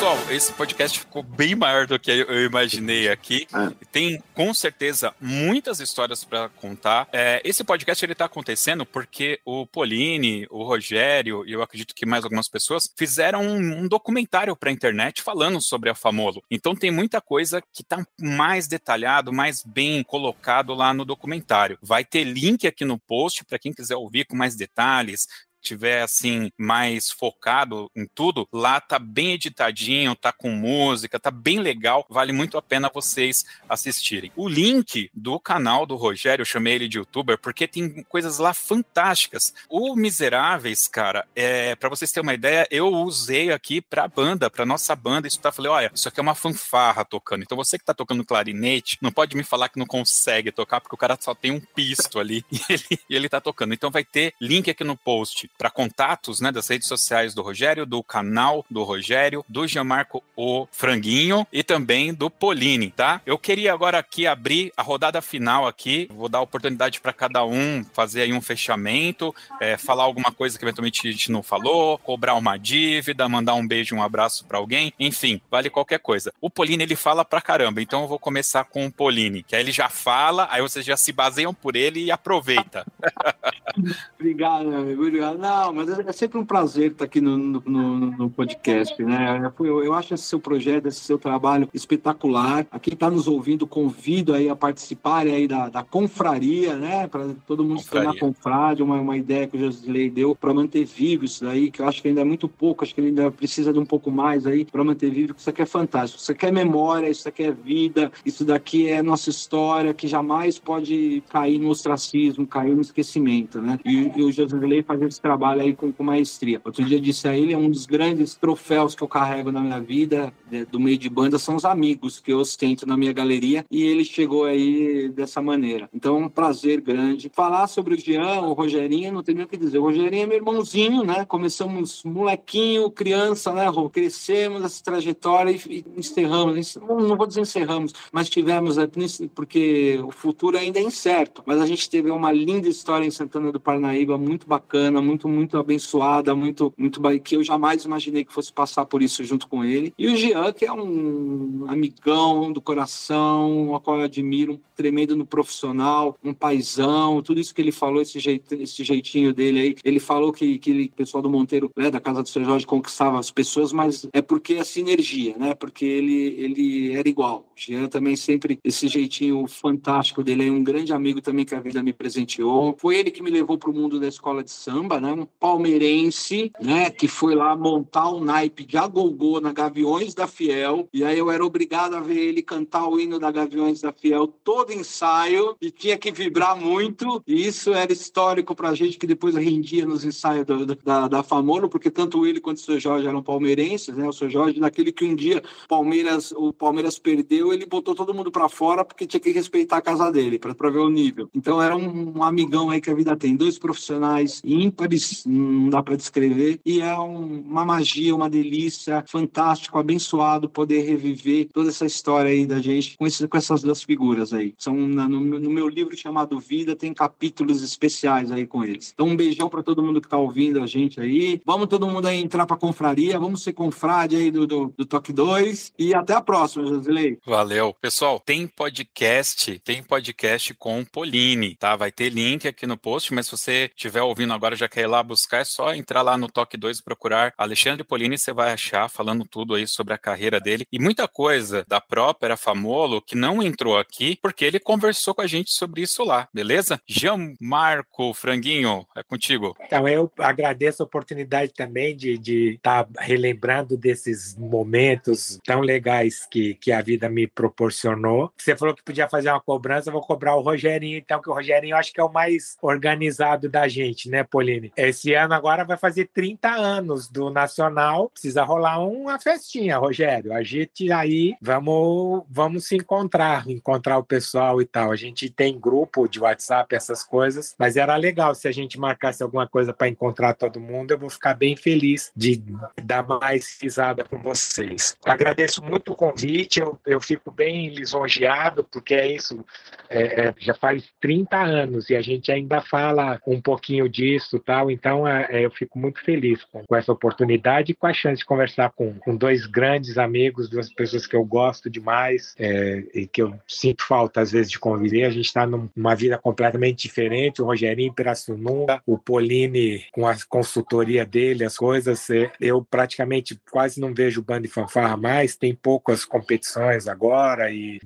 [0.00, 3.46] Pessoal, esse podcast ficou bem maior do que eu imaginei aqui.
[3.52, 3.84] É.
[3.92, 7.06] Tem, com certeza, muitas histórias para contar.
[7.12, 12.06] É, esse podcast ele está acontecendo porque o Pauline, o Rogério e eu acredito que
[12.06, 16.42] mais algumas pessoas fizeram um, um documentário para a internet falando sobre a Famolo.
[16.50, 21.78] Então tem muita coisa que está mais detalhado, mais bem colocado lá no documentário.
[21.82, 25.28] Vai ter link aqui no post para quem quiser ouvir com mais detalhes,
[25.60, 31.58] tiver assim mais focado em tudo, lá tá bem editadinho, tá com música, tá bem
[31.58, 34.32] legal, vale muito a pena vocês assistirem.
[34.36, 38.52] O link do canal do Rogério, eu chamei ele de youtuber porque tem coisas lá
[38.52, 39.54] fantásticas.
[39.68, 44.66] O Miseráveis, cara, é para vocês terem uma ideia, eu usei aqui para banda, para
[44.66, 47.42] nossa banda, isso tá falei, olha, isso aqui é uma fanfarra tocando.
[47.42, 50.94] Então você que tá tocando clarinete, não pode me falar que não consegue tocar porque
[50.94, 53.74] o cara só tem um pisto ali e ele, e ele tá tocando.
[53.74, 57.84] Então vai ter link aqui no post para contatos né, das redes sociais do Rogério,
[57.84, 63.20] do canal do Rogério, do Gianmarco O Franguinho e também do Polini, tá?
[63.26, 67.84] Eu queria agora aqui abrir a rodada final aqui, vou dar oportunidade para cada um
[67.92, 72.36] fazer aí um fechamento, é, falar alguma coisa que eventualmente a gente não falou, cobrar
[72.36, 76.32] uma dívida, mandar um beijo, um abraço para alguém, enfim, vale qualquer coisa.
[76.40, 79.60] O Polini ele fala pra caramba, então eu vou começar com o Polini, que aí
[79.60, 82.86] ele já fala, aí vocês já se baseiam por ele e aproveita.
[84.18, 85.38] obrigado, meu amigo, obrigado.
[85.50, 89.52] Não, mas é, é sempre um prazer estar aqui no, no, no podcast, né?
[89.58, 92.64] Eu, eu, acho esse seu projeto, esse seu trabalho espetacular.
[92.70, 97.08] A quem está nos ouvindo, convido aí a participarem aí da, da confraria, né?
[97.08, 100.84] Para todo mundo se tornar confrade, uma, uma ideia que o Josilei deu para manter
[100.84, 103.28] vivo isso daí, que eu acho que ainda é muito pouco, acho que ele ainda
[103.32, 106.22] precisa de um pouco mais aí para manter vivo, isso aqui é fantástico.
[106.22, 110.60] Isso aqui é memória, isso aqui é vida, isso daqui é nossa história, que jamais
[110.60, 113.80] pode cair no ostracismo, cair no esquecimento, né?
[113.84, 115.29] E, e o Josilei faz esse trabalho
[115.60, 116.60] aí com, com maestria.
[116.64, 119.80] Outro dia disse a ele, é um dos grandes troféus que eu carrego na minha
[119.80, 120.32] vida,
[120.70, 124.04] do meio de banda, são os amigos que eu ostento na minha galeria, e ele
[124.04, 125.88] chegou aí dessa maneira.
[125.92, 127.30] Então, é um prazer grande.
[127.34, 129.78] Falar sobre o Jean, o Rogerinho, não tem nem o que dizer.
[129.78, 131.24] O Rogerinho é meu irmãozinho, né?
[131.24, 133.90] Começamos molequinho, criança, né, Rô?
[133.90, 136.76] Crescemos essa trajetória e, e encerramos.
[136.76, 138.88] Não vou dizer encerramos, mas tivemos, é,
[139.34, 143.50] porque o futuro ainda é incerto, mas a gente teve uma linda história em Santana
[143.50, 148.52] do Parnaíba, muito bacana, muito, muito abençoada, muito, muito que eu jamais imaginei que fosse
[148.52, 149.92] passar por isso junto com ele.
[149.98, 155.16] E o Jean, que é um amigão do coração, a qual eu admiro, um tremendo
[155.16, 158.18] no profissional, um paizão, tudo isso que ele falou, esse,
[158.52, 159.76] esse jeitinho dele aí.
[159.84, 162.44] Ele falou que, que o pessoal do Monteiro, né, da Casa do Sr.
[162.44, 165.54] Jorge, conquistava as pessoas, mas é porque a sinergia, né?
[165.54, 167.46] Porque ele, ele era igual.
[167.54, 171.60] O Jean também sempre, esse jeitinho fantástico dele, é um grande amigo também que a
[171.60, 172.74] vida me presenteou.
[172.78, 175.09] Foi ele que me levou para o mundo da escola de samba, né?
[175.12, 176.90] Um palmeirense, né?
[176.90, 180.88] Que foi lá montar o naipe de agogô na Gaviões da Fiel.
[180.92, 184.26] E aí eu era obrigado a ver ele cantar o hino da Gaviões da Fiel
[184.26, 187.22] todo ensaio e tinha que vibrar muito.
[187.26, 191.22] E isso era histórico para a gente que depois rendia nos ensaios do, da, da
[191.22, 194.08] Famolo, porque tanto ele quanto o seu Jorge eram palmeirenses, né?
[194.08, 198.30] O seu Jorge, naquele que um dia Palmeiras, o Palmeiras perdeu, ele botou todo mundo
[198.30, 201.28] para fora porque tinha que respeitar a casa dele, para ver o nível.
[201.34, 203.36] Então era um, um, amigão aí que a vida tem.
[203.36, 209.78] Dois profissionais ímpares, não dá para descrever, e é um, uma magia, uma delícia, fantástico,
[209.78, 214.32] abençoado poder reviver toda essa história aí da gente com, esse, com essas duas figuras
[214.32, 214.54] aí.
[214.58, 218.92] São no, no meu livro chamado Vida, tem capítulos especiais aí com eles.
[218.94, 221.40] Então um beijão para todo mundo que está ouvindo a gente aí.
[221.44, 225.12] Vamos todo mundo aí entrar para confraria, vamos ser confrade aí do, do, do Toque
[225.12, 227.18] 2 e até a próxima, Josilei.
[227.24, 227.74] Valeu.
[227.80, 231.76] Pessoal, tem podcast, tem podcast com Pauline, tá?
[231.76, 235.02] Vai ter link aqui no post, mas se você estiver ouvindo agora, já quer lá
[235.02, 238.88] buscar, é só entrar lá no Toque 2 e procurar Alexandre Polini, você vai achar
[238.88, 243.42] falando tudo aí sobre a carreira dele e muita coisa da própria Famolo que não
[243.42, 246.80] entrou aqui, porque ele conversou com a gente sobre isso lá, beleza?
[246.86, 249.56] Jean Marco Franguinho, é contigo.
[249.60, 256.54] Então, eu agradeço a oportunidade também de estar tá relembrando desses momentos tão legais que,
[256.54, 258.32] que a vida me proporcionou.
[258.36, 261.34] Você falou que podia fazer uma cobrança, eu vou cobrar o Rogerinho, então, que o
[261.34, 264.72] Rogerinho acho que é o mais organizado da gente, né, Pauline?
[264.88, 270.32] Esse ano agora vai fazer 30 anos do Nacional, precisa rolar uma festinha, Rogério.
[270.32, 274.90] A gente aí, vamos, vamos se encontrar, encontrar o pessoal e tal.
[274.90, 279.22] A gente tem grupo de WhatsApp, essas coisas, mas era legal se a gente marcasse
[279.22, 282.42] alguma coisa para encontrar todo mundo, eu vou ficar bem feliz de
[282.82, 284.96] dar mais risada com vocês.
[285.04, 289.44] Agradeço muito o convite, eu, eu fico bem lisonjeado, porque é isso,
[289.90, 294.69] é, é, já faz 30 anos e a gente ainda fala um pouquinho disso tal,
[294.70, 298.18] então é, é, eu fico muito feliz com, com, essa oportunidade e com a chance
[298.20, 303.06] de conversar com, com dois grandes amigos, duas pessoas que eu gosto demais é, e
[303.06, 305.04] que eu sinto falta às vezes de conviver.
[305.04, 311.04] A gente está numa vida completamente diferente, o Rogerinho Pirassununga, o Pauline com a consultoria
[311.04, 316.04] dele, as coisas, é, eu praticamente quase não vejo banda e fanfarra mais, tem poucas
[316.04, 317.80] competições agora e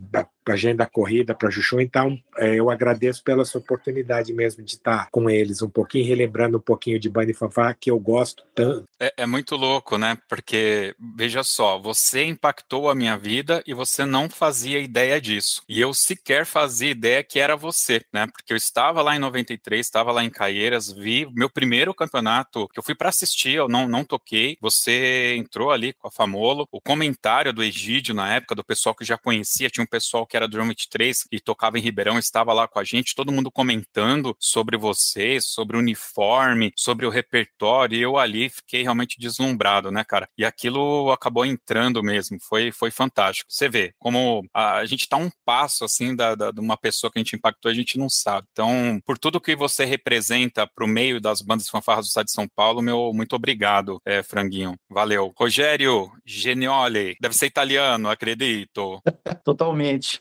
[0.53, 1.81] agenda corrida para Juchu.
[1.81, 6.59] Então, é, eu agradeço pela sua oportunidade mesmo de estar com eles um pouquinho, relembrando
[6.59, 8.85] um pouquinho de Banda e Fanfá, que eu gosto tanto.
[9.01, 10.19] É, é, muito louco, né?
[10.29, 15.63] Porque, veja só, você impactou a minha vida e você não fazia ideia disso.
[15.69, 18.27] E eu sequer fazia ideia que era você, né?
[18.27, 22.79] Porque eu estava lá em 93, estava lá em Caieiras, vi meu primeiro campeonato, que
[22.79, 24.57] eu fui para assistir, eu não, não toquei.
[24.61, 29.05] Você entrou ali com a Famolo, o comentário do Egídio na época, do pessoal que
[29.05, 32.19] já conhecia, tinha um pessoal que que era do Drum 23 e tocava em Ribeirão,
[32.19, 37.09] estava lá com a gente, todo mundo comentando sobre você, sobre o uniforme, sobre o
[37.09, 40.29] repertório, e eu ali fiquei realmente deslumbrado, né, cara?
[40.37, 43.47] E aquilo acabou entrando mesmo, foi, foi fantástico.
[43.49, 47.13] Você vê como a, a gente tá um passo, assim, da, da, de uma pessoa
[47.13, 48.49] que a gente impactou, a gente não sabe.
[48.51, 52.49] Então, por tudo que você representa pro meio das bandas fanfarras do estado de São
[52.49, 54.75] Paulo, meu muito obrigado, é, Franguinho.
[54.91, 55.33] Valeu.
[55.39, 59.01] Rogério Genioli, deve ser italiano, acredito.
[59.45, 60.19] Totalmente.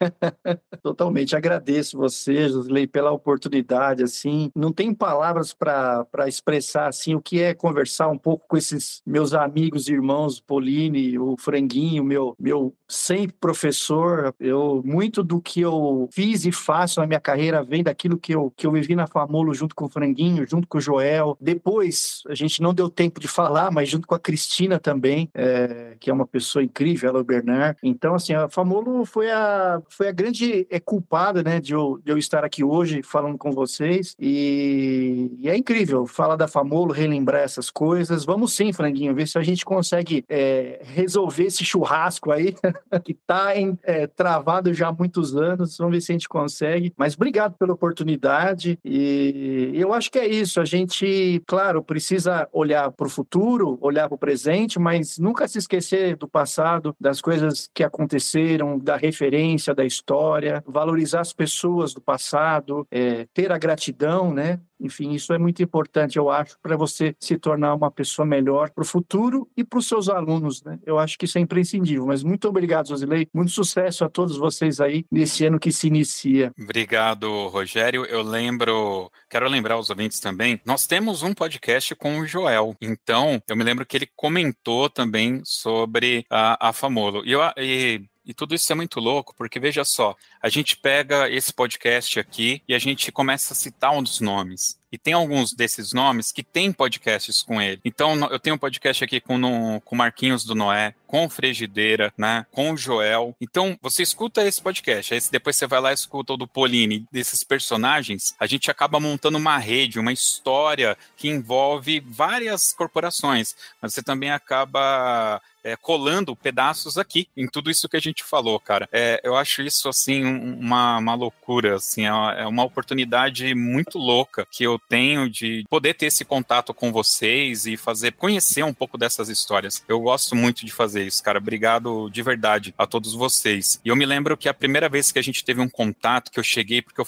[0.82, 1.36] Totalmente.
[1.36, 4.04] Agradeço você, Josley, pela oportunidade.
[4.04, 9.02] Assim, não tem palavras para expressar assim o que é conversar um pouco com esses
[9.06, 14.34] meus amigos, irmãos, Pauline, o Franguinho, meu meu sempre professor.
[14.40, 18.52] Eu muito do que eu fiz e faço na minha carreira vem daquilo que eu
[18.56, 21.38] que eu vivi na Famolo junto com o Franguinho, junto com o Joel.
[21.40, 25.96] Depois a gente não deu tempo de falar, mas junto com a Cristina também, é,
[26.00, 27.78] que é uma pessoa incrível, ela o Bernard.
[27.84, 32.12] Então assim, a Famolo foi a foi a grande é, culpada, né, de eu, de
[32.12, 34.16] eu estar aqui hoje falando com vocês.
[34.20, 38.26] E, e, é incrível falar da Famolo, relembrar essas coisas.
[38.26, 42.54] Vamos sim, Franguinho, ver se a gente consegue é, resolver esse churrasco aí,
[43.04, 43.54] que está
[43.84, 45.78] é, travado já há muitos anos.
[45.78, 46.94] Vamos ver se a gente consegue.
[46.98, 48.80] Mas obrigado pela oportunidade.
[48.84, 50.60] E eu acho que é isso.
[50.60, 55.58] A gente, claro, precisa olhar para o futuro, olhar para o presente, mas nunca se
[55.58, 61.94] esquecer do passado, das coisas que aconteceram, da referência, da da história, valorizar as pessoas
[61.94, 64.60] do passado, é, ter a gratidão, né?
[64.80, 68.82] Enfim, isso é muito importante, eu acho, para você se tornar uma pessoa melhor para
[68.82, 70.78] o futuro e para os seus alunos, né?
[70.86, 72.06] Eu acho que isso é imprescindível.
[72.06, 73.28] Mas muito obrigado, Josilei.
[73.34, 76.52] Muito sucesso a todos vocês aí nesse ano que se inicia.
[76.60, 78.04] Obrigado, Rogério.
[78.06, 82.76] Eu lembro, quero lembrar os ouvintes também, nós temos um podcast com o Joel.
[82.82, 87.24] Então, eu me lembro que ele comentou também sobre a, a Famolo.
[87.26, 91.30] E, eu, e e tudo isso é muito louco, porque veja só, a gente pega
[91.30, 94.80] esse podcast aqui e a gente começa a citar um dos nomes.
[94.94, 97.82] E tem alguns desses nomes que tem podcasts com ele.
[97.84, 102.46] Então, eu tenho um podcast aqui com, no, com Marquinhos do Noé, com Frigideira, né?
[102.52, 103.36] Com Joel.
[103.42, 107.08] Então, você escuta esse podcast, aí depois você vai lá e escuta o do Pauline,
[107.12, 113.96] desses personagens, a gente acaba montando uma rede, uma história que envolve várias corporações, mas
[113.96, 118.88] você também acaba é, colando pedaços aqui em tudo isso que a gente falou, cara.
[118.92, 122.14] É, eu acho isso, assim, uma, uma loucura, assim, é
[122.44, 127.66] é uma oportunidade muito louca que eu tenho de poder ter esse contato com vocês
[127.66, 129.84] e fazer, conhecer um pouco dessas histórias.
[129.88, 131.38] Eu gosto muito de fazer isso, cara.
[131.38, 133.80] Obrigado de verdade a todos vocês.
[133.84, 136.40] E eu me lembro que a primeira vez que a gente teve um contato, que
[136.40, 137.08] eu cheguei, porque eu.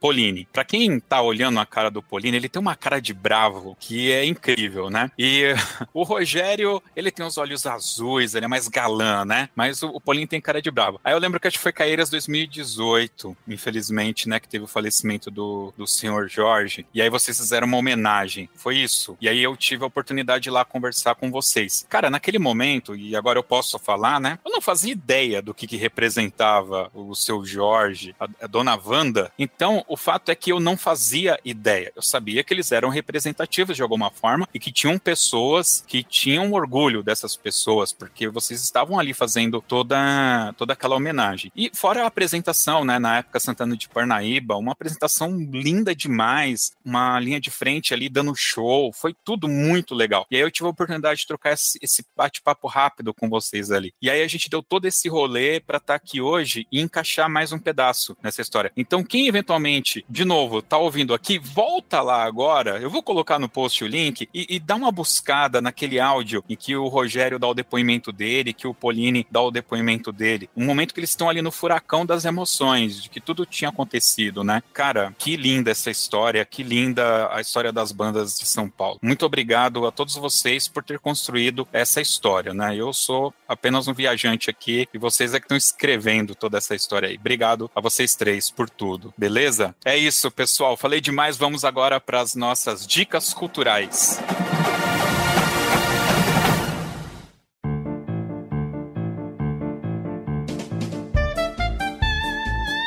[0.00, 3.76] Pauline, pra quem tá olhando a cara do Pauline, ele tem uma cara de bravo
[3.80, 5.10] que é incrível, né?
[5.18, 5.54] E
[5.92, 9.48] o Rogério, ele tem os olhos azuis ele é mais galã, né?
[9.54, 11.00] Mas o, Paulinho tem cara de bravo.
[11.02, 14.38] Aí eu lembro que acho que foi Caeiras 2018, infelizmente, né?
[14.40, 16.86] Que teve o falecimento do, do senhor Jorge.
[16.94, 18.48] E aí vocês fizeram uma homenagem.
[18.56, 19.16] Foi isso.
[19.20, 21.86] E aí eu tive a oportunidade de ir lá conversar com vocês.
[21.88, 24.36] Cara, naquele momento, e agora eu posso falar, né?
[24.44, 29.30] Eu não fazia ideia do que, que representava o seu Jorge, a, a dona Wanda.
[29.38, 31.92] Então, o fato é que eu não fazia ideia.
[31.94, 36.52] Eu sabia que eles eram representativos de alguma forma e que tinham pessoas que tinham
[36.52, 41.52] orgulho dessas pessoas porque vocês estavam ali fazendo toda, toda aquela homenagem.
[41.54, 46.93] E fora a apresentação, né, na época Santana de Parnaíba, uma apresentação linda demais, uma
[47.20, 50.26] linha de frente ali dando show, foi tudo muito legal.
[50.30, 53.92] E aí eu tive a oportunidade de trocar esse, esse bate-papo rápido com vocês ali.
[54.00, 57.28] E aí a gente deu todo esse rolê para estar tá aqui hoje e encaixar
[57.28, 58.72] mais um pedaço nessa história.
[58.76, 62.78] Então, quem eventualmente, de novo, tá ouvindo aqui, volta lá agora.
[62.78, 66.56] Eu vou colocar no post o link e, e dá uma buscada naquele áudio em
[66.56, 70.48] que o Rogério dá o depoimento dele, que o Polini dá o depoimento dele.
[70.56, 74.44] Um momento que eles estão ali no furacão das emoções, de que tudo tinha acontecido,
[74.44, 74.62] né?
[74.72, 76.83] Cara, que linda essa história, que linda
[77.30, 78.98] a história das bandas de São Paulo.
[79.02, 82.76] Muito obrigado a todos vocês por ter construído essa história, né?
[82.76, 87.08] Eu sou apenas um viajante aqui e vocês é que estão escrevendo toda essa história
[87.08, 87.16] aí.
[87.16, 89.74] Obrigado a vocês três por tudo, beleza?
[89.84, 90.76] É isso, pessoal.
[90.76, 94.20] Falei demais, vamos agora para as nossas dicas culturais.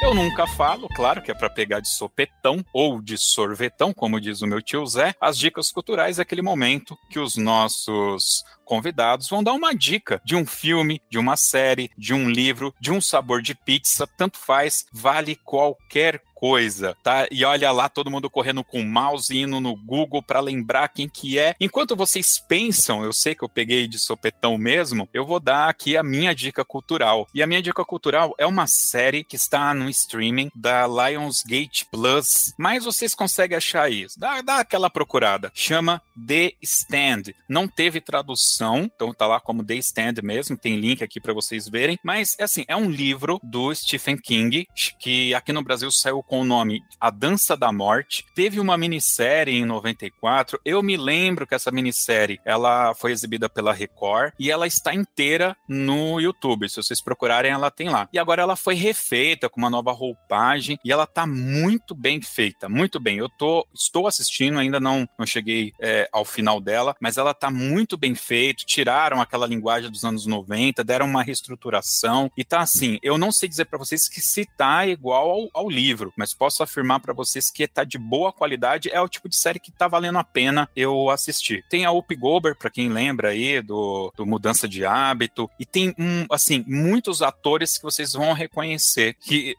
[0.07, 4.41] Eu nunca falo, claro que é para pegar de sopetão ou de sorvetão, como diz
[4.41, 5.13] o meu tio Zé.
[5.19, 10.35] As dicas culturais é aquele momento que os nossos convidados vão dar uma dica de
[10.35, 14.85] um filme, de uma série, de um livro, de um sabor de pizza, tanto faz,
[14.91, 17.27] vale qualquer coisa, tá?
[17.31, 21.09] E olha lá todo mundo correndo com o mouse indo no Google para lembrar quem
[21.09, 21.55] que é.
[21.59, 25.97] Enquanto vocês pensam, eu sei que eu peguei de sopetão mesmo, eu vou dar aqui
[25.97, 27.27] a minha dica cultural.
[27.33, 32.53] E a minha dica cultural é uma série que está no streaming da Lionsgate Plus,
[32.55, 34.19] mas vocês conseguem achar isso.
[34.19, 35.51] Dá, dá aquela procurada.
[35.55, 37.33] Chama The Stand.
[37.49, 41.67] Não teve tradução, então tá lá como The Stand mesmo, tem link aqui para vocês
[41.67, 44.67] verem, mas assim, é um livro do Stephen King
[44.99, 48.25] que aqui no Brasil saiu com o nome A Dança da Morte.
[48.35, 50.59] Teve uma minissérie em 94.
[50.63, 55.55] Eu me lembro que essa minissérie ela foi exibida pela Record e ela está inteira
[55.67, 56.69] no YouTube.
[56.69, 58.07] Se vocês procurarem, ela tem lá.
[58.11, 62.69] E agora ela foi refeita com uma nova roupagem e ela tá muito bem feita,
[62.69, 63.17] muito bem.
[63.17, 67.49] Eu tô, estou assistindo, ainda não, não cheguei é, ao final dela, mas ela tá
[67.49, 68.46] muito bem feita.
[68.53, 72.99] Tiraram aquela linguagem dos anos 90, deram uma reestruturação e tá assim.
[73.01, 76.63] Eu não sei dizer para vocês que se tá igual ao, ao livro, mas posso
[76.63, 79.87] afirmar para vocês que tá de boa qualidade, é o tipo de série que tá
[79.87, 81.63] valendo a pena eu assistir.
[81.69, 85.93] Tem a Up Gober, para quem lembra aí do, do Mudança de Hábito, e tem
[85.97, 89.55] um, assim, muitos atores que vocês vão reconhecer que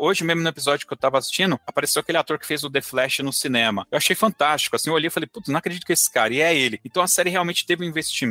[0.00, 2.80] hoje mesmo no episódio que eu tava assistindo, apareceu aquele ator que fez o The
[2.80, 3.86] Flash no cinema.
[3.90, 6.40] Eu achei fantástico, assim, eu olhei e falei, putz, não acredito que esse cara, e
[6.40, 6.80] é ele.
[6.84, 8.21] Então a série realmente teve um investimento,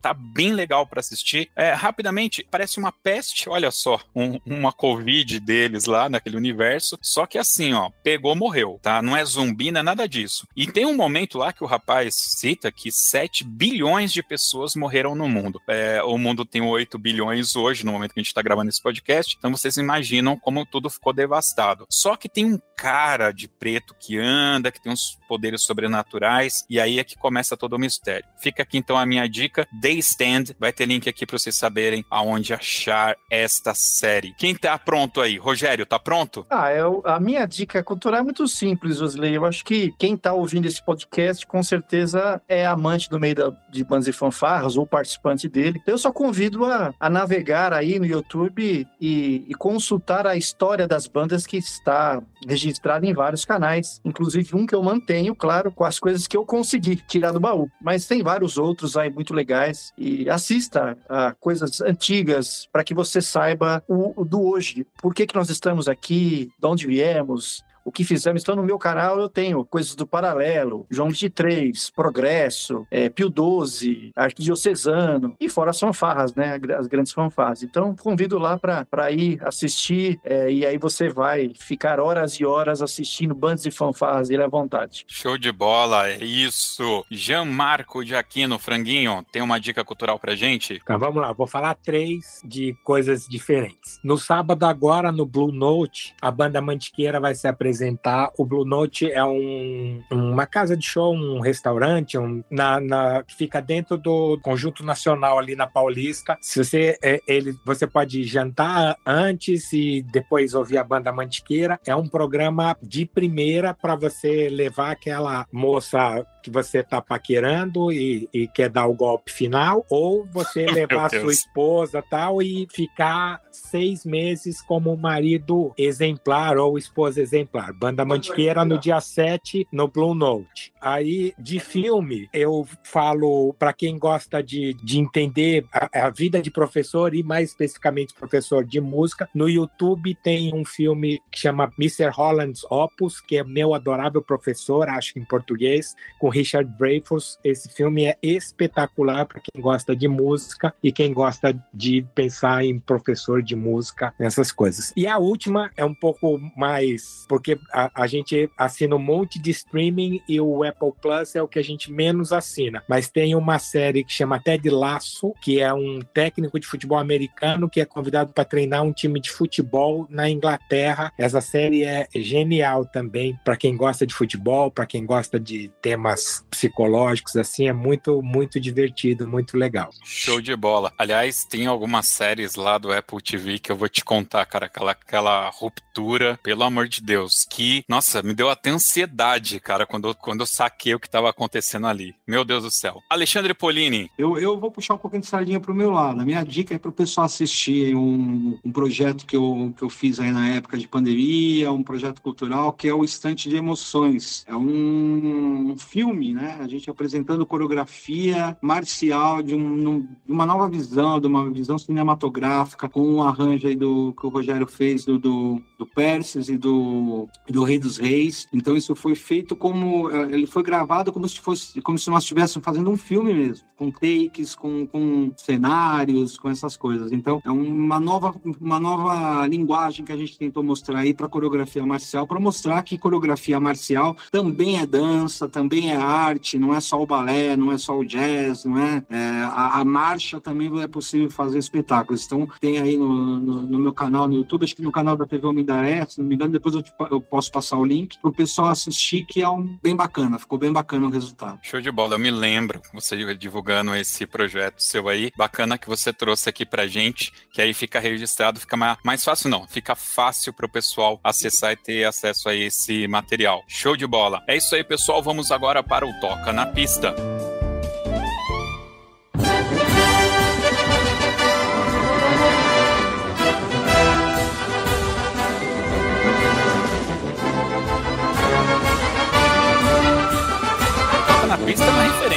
[0.00, 1.50] tá bem legal para assistir.
[1.56, 7.26] É, rapidamente, parece uma peste, olha só, um, uma Covid deles lá naquele universo, só
[7.26, 9.02] que assim, ó, pegou, morreu, tá?
[9.02, 10.46] Não é zumbi, não é nada disso.
[10.56, 15.14] E tem um momento lá que o rapaz cita que 7 bilhões de pessoas morreram
[15.14, 15.60] no mundo.
[15.68, 18.82] É, o mundo tem 8 bilhões hoje, no momento que a gente tá gravando esse
[18.82, 19.36] podcast.
[19.38, 21.86] Então vocês imaginam como tudo ficou devastado.
[21.90, 26.80] Só que tem um cara de preto que anda, que tem uns poderes sobrenaturais, e
[26.80, 28.26] aí é que começa todo o mistério.
[28.40, 30.54] Fica aqui então a minha minha dica, Day Stand.
[30.58, 34.34] Vai ter link aqui para vocês saberem aonde achar esta série.
[34.38, 35.38] Quem tá pronto aí?
[35.38, 36.46] Rogério, tá pronto?
[36.50, 39.34] Ah, eu, a minha dica cultural é muito simples, Josley.
[39.34, 43.52] Eu acho que quem tá ouvindo esse podcast com certeza é amante do meio da,
[43.70, 45.80] de bandas e fanfarras ou participante dele.
[45.86, 51.06] Eu só convido a, a navegar aí no YouTube e, e consultar a história das
[51.06, 55.98] bandas que está registrada em vários canais, inclusive um que eu mantenho, claro, com as
[55.98, 57.68] coisas que eu consegui tirar do baú.
[57.82, 59.92] Mas tem vários outros aí muito legais.
[59.96, 64.86] E assista a coisas antigas para que você saiba o, o, do hoje.
[65.00, 68.42] Por que, que nós estamos aqui, de onde viemos, o que fizemos.
[68.42, 74.12] Então, no meu canal eu tenho coisas do Paralelo, João 23, Progresso, é, Pio 12,
[74.16, 76.58] Arquidiocesano, e fora as fanfarras, né?
[76.76, 77.62] As grandes fanfarras.
[77.62, 82.80] Então, convido lá para ir assistir, é, e aí você vai ficar horas e horas
[82.80, 85.04] assistindo bandas e fanfarras dele à vontade.
[85.06, 87.04] Show de bola, é isso.
[87.10, 90.80] Jean Marco de Aquino, Franguinho, tem uma dica cultural pra gente?
[90.82, 94.00] Então, vamos lá, vou falar três de coisas diferentes.
[94.02, 98.30] No sábado agora, no Blue Note, a banda Mantiqueira vai se apresentar apresentar.
[98.38, 103.34] O Blue Note é um, uma casa de show, um restaurante, um, na, na, que
[103.34, 106.38] fica dentro do Conjunto Nacional ali na Paulista.
[106.40, 111.78] Se você, é, ele, você pode jantar antes e depois ouvir a banda Mantiqueira.
[111.86, 118.28] É um programa de primeira para você levar aquela moça que você está paquerando e,
[118.30, 124.04] e, quer dar o golpe final, ou você levar sua esposa tal e ficar seis
[124.04, 127.72] meses como marido exemplar ou esposa exemplar.
[127.72, 130.70] Banda Mantiqueira no dia 7 no Blue Note.
[130.80, 136.50] Aí, de filme, eu falo para quem gosta de, de entender a, a, vida de
[136.50, 142.10] professor e mais especificamente professor de música, no YouTube tem um filme que chama Mr.
[142.10, 147.38] Holland's Opus, que é meu adorável professor, acho que em português, com Richard Dreyfuss.
[147.44, 152.80] Esse filme é espetacular para quem gosta de música e quem gosta de pensar em
[152.80, 154.92] professor de música, essas coisas.
[154.96, 159.52] E a última é um pouco mais, porque a, a gente assina um monte de
[159.52, 162.82] streaming e o Apple Plus é o que a gente menos assina.
[162.88, 167.70] Mas tem uma série que chama Ted Lasso, que é um técnico de futebol americano
[167.70, 171.12] que é convidado para treinar um time de futebol na Inglaterra.
[171.16, 176.23] Essa série é genial também para quem gosta de futebol, para quem gosta de temas
[176.50, 179.90] psicológicos, assim, é muito, muito divertido, muito legal.
[180.04, 180.92] Show de bola.
[180.98, 184.92] Aliás, tem algumas séries lá do Apple TV que eu vou te contar, cara, aquela,
[184.92, 190.40] aquela ruptura, pelo amor de Deus, que, nossa, me deu até ansiedade, cara, quando, quando
[190.40, 192.14] eu saquei o que estava acontecendo ali.
[192.26, 193.00] Meu Deus do céu.
[193.10, 194.10] Alexandre Polini.
[194.18, 196.20] Eu, eu vou puxar um pouquinho de sardinha pro meu lado.
[196.20, 199.90] A minha dica é para o pessoal assistir um, um projeto que eu, que eu
[199.90, 204.44] fiz aí na época de pandemia, um projeto cultural, que é o Estante de Emoções.
[204.46, 205.78] É um, um
[206.14, 206.58] filme, né?
[206.60, 212.88] A gente apresentando coreografia marcial de, um, de uma nova visão, de uma visão cinematográfica,
[212.88, 217.28] com um arranjo aí do que o Rogério fez do, do, do Perses e do,
[217.48, 218.46] do Rei dos Reis.
[218.52, 222.22] Então isso foi feito como eh, ele foi gravado como se fosse como se nós
[222.22, 227.12] estivéssemos fazendo um filme mesmo, com takes, com, com cenários, com essas coisas.
[227.12, 231.84] Então é uma nova uma nova linguagem que a gente tentou mostrar aí para coreografia
[231.84, 237.00] marcial, para mostrar que coreografia marcial também é dança, também é arte não é só
[237.00, 239.02] o balé, não é só o jazz, não é?
[239.10, 242.24] é a, a, marcha também é possível fazer espetáculos.
[242.24, 245.26] Então, tem aí no, no, no, meu canal no YouTube, acho que no canal da
[245.26, 248.30] TV Homendaré, se não me engano, depois eu, te, eu posso passar o link para
[248.30, 251.58] o pessoal assistir, que é um bem bacana, ficou bem bacana o resultado.
[251.62, 256.12] Show de bola, eu me lembro você divulgando esse projeto seu aí, bacana que você
[256.12, 260.52] trouxe aqui pra gente, que aí fica registrado, fica mais, mais fácil não, fica fácil
[260.52, 263.62] para o pessoal acessar e ter acesso a esse material.
[263.68, 264.42] Show de bola.
[264.48, 267.14] É isso aí, pessoal, vamos agora para o Toca na Pista.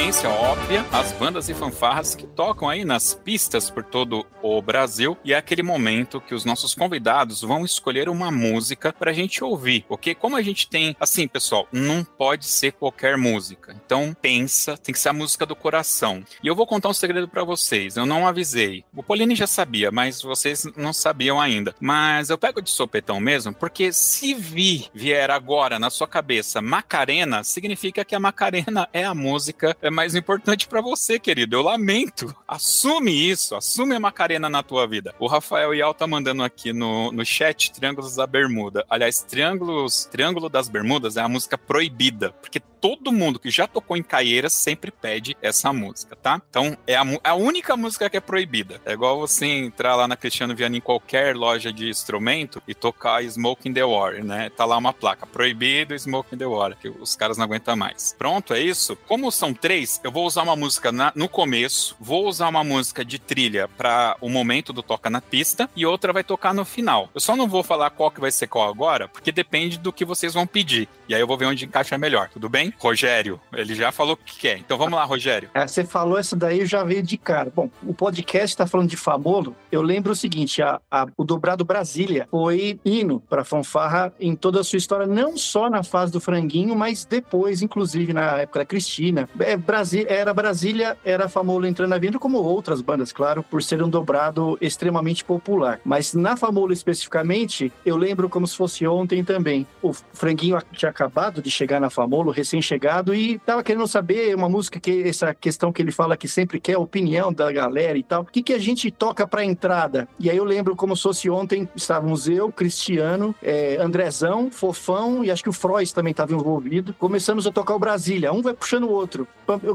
[0.08, 5.18] Referência óbvia às bandas e fanfarras que tocam aí nas pistas por todo o Brasil
[5.22, 9.44] e é aquele momento que os nossos convidados vão escolher uma música para a gente
[9.44, 13.76] ouvir, porque como a gente tem, assim, pessoal, não pode ser qualquer música.
[13.84, 16.24] Então pensa, tem que ser a música do coração.
[16.42, 17.98] E eu vou contar um segredo para vocês.
[17.98, 18.84] Eu não avisei.
[18.96, 21.74] O Polini já sabia, mas vocês não sabiam ainda.
[21.78, 27.44] Mas eu pego de sopetão mesmo, porque se vi vier agora na sua cabeça Macarena,
[27.44, 31.56] significa que a Macarena é a música é mais importante para você, querido.
[31.56, 32.32] Eu lamento.
[32.46, 35.12] Assume isso, assume a Macarena na tua vida.
[35.18, 38.86] O Rafael Ial tá mandando aqui no, no chat Triângulos da Bermuda.
[38.88, 43.96] Aliás, Triângulos, Triângulo das Bermudas é a música proibida, porque todo mundo que já tocou
[43.96, 46.40] em Caieiras sempre pede essa música, tá?
[46.48, 48.80] Então é a, a única música que é proibida.
[48.84, 53.22] É igual você entrar lá na Cristiano Viana em qualquer loja de instrumento e tocar
[53.24, 54.50] Smoke in the Water, né?
[54.50, 58.14] Tá lá uma placa, proibido Smoke in the Water, que os caras não aguentam mais.
[58.16, 58.96] Pronto, é isso?
[59.08, 63.04] Como são três, eu vou usar uma música na, no começo, vou usar uma música
[63.04, 67.08] de trilha para o momento do toca na pista e outra vai tocar no final.
[67.14, 70.04] Eu só não vou falar qual que vai ser qual agora, porque depende do que
[70.04, 70.88] vocês vão pedir.
[71.08, 72.72] E aí eu vou ver onde encaixa melhor, tudo bem?
[72.78, 74.58] Rogério, ele já falou o que quer.
[74.58, 75.48] Então vamos lá, Rogério.
[75.54, 77.50] É, você falou essa daí, já veio de cara.
[77.54, 79.56] Bom, o podcast está falando de Famolo.
[79.72, 84.60] Eu lembro o seguinte: a, a, o Dobrado Brasília foi hino para fanfarra em toda
[84.60, 88.66] a sua história, não só na fase do franguinho, mas depois, inclusive na época da
[88.66, 89.28] Cristina.
[89.40, 93.82] É, Brasi era Brasília, era Famolo entrando na vida, como outras bandas, claro, por ser
[93.82, 95.80] um dobrado extremamente popular.
[95.86, 99.66] Mas na Famolo especificamente, eu lembro como se fosse ontem também.
[99.80, 104.80] O franguinho tinha acabado de chegar na Famolo, recém-chegado, e tava querendo saber uma música
[104.80, 108.22] que essa questão que ele fala que sempre quer a opinião da galera e tal.
[108.22, 110.08] O que, que a gente toca pra entrada?
[110.18, 115.30] E aí eu lembro como se fosse ontem, estávamos eu, Cristiano, é, Andrezão, Fofão e
[115.30, 116.92] acho que o Frois também estava envolvido.
[116.94, 119.28] Começamos a tocar o Brasília, um vai puxando o outro.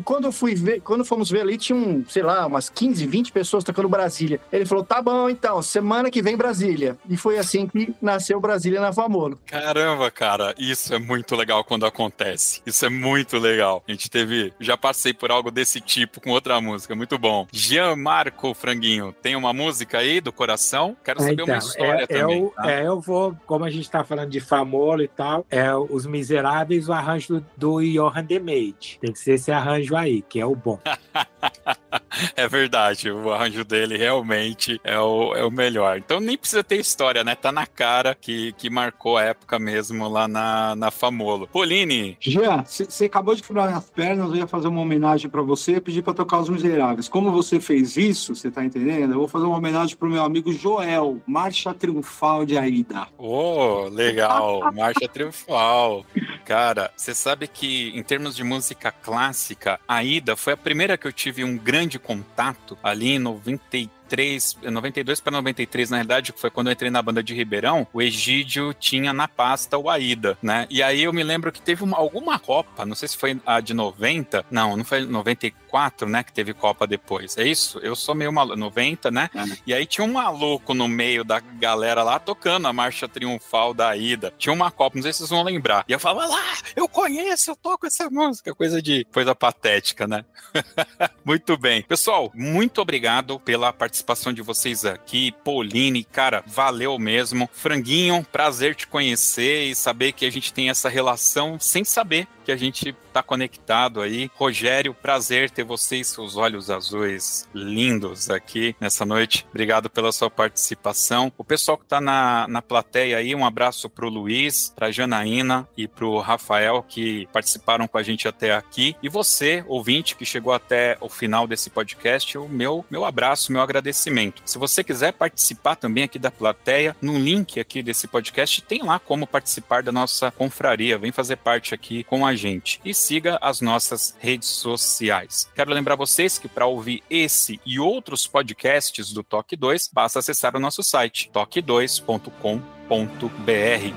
[0.04, 3.32] Quando eu fui ver, quando fomos ver ali, tinha um, sei lá, umas 15, 20
[3.32, 4.40] pessoas tocando Brasília.
[4.52, 6.98] Ele falou: tá bom, então, semana que vem Brasília.
[7.10, 9.40] E foi assim que nasceu Brasília na Famolo.
[9.46, 12.62] Caramba, cara, isso é muito legal quando acontece.
[12.66, 13.84] Isso é muito legal.
[13.88, 14.54] A gente teve.
[14.60, 17.48] Já passei por algo desse tipo com outra música, muito bom.
[17.52, 20.96] Jean Marco Franguinho, tem uma música aí do coração?
[21.04, 22.44] Quero saber então, uma história é, também.
[22.44, 22.72] Eu, tá?
[22.72, 26.90] é, eu vou, como a gente tá falando de Famolo e tal, é Os Miseráveis,
[26.90, 28.98] o arranjo do, do Johan de Meij.
[29.00, 30.80] Tem que ser esse arranjo aí, que é o bom.
[32.36, 35.98] é verdade, o arranjo dele realmente é o, é o melhor.
[35.98, 37.36] Então nem precisa ter história, né?
[37.36, 41.48] Tá na cara que, que marcou a época mesmo lá na, na Famolo.
[41.48, 42.18] Pauline.
[42.20, 45.82] Jean, você acabou de quebrar as pernas, eu ia fazer uma homenagem para você e
[45.82, 47.08] pedir para tocar Os Miseráveis.
[47.08, 49.14] Como você fez isso, você tá entendendo?
[49.14, 53.08] Eu vou fazer uma homenagem pro meu amigo Joel, Marcha Triunfal de Aida.
[53.18, 56.06] Oh, legal, Marcha Triunfal.
[56.46, 61.14] Cara, você sabe que em termos de música clássica, Aida foi a primeira que eu
[61.14, 66.50] tive um grande contato ali em 93 93, 92 para 93, na realidade, que foi
[66.50, 70.68] quando eu entrei na banda de Ribeirão, o Egídio tinha na pasta o Aida, né?
[70.70, 73.60] E aí eu me lembro que teve uma, alguma Copa, não sei se foi a
[73.60, 77.38] de 90, não, não foi 94, né, que teve Copa depois.
[77.38, 77.80] É isso?
[77.80, 79.30] Eu sou meio maluco, 90, né?
[79.34, 79.58] É.
[79.66, 83.90] E aí tinha um maluco no meio da galera lá tocando a marcha triunfal da
[83.90, 84.34] Aida.
[84.38, 85.86] Tinha uma Copa, não sei se vocês vão lembrar.
[85.88, 86.44] E eu falava lá,
[86.76, 90.26] eu conheço, eu toco essa música, coisa de coisa patética, né?
[91.26, 91.82] muito bem.
[91.82, 95.32] Pessoal, muito obrigado pela participação participação de vocês aqui.
[95.44, 97.50] Pauline, cara, valeu mesmo.
[97.54, 102.52] Franguinho, prazer te conhecer e saber que a gente tem essa relação sem saber que
[102.52, 104.30] a gente tá conectado aí.
[104.36, 109.46] Rogério, prazer ter vocês, seus olhos azuis lindos aqui nessa noite.
[109.50, 111.32] Obrigado pela sua participação.
[111.38, 115.88] O pessoal que tá na, na plateia aí, um abraço pro Luiz, pra Janaína e
[115.88, 118.96] pro Rafael que participaram com a gente até aqui.
[119.02, 123.62] E você, ouvinte, que chegou até o final desse podcast, o meu, meu abraço, meu
[123.84, 124.42] agradecimento.
[124.46, 128.98] Se você quiser participar também aqui da plateia, no link aqui desse podcast, tem lá
[128.98, 130.98] como participar da nossa confraria.
[130.98, 135.50] Vem fazer parte aqui com a gente e siga as nossas redes sociais.
[135.54, 140.56] Quero lembrar vocês que para ouvir esse e outros podcasts do Toque 2, basta acessar
[140.56, 142.62] o nosso site toque2.com.br.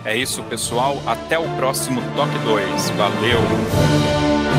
[0.04, 1.00] É isso, pessoal.
[1.06, 2.90] Até o próximo Toque 2.
[2.90, 4.55] Valeu!